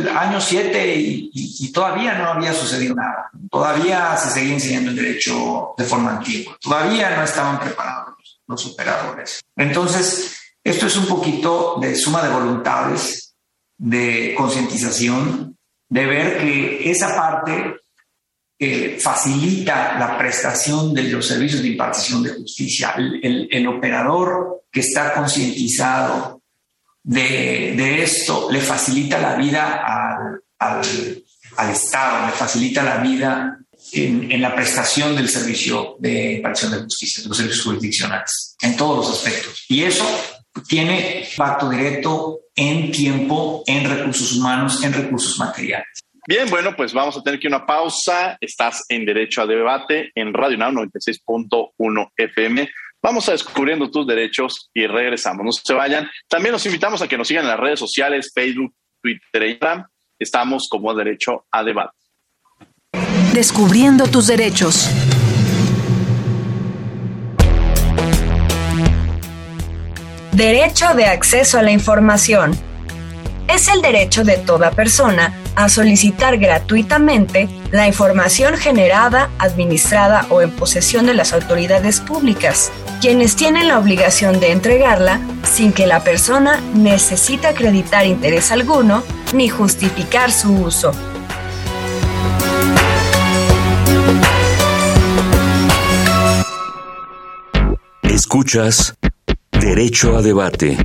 año 0.09 0.41
siete 0.41 0.97
y, 0.97 1.31
y, 1.33 1.73
todavía 1.73 2.15
no 2.19 2.31
había 2.31 2.53
sucedido 2.53 2.97
nada. 2.97 3.31
Todavía 3.49 4.17
se 4.17 4.31
seguía 4.31 4.55
enseñando 4.55 4.91
el 4.91 4.97
derecho 4.97 5.75
de 5.79 5.85
forma 5.85 6.17
antigua. 6.17 6.59
Todavía 6.61 7.17
no 7.17 7.23
estaban 7.23 7.61
preparados 7.61 8.41
los 8.49 8.67
operadores. 8.67 9.41
Entonces, 9.57 10.35
Esto 10.65 10.87
es 10.87 10.97
un 10.97 11.07
poquito 11.07 11.79
de 11.81 11.97
suma 11.97 12.23
de 12.23 12.29
voluntades, 12.29 13.28
de 13.79 14.35
concientización, 14.37 15.57
de 15.89 16.07
ver 16.07 16.39
que 16.39 16.91
esa 16.91 17.15
parte 17.15 17.77
eh, 18.59 18.99
facilita 19.01 19.97
la 19.99 20.19
prestación 20.19 20.93
de 20.93 21.05
los 21.05 21.27
servicios 21.27 21.63
de 21.63 21.69
impartición 21.69 22.25
de 22.25 22.31
justicia. 22.31 22.95
El, 22.97 23.67
operador 23.69 24.65
que 24.71 24.81
está 24.81 25.15
concientizado 25.15 26.43
de, 27.05 28.03
esto 28.03 28.51
le 28.51 28.61
facilita 28.61 29.19
la 29.19 29.37
vida 29.37 29.85
al, 30.59 31.23
al, 31.57 31.71
Estado, 31.71 32.27
le 32.27 32.33
facilita 32.33 32.83
la 32.83 32.99
vida 32.99 33.59
en, 33.93 34.31
en, 34.31 34.43
la 34.43 34.55
prestación 34.55 35.15
del 35.15 35.29
servicio 35.29 35.97
de 36.01 36.35
impartición 36.35 36.73
de 36.73 36.79
justicia, 36.83 37.23
de 37.23 37.29
los 37.29 37.37
servicios 37.37 37.65
jurisdiccionales, 37.65 38.57
en 38.61 38.77
todos 38.77 39.07
los 39.07 39.17
aspectos. 39.17 39.65
Y 39.69 39.85
eso 39.85 40.05
tiene 40.67 41.27
impacto 41.31 41.69
directo 41.69 42.41
en 42.55 42.91
tiempo, 42.91 43.63
en 43.67 43.89
recursos 43.89 44.35
humanos, 44.37 44.83
en 44.83 44.93
recursos 44.93 45.39
materiales. 45.39 46.01
Bien, 46.27 46.49
bueno, 46.51 46.77
pues 46.77 46.93
vamos 46.93 47.17
a 47.17 47.23
tener 47.23 47.41
que 47.41 47.49
una 47.49 47.65
pausa. 47.65 48.37
Estás 48.41 48.85
en 48.91 49.07
Derecho 49.07 49.41
a 49.41 49.47
Debate 49.47 50.11
en 50.15 50.35
Radio 50.35 50.59
Now 50.59 50.71
96.1 50.73 52.11
FM. 52.17 52.69
Vamos 53.03 53.29
a 53.29 53.33
descubriendo 53.33 53.91
tus 53.91 54.07
derechos 54.07 54.71
y 54.75 54.87
regresamos. 54.87 55.45
No 55.45 55.53
se 55.53 55.73
vayan. 55.73 56.11
También 56.29 56.53
los 56.53 56.67
invitamos 56.67 57.01
a 57.01 57.09
que 57.09 57.17
nos 57.17 57.29
sigan 57.29 57.45
en 57.45 57.51
las 57.51 57.61
redes 57.61 57.79
sociales, 57.79 58.31
Facebook, 58.35 58.75
Twitter 59.03 59.43
e 59.43 59.51
Instagram. 59.53 59.87
Estamos 60.19 60.69
como 60.69 60.93
Derecho 60.95 61.47
a 61.51 61.63
Debate. 61.63 61.97
Descubriendo 63.33 64.07
tus 64.09 64.27
derechos. 64.27 64.91
Derecho 70.39 70.95
de 70.95 71.05
acceso 71.05 71.59
a 71.59 71.63
la 71.63 71.73
información. 71.73 72.57
Es 73.49 73.67
el 73.67 73.83
derecho 73.83 74.23
de 74.23 74.37
toda 74.37 74.71
persona 74.71 75.35
a 75.57 75.69
solicitar 75.69 76.39
gratuitamente 76.39 77.49
la 77.73 77.89
información 77.89 78.57
generada, 78.57 79.31
administrada 79.41 80.27
o 80.31 80.41
en 80.41 80.53
posesión 80.53 81.07
de 81.07 81.15
las 81.15 81.33
autoridades 81.33 81.99
públicas, 81.99 82.71
quienes 83.01 83.35
tienen 83.35 83.67
la 83.67 83.81
obligación 83.81 84.39
de 84.39 84.53
entregarla 84.53 85.19
sin 85.43 85.73
que 85.73 85.89
la 85.89 86.05
persona 86.05 86.61
necesite 86.73 87.49
acreditar 87.49 88.07
interés 88.07 88.53
alguno 88.53 89.03
ni 89.35 89.49
justificar 89.49 90.31
su 90.31 90.53
uso. 90.55 90.93
Escuchas 98.05 98.95
Derecho 99.61 100.17
a 100.17 100.23
debate. 100.23 100.77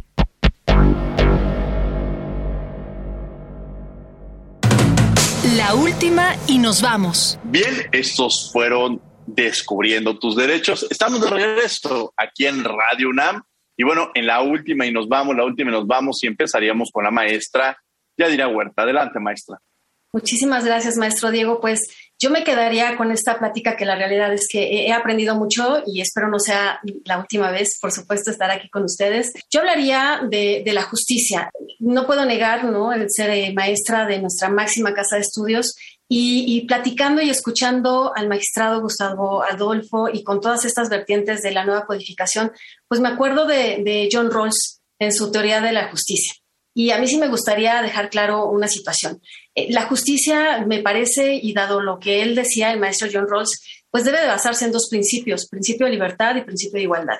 La 5.55 5.75
última 5.75 6.35
y 6.47 6.57
nos 6.57 6.81
vamos. 6.81 7.39
Bien, 7.43 7.87
estos 7.91 8.51
fueron 8.51 8.99
Descubriendo 9.25 10.19
tus 10.19 10.35
derechos. 10.35 10.85
Estamos 10.89 11.21
de 11.21 11.29
regreso 11.29 12.13
aquí 12.17 12.45
en 12.45 12.63
Radio 12.63 13.09
UNAM. 13.09 13.41
Y 13.77 13.83
bueno, 13.83 14.11
en 14.13 14.27
la 14.27 14.41
última 14.41 14.85
y 14.85 14.91
nos 14.91 15.07
vamos, 15.07 15.35
la 15.35 15.45
última 15.45 15.71
y 15.71 15.73
nos 15.73 15.87
vamos 15.87 16.23
y 16.23 16.27
empezaríamos 16.27 16.89
con 16.91 17.03
la 17.03 17.11
maestra 17.11 17.77
Yadira 18.17 18.47
Huerta. 18.47 18.81
Adelante, 18.81 19.19
maestra. 19.19 19.57
Muchísimas 20.11 20.65
gracias, 20.65 20.97
maestro 20.97 21.31
Diego. 21.31 21.59
Pues 21.59 21.87
yo 22.23 22.29
me 22.29 22.45
quedaría 22.45 22.95
con 22.95 23.11
esta 23.11 23.37
plática 23.37 23.75
que 23.75 23.83
la 23.83 23.97
realidad 23.97 24.31
es 24.31 24.47
que 24.49 24.87
he 24.87 24.93
aprendido 24.93 25.35
mucho 25.35 25.83
y 25.85 25.99
espero 25.99 26.29
no 26.29 26.39
sea 26.39 26.79
la 27.03 27.19
última 27.19 27.51
vez, 27.51 27.77
por 27.81 27.91
supuesto, 27.91 28.31
estar 28.31 28.49
aquí 28.49 28.69
con 28.69 28.85
ustedes. 28.85 29.33
Yo 29.51 29.59
hablaría 29.59 30.21
de, 30.29 30.63
la 30.67 30.83
justicia. 30.83 31.51
No 31.79 32.07
puedo 32.07 32.23
negar 32.25 32.63
¿no? 32.63 32.93
el 32.93 33.11
ser 33.11 33.29
eh, 33.31 33.51
maestra 33.53 34.05
de 34.05 34.19
nuestra 34.19 34.47
máxima 34.47 34.93
casa 34.93 35.17
de 35.17 35.23
estudios 35.23 35.75
y, 36.07 36.65
platicando 36.65 37.21
y 37.21 37.29
escuchando 37.29 38.13
al 38.15 38.29
magistrado 38.29 38.79
Gustavo 38.79 39.43
Adolfo 39.43 40.07
y 40.07 40.23
con 40.23 40.39
todas 40.39 40.63
estas 40.63 40.87
vertientes 40.87 41.41
de 41.41 41.51
la 41.51 41.65
nueva 41.65 41.85
codificación, 41.85 42.53
pues 42.87 43.01
me 43.01 43.09
acuerdo 43.09 43.45
de, 43.45 43.81
de 43.83 44.07
John 44.09 44.31
Rawls 44.31 44.81
en 44.97 45.11
su 45.11 45.29
teoría 45.29 45.59
de 45.59 45.73
la 45.73 45.89
justicia. 45.89 46.33
Y 46.73 46.89
a 46.91 46.97
mí 46.97 47.07
sí 47.07 47.17
me 47.17 47.27
gustaría 47.27 47.81
dejar 47.81 48.09
claro 48.09 48.49
una 48.49 48.67
situación. 48.67 49.21
Eh, 49.53 49.71
la 49.71 49.83
justicia, 49.83 50.65
me 50.65 50.79
parece, 50.79 51.35
y 51.35 51.53
dado 51.53 51.81
lo 51.81 51.99
que 51.99 52.21
él 52.21 52.35
decía, 52.35 52.71
el 52.71 52.79
maestro 52.79 53.07
John 53.11 53.27
Rawls, 53.29 53.61
pues 53.91 54.05
debe 54.05 54.21
de 54.21 54.27
basarse 54.27 54.65
en 54.65 54.71
dos 54.71 54.87
principios, 54.89 55.47
principio 55.47 55.85
de 55.85 55.91
libertad 55.91 56.35
y 56.35 56.41
principio 56.41 56.77
de 56.77 56.83
igualdad. 56.83 57.19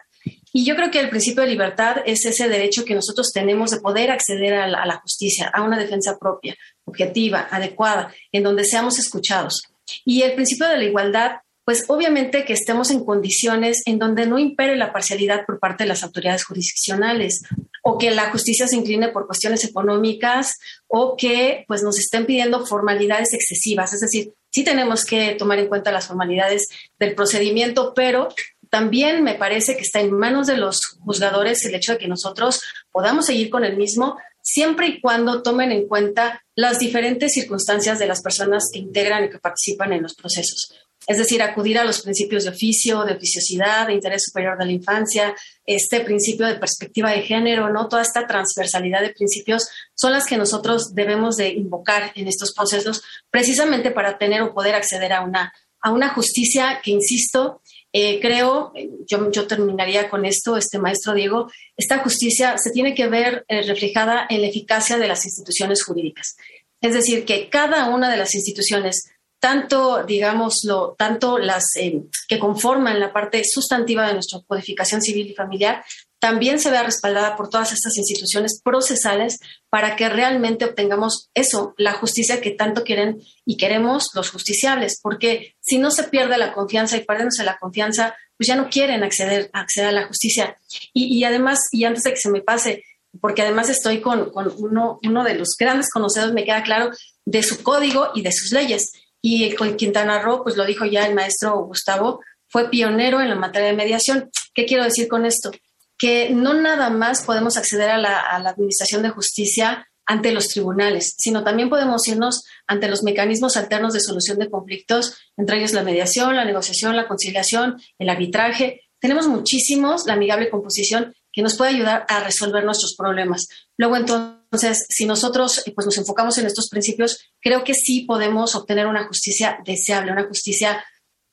Y 0.51 0.65
yo 0.65 0.75
creo 0.75 0.89
que 0.89 0.99
el 0.99 1.09
principio 1.09 1.43
de 1.43 1.49
libertad 1.49 1.97
es 2.05 2.25
ese 2.25 2.47
derecho 2.47 2.85
que 2.85 2.95
nosotros 2.95 3.31
tenemos 3.31 3.71
de 3.71 3.79
poder 3.79 4.11
acceder 4.11 4.53
a 4.53 4.67
la, 4.67 4.95
justicia, 4.97 5.51
a 5.53 5.61
una 5.61 5.77
defensa 5.77 6.17
propia, 6.19 6.55
objetiva, 6.85 7.47
adecuada, 7.51 8.13
en 8.31 8.43
donde 8.43 8.63
seamos 8.63 8.97
escuchados. 8.99 9.63
Y 10.05 10.21
el 10.21 10.33
principio 10.33 10.67
de 10.67 10.77
la 10.77 10.83
igualdad 10.83 11.31
pues 11.65 11.85
obviamente 11.87 12.43
que 12.43 12.53
estemos 12.53 12.91
en 12.91 13.05
condiciones 13.05 13.83
en 13.85 13.97
donde 13.97 14.25
no 14.25 14.37
impere 14.37 14.75
la 14.75 14.91
parcialidad 14.91 15.45
por 15.45 15.59
parte 15.59 15.85
de 15.85 15.87
las 15.87 16.03
autoridades 16.03 16.43
jurisdiccionales 16.43 17.43
o 17.85 17.97
que 17.97 18.11
la 18.11 18.31
justicia 18.31 18.67
se 18.67 18.77
incline 18.77 19.09
por 19.09 19.27
cuestiones 19.27 19.63
económicas 19.65 20.57
o 20.87 21.15
que 21.17 21.65
pues 21.67 21.83
nos 21.83 21.99
estén 21.99 22.25
pidiendo 22.25 22.65
formalidades 22.65 23.33
excesivas. 23.33 23.93
Es 23.93 23.99
decir, 23.99 24.33
sí 24.51 24.63
tenemos 24.63 25.03
que 25.03 25.35
tomar 25.35 25.59
en 25.59 25.67
cuenta 25.67 25.91
las 25.91 26.07
formalidades 26.07 26.69
del 26.97 27.13
procedimiento, 27.13 27.93
pero 27.93 28.29
también 28.69 29.21
me 29.23 29.35
parece 29.35 29.75
que 29.75 29.81
está 29.81 29.99
en 29.99 30.13
manos 30.13 30.47
de 30.47 30.57
los 30.57 30.97
juzgadores 31.03 31.63
el 31.65 31.75
hecho 31.75 31.91
de 31.91 31.97
que 31.97 32.07
nosotros 32.07 32.61
podamos 32.91 33.25
seguir 33.25 33.49
con 33.49 33.65
el 33.65 33.75
mismo 33.75 34.17
siempre 34.41 34.87
y 34.87 35.01
cuando 35.01 35.43
tomen 35.43 35.71
en 35.71 35.87
cuenta 35.87 36.41
las 36.55 36.79
diferentes 36.79 37.33
circunstancias 37.33 37.99
de 37.99 38.07
las 38.07 38.21
personas 38.21 38.69
que 38.71 38.79
integran 38.79 39.25
y 39.25 39.29
que 39.29 39.39
participan 39.39 39.91
en 39.93 40.03
los 40.03 40.15
procesos 40.15 40.73
es 41.05 41.17
decir, 41.17 41.41
acudir 41.41 41.77
a 41.77 41.83
los 41.83 42.01
principios 42.01 42.43
de 42.43 42.51
oficio, 42.51 43.03
de 43.03 43.13
oficiosidad, 43.13 43.87
de 43.87 43.93
interés 43.93 44.23
superior 44.23 44.57
de 44.57 44.65
la 44.65 44.71
infancia, 44.71 45.35
este 45.65 46.01
principio 46.01 46.47
de 46.47 46.55
perspectiva 46.55 47.11
de 47.11 47.21
género, 47.21 47.69
¿no? 47.69 47.87
Toda 47.87 48.01
esta 48.01 48.25
transversalidad 48.25 49.01
de 49.01 49.09
principios 49.09 49.67
son 49.95 50.13
las 50.13 50.25
que 50.25 50.37
nosotros 50.37 50.93
debemos 50.95 51.35
de 51.35 51.49
invocar 51.49 52.11
en 52.15 52.27
estos 52.27 52.53
procesos 52.53 53.03
precisamente 53.29 53.91
para 53.91 54.17
tener 54.17 54.41
o 54.41 54.53
poder 54.53 54.75
acceder 54.75 55.13
a 55.13 55.21
una, 55.21 55.53
a 55.81 55.91
una 55.91 56.09
justicia 56.09 56.79
que, 56.83 56.91
insisto, 56.91 57.61
eh, 57.91 58.19
creo, 58.19 58.73
yo, 59.05 59.29
yo, 59.29 59.45
terminaría 59.45 60.09
con 60.09 60.25
esto, 60.25 60.57
este 60.57 60.79
maestro 60.79 61.13
Diego, 61.13 61.51
esta 61.77 61.99
justicia 61.99 62.57
se 62.57 62.71
tiene 62.71 62.95
que 62.95 63.07
ver 63.07 63.45
eh, 63.47 63.61
reflejada 63.61 64.25
en 64.29 64.41
la 64.41 64.47
eficacia 64.47 64.97
de 64.97 65.07
las 65.07 65.25
instituciones 65.25 65.83
jurídicas. 65.83 66.35
Es 66.81 66.93
decir, 66.93 67.23
que 67.23 67.49
cada 67.49 67.89
una 67.89 68.09
de 68.09 68.17
las 68.17 68.33
instituciones 68.35 69.12
tanto, 69.43 70.05
digámoslo, 70.05 70.95
tanto 70.97 71.37
las 71.37 71.75
eh, 71.75 72.01
que 72.29 72.39
conforman 72.39 73.01
la 73.01 73.11
parte 73.11 73.43
sustantiva 73.43 74.07
de 74.07 74.13
nuestra 74.13 74.39
codificación 74.47 75.01
civil 75.01 75.27
y 75.27 75.35
familiar, 75.35 75.83
también 76.17 76.59
se 76.59 76.71
vea 76.71 76.83
respaldada 76.83 77.35
por 77.35 77.49
todas 77.49 77.73
estas 77.73 77.97
instituciones 77.97 78.61
procesales 78.63 79.41
para 79.69 79.97
que 79.97 80.07
realmente 80.07 80.63
obtengamos 80.63 81.29
eso, 81.33 81.73
la 81.77 81.91
justicia 81.91 82.39
que 82.39 82.51
tanto 82.51 82.85
quieren 82.85 83.19
y 83.45 83.57
queremos 83.57 84.11
los 84.13 84.29
justiciables, 84.29 85.01
porque 85.03 85.57
si 85.59 85.77
no 85.77 85.91
se 85.91 86.05
pierde 86.05 86.37
la 86.37 86.53
confianza 86.53 86.95
y 86.95 87.03
perdiéndose 87.03 87.43
la 87.43 87.57
confianza, 87.57 88.15
pues 88.37 88.47
ya 88.47 88.55
no 88.55 88.69
quieren 88.69 89.03
acceder, 89.03 89.49
acceder 89.51 89.89
a 89.89 89.91
la 89.91 90.07
justicia. 90.07 90.55
Y, 90.93 91.21
además, 91.25 91.67
y 91.73 91.83
antes 91.83 92.03
de 92.03 92.11
que 92.11 92.21
se 92.21 92.31
me 92.31 92.39
pase, 92.39 92.85
porque 93.19 93.41
además 93.41 93.67
estoy 93.67 93.99
con, 93.99 94.31
con 94.31 94.53
uno, 94.57 95.01
uno 95.03 95.25
de 95.25 95.35
los 95.35 95.57
grandes 95.59 95.89
conocedores, 95.89 96.33
me 96.33 96.45
queda 96.45 96.63
claro, 96.63 96.91
de 97.25 97.43
su 97.43 97.61
código 97.61 98.11
y 98.15 98.21
de 98.21 98.31
sus 98.31 98.53
leyes. 98.53 98.93
Y 99.25 99.45
el 99.45 99.77
Quintana 99.77 100.19
Roo, 100.19 100.43
pues 100.43 100.57
lo 100.57 100.65
dijo 100.65 100.83
ya 100.83 101.07
el 101.07 101.15
maestro 101.15 101.57
Gustavo, 101.63 102.19
fue 102.49 102.69
pionero 102.69 103.21
en 103.21 103.29
la 103.29 103.35
materia 103.35 103.69
de 103.69 103.75
mediación. 103.75 104.29
¿Qué 104.53 104.65
quiero 104.65 104.83
decir 104.83 105.07
con 105.07 105.25
esto? 105.25 105.49
Que 105.97 106.29
no 106.29 106.53
nada 106.53 106.89
más 106.89 107.23
podemos 107.23 107.55
acceder 107.55 107.89
a 107.89 107.97
la, 107.97 108.19
administración 108.49 109.01
de 109.01 109.11
justicia 109.11 109.87
ante 110.05 110.33
los 110.33 110.49
tribunales, 110.49 111.15
sino 111.17 111.45
también 111.45 111.69
podemos 111.69 112.05
irnos 112.09 112.43
ante 112.67 112.89
los 112.89 113.01
mecanismos 113.03 113.55
alternos 113.55 113.93
de 113.93 114.01
solución 114.01 114.39
de 114.39 114.49
conflictos, 114.49 115.17
entre 115.37 115.57
ellos 115.57 115.71
la 115.71 115.83
mediación, 115.83 116.35
la 116.35 116.43
negociación, 116.43 116.97
la 116.97 117.07
conciliación, 117.07 117.81
el 117.99 118.09
arbitraje. 118.09 118.81
Tenemos 118.99 119.29
muchísimos, 119.29 120.05
la 120.05 120.13
amigable 120.13 120.49
composición, 120.49 121.15
que 121.33 121.41
nos 121.41 121.57
puede 121.57 121.71
ayudar 121.71 122.05
a 122.07 122.23
resolver 122.23 122.63
nuestros 122.63 122.95
problemas. 122.95 123.47
Luego, 123.77 123.97
entonces, 123.97 124.85
si 124.87 125.05
nosotros 125.05 125.63
pues, 125.75 125.85
nos 125.85 125.97
enfocamos 125.97 126.37
en 126.37 126.45
estos 126.45 126.69
principios, 126.69 127.31
creo 127.41 127.63
que 127.63 127.73
sí 127.73 128.01
podemos 128.01 128.55
obtener 128.55 128.85
una 128.85 129.07
justicia 129.07 129.59
deseable, 129.65 130.11
una 130.11 130.27
justicia, 130.27 130.85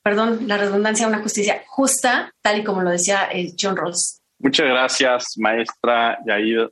perdón, 0.02 0.48
la 0.48 0.56
redundancia, 0.56 1.06
una 1.06 1.22
justicia 1.22 1.62
justa, 1.68 2.32
tal 2.42 2.58
y 2.58 2.64
como 2.64 2.82
lo 2.82 2.90
decía 2.90 3.28
eh, 3.30 3.52
John 3.60 3.76
Rawls. 3.76 4.19
Muchas 4.42 4.66
gracias, 4.66 5.34
maestra 5.36 6.18
Yadira 6.24 6.70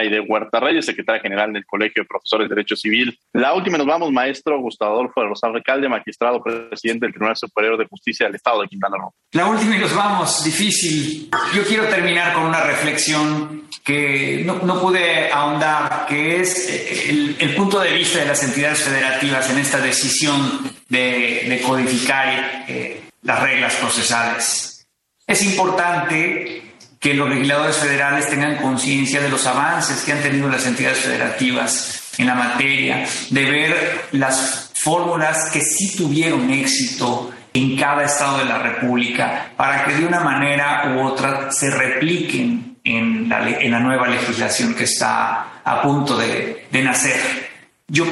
Aide 0.00 0.20
Huerta 0.20 0.60
Reyes, 0.60 0.84
secretaria 0.84 1.22
general 1.22 1.50
del 1.50 1.64
Colegio 1.64 2.02
de 2.02 2.06
Profesores 2.06 2.46
de 2.46 2.54
Derecho 2.54 2.76
Civil. 2.76 3.18
La 3.32 3.54
última 3.54 3.78
nos 3.78 3.86
vamos, 3.86 4.12
maestro 4.12 4.60
Gustavo 4.60 4.96
Adolfo 4.96 5.22
de 5.22 5.28
Rosal 5.28 5.54
Recalde, 5.54 5.88
magistrado 5.88 6.42
presidente 6.42 7.06
del 7.06 7.14
Tribunal 7.14 7.34
Superior 7.34 7.78
de 7.78 7.86
Justicia 7.86 8.26
del 8.26 8.34
Estado 8.34 8.60
de 8.60 8.68
Quintana 8.68 8.98
Roo. 8.98 9.14
La 9.32 9.46
última 9.46 9.76
y 9.76 9.78
nos 9.78 9.96
vamos, 9.96 10.44
difícil. 10.44 11.30
Yo 11.54 11.64
quiero 11.64 11.88
terminar 11.88 12.34
con 12.34 12.44
una 12.44 12.62
reflexión 12.64 13.62
que 13.82 14.42
no, 14.44 14.78
pude 14.78 15.32
ahondar, 15.32 16.04
que 16.06 16.40
es 16.40 16.68
eh, 16.68 17.34
el, 17.38 17.54
punto 17.54 17.80
de 17.80 17.94
vista 17.94 18.18
de 18.18 18.26
las 18.26 18.44
entidades 18.44 18.82
federativas 18.82 19.48
en 19.48 19.58
esta 19.58 19.80
decisión 19.80 20.70
de, 20.90 21.62
codificar 21.66 22.64
eh, 22.68 23.00
las 23.22 23.42
reglas 23.42 23.74
procesales. 23.76 24.86
Es 25.26 25.42
importante 25.42 26.65
que 27.00 27.14
los 27.14 27.28
legisladores 27.28 27.76
federales 27.76 28.28
tengan 28.28 28.56
conciencia 28.56 29.20
de 29.20 29.28
los 29.28 29.46
avances 29.46 30.02
que 30.04 30.12
han 30.12 30.22
tenido 30.22 30.48
las 30.48 30.66
entidades 30.66 30.98
federativas 30.98 32.12
en 32.18 32.26
la 32.26 32.34
materia, 32.34 33.06
de 33.30 33.44
ver 33.44 34.08
las 34.12 34.70
fórmulas 34.74 35.50
que 35.50 35.60
sí 35.60 35.96
tuvieron 35.96 36.50
éxito 36.50 37.30
en 37.52 37.76
cada 37.76 38.04
estado 38.04 38.38
de 38.38 38.46
la 38.46 38.58
República, 38.58 39.52
para 39.56 39.84
que 39.84 39.94
de 39.94 40.06
una 40.06 40.20
manera 40.20 40.94
u 40.94 41.06
otra 41.06 41.50
se 41.50 41.70
repliquen 41.70 42.78
en 42.84 43.28
la, 43.28 43.80
nueva 43.80 44.08
legislación 44.08 44.74
que 44.74 44.84
está 44.84 45.60
a 45.64 45.82
punto 45.82 46.16
de 46.16 46.66
nacer. 46.72 47.50
Yo 47.88 48.04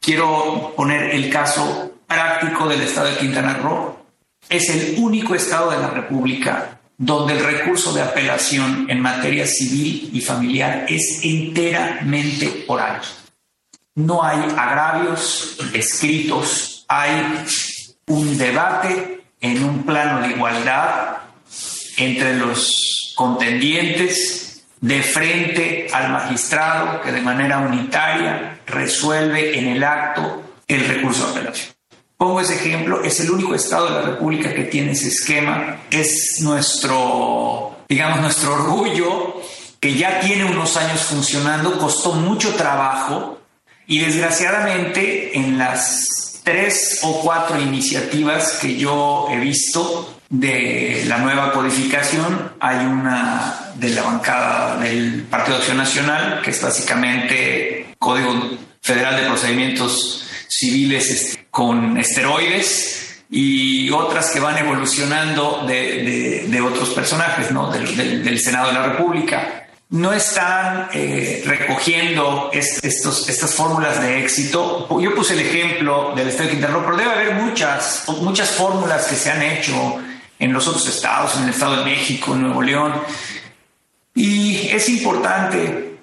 quiero 0.00 0.74
poner 0.76 1.14
el 1.14 1.30
caso 1.30 1.94
práctico 2.06 2.68
del 2.68 2.82
estado 2.82 3.08
de 3.08 3.16
Quintana 3.16 3.54
Roo. 3.54 3.96
Es 4.48 4.68
el 4.68 4.96
único 4.98 5.34
estado 5.34 5.70
de 5.70 5.78
la 5.78 5.88
República 5.88 6.78
donde 6.96 7.34
el 7.34 7.44
recurso 7.44 7.92
de 7.92 8.02
apelación 8.02 8.86
en 8.88 9.00
materia 9.00 9.46
civil 9.46 10.10
y 10.12 10.20
familiar 10.20 10.86
es 10.88 11.20
enteramente 11.22 12.64
oral. 12.68 13.00
No 13.94 14.24
hay 14.24 14.40
agravios 14.56 15.58
escritos, 15.72 16.84
hay 16.88 17.44
un 18.06 18.36
debate 18.38 19.24
en 19.40 19.64
un 19.64 19.82
plano 19.84 20.26
de 20.26 20.34
igualdad 20.34 21.18
entre 21.96 22.36
los 22.36 23.12
contendientes 23.14 24.64
de 24.80 25.02
frente 25.02 25.86
al 25.92 26.12
magistrado 26.12 27.00
que 27.00 27.12
de 27.12 27.22
manera 27.22 27.58
unitaria 27.58 28.60
resuelve 28.66 29.58
en 29.58 29.68
el 29.68 29.84
acto 29.84 30.42
el 30.66 30.86
recurso 30.86 31.26
de 31.26 31.40
apelación. 31.40 31.74
Pongo 32.16 32.40
ese 32.40 32.54
ejemplo, 32.54 33.02
es 33.02 33.18
el 33.20 33.30
único 33.30 33.54
estado 33.54 33.86
de 33.86 33.90
la 33.92 34.02
República 34.02 34.54
que 34.54 34.64
tiene 34.64 34.92
ese 34.92 35.08
esquema, 35.08 35.80
es 35.90 36.40
nuestro, 36.40 37.78
digamos, 37.88 38.20
nuestro 38.20 38.54
orgullo, 38.54 39.42
que 39.80 39.94
ya 39.94 40.20
tiene 40.20 40.44
unos 40.44 40.76
años 40.76 41.00
funcionando, 41.02 41.76
costó 41.76 42.12
mucho 42.12 42.54
trabajo 42.54 43.40
y 43.86 43.98
desgraciadamente 43.98 45.36
en 45.36 45.58
las 45.58 46.40
tres 46.44 47.00
o 47.02 47.20
cuatro 47.20 47.60
iniciativas 47.60 48.58
que 48.60 48.76
yo 48.76 49.26
he 49.30 49.38
visto 49.38 50.20
de 50.30 51.04
la 51.06 51.18
nueva 51.18 51.52
codificación, 51.52 52.52
hay 52.60 52.86
una 52.86 53.72
de 53.76 53.90
la 53.90 54.02
bancada 54.02 54.78
del 54.78 55.22
Partido 55.24 55.56
de 55.56 55.62
Acción 55.62 55.76
Nacional, 55.78 56.42
que 56.42 56.50
es 56.50 56.62
básicamente 56.62 57.94
Código 57.98 58.32
Federal 58.80 59.16
de 59.16 59.26
Procedimientos 59.26 60.26
Civiles 60.48 61.10
este, 61.10 61.43
con 61.54 61.96
esteroides 61.96 63.22
y 63.30 63.88
otras 63.90 64.32
que 64.32 64.40
van 64.40 64.58
evolucionando 64.58 65.64
de, 65.64 66.60
otros 66.60 66.90
personajes 66.90 67.52
¿no? 67.52 67.70
del, 67.70 68.40
Senado 68.40 68.68
de 68.68 68.72
la 68.72 68.86
República. 68.88 69.68
No 69.90 70.12
están 70.12 70.88
eh, 70.92 71.44
recogiendo 71.46 72.50
estos, 72.52 73.28
estas 73.28 73.54
fórmulas 73.54 74.02
de 74.02 74.24
éxito. 74.24 74.88
Yo 75.00 75.14
puse 75.14 75.34
el 75.34 75.46
ejemplo 75.46 76.12
del 76.16 76.26
Estado 76.26 76.48
de 76.48 76.54
Quintana 76.54 76.74
Roo, 76.74 76.82
pero 76.86 76.96
debe 76.96 77.12
haber 77.12 77.34
muchas, 77.34 78.04
muchas 78.20 78.50
fórmulas 78.50 79.06
que 79.06 79.14
se 79.14 79.30
han 79.30 79.42
hecho 79.42 79.98
en 80.40 80.52
los 80.52 80.66
otros 80.66 80.88
estados, 80.88 81.36
en 81.36 81.44
el 81.44 81.50
Estado 81.50 81.76
de 81.76 81.84
México, 81.84 82.34
en 82.34 82.42
Nuevo 82.42 82.62
León. 82.62 82.94
Y 84.12 84.70
es 84.72 84.88
importante 84.88 85.93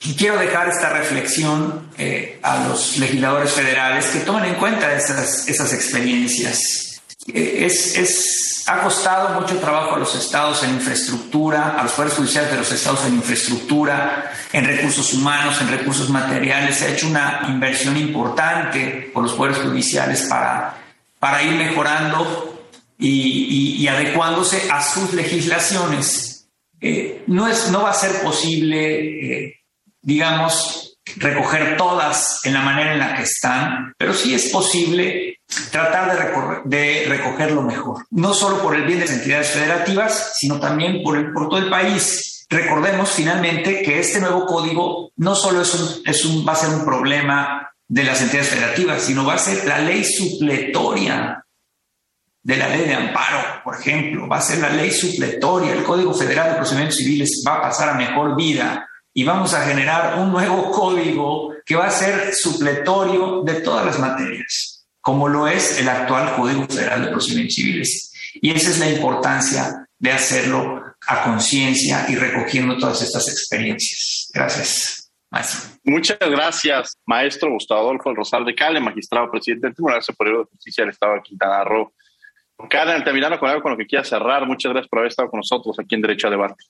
y 0.00 0.14
quiero 0.14 0.38
dejar 0.38 0.68
esta 0.68 0.90
reflexión 0.90 1.90
eh, 1.98 2.38
a 2.42 2.68
los 2.68 2.98
legisladores 2.98 3.50
federales 3.52 4.06
que 4.06 4.20
tomen 4.20 4.44
en 4.44 4.54
cuenta 4.54 4.94
esas, 4.94 5.48
esas 5.48 5.72
experiencias. 5.72 7.00
Eh, 7.26 7.66
es, 7.66 7.96
es, 7.96 8.64
ha 8.68 8.80
costado 8.80 9.40
mucho 9.40 9.58
trabajo 9.58 9.96
a 9.96 9.98
los 9.98 10.14
estados 10.14 10.62
en 10.62 10.70
infraestructura, 10.70 11.78
a 11.78 11.82
los 11.82 11.92
poderes 11.92 12.16
judiciales 12.16 12.50
de 12.52 12.58
los 12.58 12.70
estados 12.70 13.04
en 13.06 13.14
infraestructura, 13.14 14.32
en 14.52 14.64
recursos 14.66 15.12
humanos, 15.14 15.60
en 15.60 15.68
recursos 15.68 16.08
materiales. 16.10 16.76
Se 16.76 16.86
ha 16.86 16.90
hecho 16.90 17.08
una 17.08 17.46
inversión 17.48 17.96
importante 17.96 19.10
por 19.12 19.24
los 19.24 19.32
poderes 19.32 19.58
judiciales 19.58 20.22
para, 20.22 20.76
para 21.18 21.42
ir 21.42 21.54
mejorando 21.54 22.68
y, 22.98 23.76
y, 23.80 23.88
adecuándose 23.88 24.70
a 24.70 24.80
sus 24.80 25.12
legislaciones. 25.12 26.46
Eh, 26.80 27.24
no, 27.26 27.48
es, 27.48 27.70
no 27.70 27.82
va 27.82 27.90
a 27.90 27.94
ser 27.94 28.22
posible 28.22 29.58
digamos, 30.00 30.98
recoger 31.16 31.76
todas 31.76 32.40
en 32.44 32.54
la 32.54 32.60
manera 32.60 32.92
en 32.92 32.98
la 32.98 33.14
que 33.14 33.22
están, 33.22 33.92
pero 33.96 34.12
sí 34.12 34.34
es 34.34 34.50
posible 34.50 35.40
tratar 35.70 36.62
de, 36.64 36.78
de 36.78 37.06
recoger 37.08 37.52
lo 37.52 37.62
mejor, 37.62 38.04
no 38.10 38.34
solo 38.34 38.62
por 38.62 38.76
el 38.76 38.84
bien 38.84 39.00
de 39.00 39.06
las 39.06 39.14
entidades 39.14 39.50
federativas, 39.50 40.32
sino 40.38 40.60
también 40.60 41.02
por, 41.02 41.16
el, 41.16 41.32
por 41.32 41.48
todo 41.48 41.58
el 41.58 41.70
país. 41.70 42.46
Recordemos 42.50 43.10
finalmente 43.10 43.82
que 43.82 43.98
este 43.98 44.20
nuevo 44.20 44.46
código 44.46 45.10
no 45.16 45.34
solo 45.34 45.62
es 45.62 45.74
un, 45.74 46.02
es 46.06 46.24
un, 46.24 46.46
va 46.46 46.52
a 46.52 46.56
ser 46.56 46.70
un 46.70 46.84
problema 46.84 47.70
de 47.86 48.04
las 48.04 48.20
entidades 48.20 48.50
federativas, 48.50 49.02
sino 49.02 49.24
va 49.24 49.34
a 49.34 49.38
ser 49.38 49.66
la 49.66 49.78
ley 49.78 50.04
supletoria 50.04 51.44
de 52.42 52.56
la 52.56 52.68
ley 52.68 52.86
de 52.86 52.94
amparo, 52.94 53.62
por 53.62 53.76
ejemplo, 53.76 54.26
va 54.26 54.38
a 54.38 54.42
ser 54.42 54.58
la 54.60 54.70
ley 54.70 54.90
supletoria, 54.90 55.72
el 55.72 55.82
Código 55.82 56.14
Federal 56.14 56.50
de 56.50 56.56
Procedimientos 56.56 56.96
Civiles 56.96 57.42
va 57.46 57.56
a 57.56 57.62
pasar 57.62 57.90
a 57.90 57.94
mejor 57.94 58.36
vida 58.36 58.88
y 59.18 59.24
vamos 59.24 59.52
a 59.52 59.66
generar 59.66 60.20
un 60.20 60.30
nuevo 60.30 60.70
código 60.70 61.52
que 61.66 61.74
va 61.74 61.86
a 61.86 61.90
ser 61.90 62.32
supletorio 62.32 63.42
de 63.42 63.62
todas 63.62 63.84
las 63.84 63.98
materias, 63.98 64.86
como 65.00 65.26
lo 65.26 65.48
es 65.48 65.80
el 65.80 65.88
actual 65.88 66.36
Código 66.36 66.68
Federal 66.68 67.04
de 67.04 67.10
Procedimientos 67.10 67.56
Civiles. 67.56 68.12
Y 68.34 68.52
esa 68.52 68.70
es 68.70 68.78
la 68.78 68.88
importancia 68.88 69.88
de 69.98 70.12
hacerlo 70.12 70.84
a 71.08 71.24
conciencia 71.24 72.06
y 72.08 72.14
recogiendo 72.14 72.78
todas 72.78 73.02
estas 73.02 73.28
experiencias. 73.28 74.30
Gracias. 74.32 75.10
Muchas 75.82 76.18
gracias, 76.20 76.96
maestro 77.04 77.50
Gustavo 77.50 77.80
Adolfo 77.80 78.14
Rosal 78.14 78.44
de 78.44 78.54
Cale, 78.54 78.78
magistrado 78.78 79.32
presidente 79.32 79.66
del 79.66 79.74
Tribunal 79.74 80.00
Superior 80.00 80.44
de 80.44 80.50
Justicia 80.52 80.84
del 80.84 80.92
Estado 80.92 81.14
de 81.14 81.22
Quintana 81.22 81.64
Roo. 81.64 81.92
Karen 82.70 82.94
Altamirano, 82.94 83.40
con 83.40 83.48
algo 83.48 83.62
con 83.62 83.72
lo 83.72 83.78
que 83.78 83.86
quiera 83.86 84.04
cerrar, 84.04 84.46
muchas 84.46 84.70
gracias 84.70 84.88
por 84.88 85.00
haber 85.00 85.10
estado 85.10 85.28
con 85.28 85.38
nosotros 85.38 85.76
aquí 85.80 85.96
en 85.96 86.02
Derecho 86.02 86.28
a 86.28 86.30
Debate. 86.30 86.64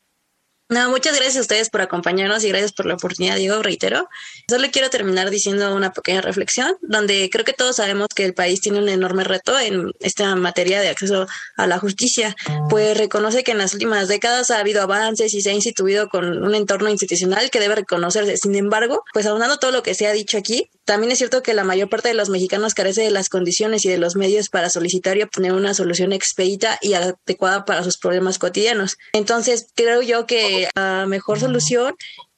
No, 0.71 0.91
muchas 0.91 1.17
gracias 1.17 1.39
a 1.39 1.41
ustedes 1.41 1.71
por 1.71 1.81
acompañarnos 1.81 2.45
y 2.45 2.49
gracias 2.51 2.73
por 2.73 2.85
la 2.85 2.93
oportunidad, 2.93 3.37
Diego, 3.37 3.63
reitero. 3.63 4.07
Solo 4.51 4.69
quiero 4.71 4.91
terminar 4.91 5.31
diciendo 5.31 5.75
una 5.75 5.95
pequeña 5.95 6.21
reflexión, 6.21 6.77
donde 6.83 7.31
creo 7.33 7.43
que 7.43 7.55
todos 7.55 7.77
sabemos 7.77 8.09
que 8.15 8.27
el 8.27 8.35
país 8.35 8.61
tiene 8.61 8.79
un 8.79 8.89
enorme 8.91 9.25
reto 9.25 9.59
en 9.59 9.93
esta 10.01 10.37
materia 10.37 10.83
de 10.83 10.91
acceso 10.91 11.27
a 11.57 11.67
la 11.67 11.79
justicia, 11.79 12.37
pues 12.69 12.99
reconoce 12.99 13.45
que 13.45 13.53
en 13.53 13.59
las 13.59 13.73
últimas 13.73 14.09
décadas 14.09 14.51
ha 14.51 14.59
habido 14.59 14.83
avances 14.83 15.33
y 15.33 15.41
se 15.41 15.49
ha 15.49 15.55
instituido 15.55 16.11
con 16.11 16.45
un 16.45 16.55
entorno 16.55 16.91
institucional 16.91 17.49
que 17.49 17.61
debe 17.61 17.77
reconocerse. 17.77 18.37
Sin 18.37 18.55
embargo, 18.55 19.05
pues 19.15 19.25
aunando 19.25 19.57
todo 19.57 19.71
lo 19.71 19.83
que 19.83 19.95
se 19.95 20.07
ha 20.07 20.13
dicho 20.13 20.37
aquí, 20.37 20.69
también 20.89 21.13
es 21.13 21.19
cierto 21.19 21.43
que 21.43 21.53
la 21.53 21.65
mayor 21.65 21.91
parte 21.91 22.09
de 22.09 22.15
los 22.15 22.31
mexicanos 22.31 22.73
carece 22.73 23.03
de 23.03 23.11
las 23.11 23.29
condiciones 23.29 23.85
y 23.85 23.91
de 23.91 23.99
los 23.99 24.17
medios 24.17 24.49
para 24.49 24.71
solicitar 24.71 25.19
y 25.19 25.23
obtener 25.23 25.53
una 25.53 25.75
solución 25.75 26.15
expedita 26.15 26.79
y 26.81 26.95
adecuada 26.95 27.67
para 27.67 27.85
sus 27.85 27.99
problemas 27.99 28.39
cotidianos. 28.39 28.97
Entonces, 29.13 29.67
creo 29.75 30.01
yo 30.01 30.25
que 30.25 30.67
la 30.75 31.05
mejor 31.07 31.41
solución 31.41 31.95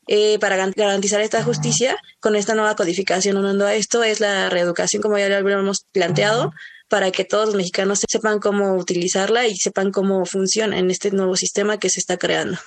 eh, 0.08 0.40
para 0.40 0.56
garantizar 0.56 1.20
esta 1.20 1.44
justicia 1.44 1.96
con 2.18 2.34
esta 2.34 2.56
nueva 2.56 2.74
codificación 2.74 3.36
unando 3.36 3.66
a 3.66 3.76
esto 3.76 4.02
es 4.02 4.18
la 4.18 4.50
reeducación, 4.50 5.00
como 5.00 5.16
ya 5.16 5.28
lo 5.28 5.36
habíamos 5.36 5.86
planteado, 5.92 6.50
para 6.88 7.12
que 7.12 7.24
todos 7.24 7.46
los 7.46 7.54
mexicanos 7.54 8.02
sepan 8.08 8.40
cómo 8.40 8.74
utilizarla 8.74 9.46
y 9.46 9.54
sepan 9.58 9.92
cómo 9.92 10.26
funciona 10.26 10.76
en 10.76 10.90
este 10.90 11.12
nuevo 11.12 11.36
sistema 11.36 11.78
que 11.78 11.88
se 11.88 12.00
está 12.00 12.16
creando. 12.16 12.58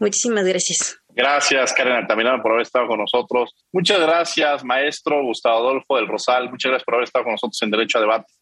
Muchísimas 0.00 0.44
gracias. 0.44 0.98
Gracias, 1.14 1.72
Karen 1.74 1.94
Altamirano, 1.94 2.42
por 2.42 2.52
haber 2.52 2.62
estado 2.62 2.86
con 2.86 2.98
nosotros. 2.98 3.54
Muchas 3.70 4.00
gracias, 4.00 4.64
maestro 4.64 5.22
Gustavo 5.22 5.58
Adolfo 5.58 5.96
del 5.96 6.08
Rosal. 6.08 6.48
Muchas 6.50 6.70
gracias 6.70 6.84
por 6.84 6.94
haber 6.94 7.04
estado 7.04 7.24
con 7.24 7.32
nosotros 7.32 7.60
en 7.62 7.70
Derecho 7.70 7.98
a 7.98 8.00
Debate. 8.00 8.32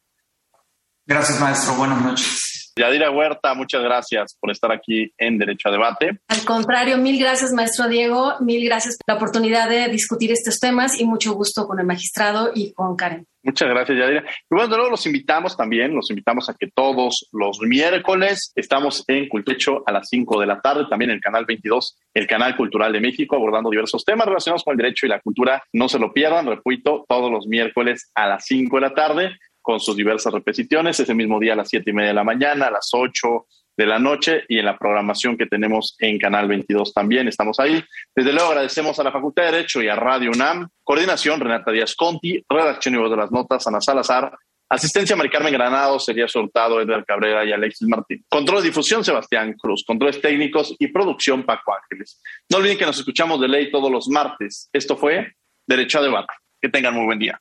Gracias, 1.07 1.41
maestro. 1.41 1.75
Buenas 1.75 2.01
noches. 2.01 2.60
Yadira 2.77 3.11
Huerta, 3.11 3.55
muchas 3.55 3.83
gracias 3.83 4.37
por 4.41 4.51
estar 4.51 4.73
aquí 4.73 5.13
en 5.19 5.39
Derecho 5.39 5.69
a 5.69 5.73
Debate. 5.73 6.21
Al 6.29 6.45
contrario, 6.45 6.99
mil 6.99 7.19
gracias, 7.19 7.53
maestro 7.53 7.89
Diego. 7.89 8.35
Mil 8.41 8.65
gracias 8.65 8.97
por 8.97 9.15
la 9.15 9.19
oportunidad 9.19 9.69
de 9.69 9.89
discutir 9.89 10.33
estos 10.33 10.59
temas 10.59 11.01
y 11.01 11.05
mucho 11.05 11.33
gusto 11.35 11.67
con 11.67 11.79
el 11.81 11.87
magistrado 11.87 12.51
y 12.55 12.73
con 12.73 12.97
Karen. 12.97 13.27
Muchas 13.43 13.71
gracias, 13.71 13.97
Yadira. 13.97 14.25
Y 14.29 14.55
bueno, 14.55 14.77
luego 14.77 14.91
los 14.91 15.07
invitamos 15.07 15.57
también, 15.57 15.95
los 15.95 16.11
invitamos 16.11 16.51
a 16.51 16.55
que 16.55 16.69
todos 16.69 17.29
los 17.33 17.61
miércoles 17.61 18.53
estamos 18.55 19.03
en 19.09 19.29
Cultecho 19.29 19.83
a 19.87 19.93
las 19.93 20.09
5 20.11 20.41
de 20.41 20.47
la 20.47 20.61
tarde, 20.61 20.85
también 20.91 21.11
en 21.11 21.17
el 21.17 21.23
canal 21.23 21.47
22, 21.47 21.99
el 22.13 22.27
canal 22.27 22.55
cultural 22.55 22.93
de 22.93 23.01
México, 23.01 23.37
abordando 23.37 23.71
diversos 23.71 24.05
temas 24.05 24.27
relacionados 24.27 24.63
con 24.63 24.73
el 24.73 24.79
derecho 24.79 25.07
y 25.07 25.09
la 25.09 25.21
cultura. 25.21 25.63
No 25.73 25.89
se 25.89 25.99
lo 25.99 26.13
pierdan, 26.13 26.47
repito, 26.47 27.07
todos 27.09 27.31
los 27.31 27.47
miércoles 27.47 28.11
a 28.15 28.29
las 28.29 28.45
5 28.45 28.77
de 28.77 28.83
la 28.83 28.95
tarde 28.95 29.31
con 29.71 29.79
sus 29.79 29.95
diversas 29.95 30.33
repeticiones, 30.33 30.99
ese 30.99 31.15
mismo 31.15 31.39
día 31.39 31.53
a 31.53 31.57
las 31.57 31.69
7 31.69 31.89
y 31.89 31.93
media 31.93 32.09
de 32.09 32.15
la 32.15 32.25
mañana, 32.25 32.67
a 32.67 32.71
las 32.73 32.91
8 32.93 33.47
de 33.77 33.87
la 33.87 34.01
noche 34.01 34.43
y 34.49 34.59
en 34.59 34.65
la 34.65 34.77
programación 34.77 35.37
que 35.37 35.47
tenemos 35.47 35.95
en 36.01 36.19
Canal 36.19 36.49
22 36.49 36.93
también. 36.93 37.29
Estamos 37.29 37.61
ahí. 37.61 37.81
Desde 38.13 38.33
luego 38.33 38.49
agradecemos 38.49 38.99
a 38.99 39.05
la 39.05 39.13
Facultad 39.13 39.45
de 39.45 39.53
Derecho 39.53 39.81
y 39.81 39.87
a 39.87 39.95
Radio 39.95 40.33
UNAM. 40.35 40.69
Coordinación, 40.83 41.39
Renata 41.39 41.71
Díaz 41.71 41.95
Conti. 41.95 42.45
Redacción 42.49 42.97
y 42.97 42.99
voz 42.99 43.13
de 43.13 43.17
las 43.17 43.31
notas, 43.31 43.65
Ana 43.69 43.81
Salazar. 43.81 44.37
Asistencia, 44.69 45.15
Mari 45.15 45.31
Carmen 45.31 45.53
Granado, 45.53 46.01
sería 46.01 46.27
soltado 46.27 46.81
Edgar 46.81 47.05
Cabrera 47.05 47.45
y 47.45 47.53
Alexis 47.53 47.87
Martín. 47.87 48.25
Control 48.29 48.63
de 48.63 48.71
difusión, 48.71 49.05
Sebastián 49.05 49.55
Cruz. 49.57 49.85
Controles 49.87 50.21
técnicos 50.21 50.75
y 50.81 50.89
producción, 50.89 51.45
Paco 51.45 51.77
Ángeles. 51.81 52.21
No 52.51 52.59
olviden 52.59 52.77
que 52.77 52.87
nos 52.87 52.99
escuchamos 52.99 53.41
de 53.41 53.47
ley 53.47 53.71
todos 53.71 53.89
los 53.89 54.09
martes. 54.09 54.69
Esto 54.73 54.97
fue 54.97 55.33
Derecho 55.65 56.01
a 56.01 56.03
Debate. 56.03 56.35
Que 56.61 56.69
tengan 56.69 56.93
muy 56.93 57.05
buen 57.05 57.21
día. 57.21 57.41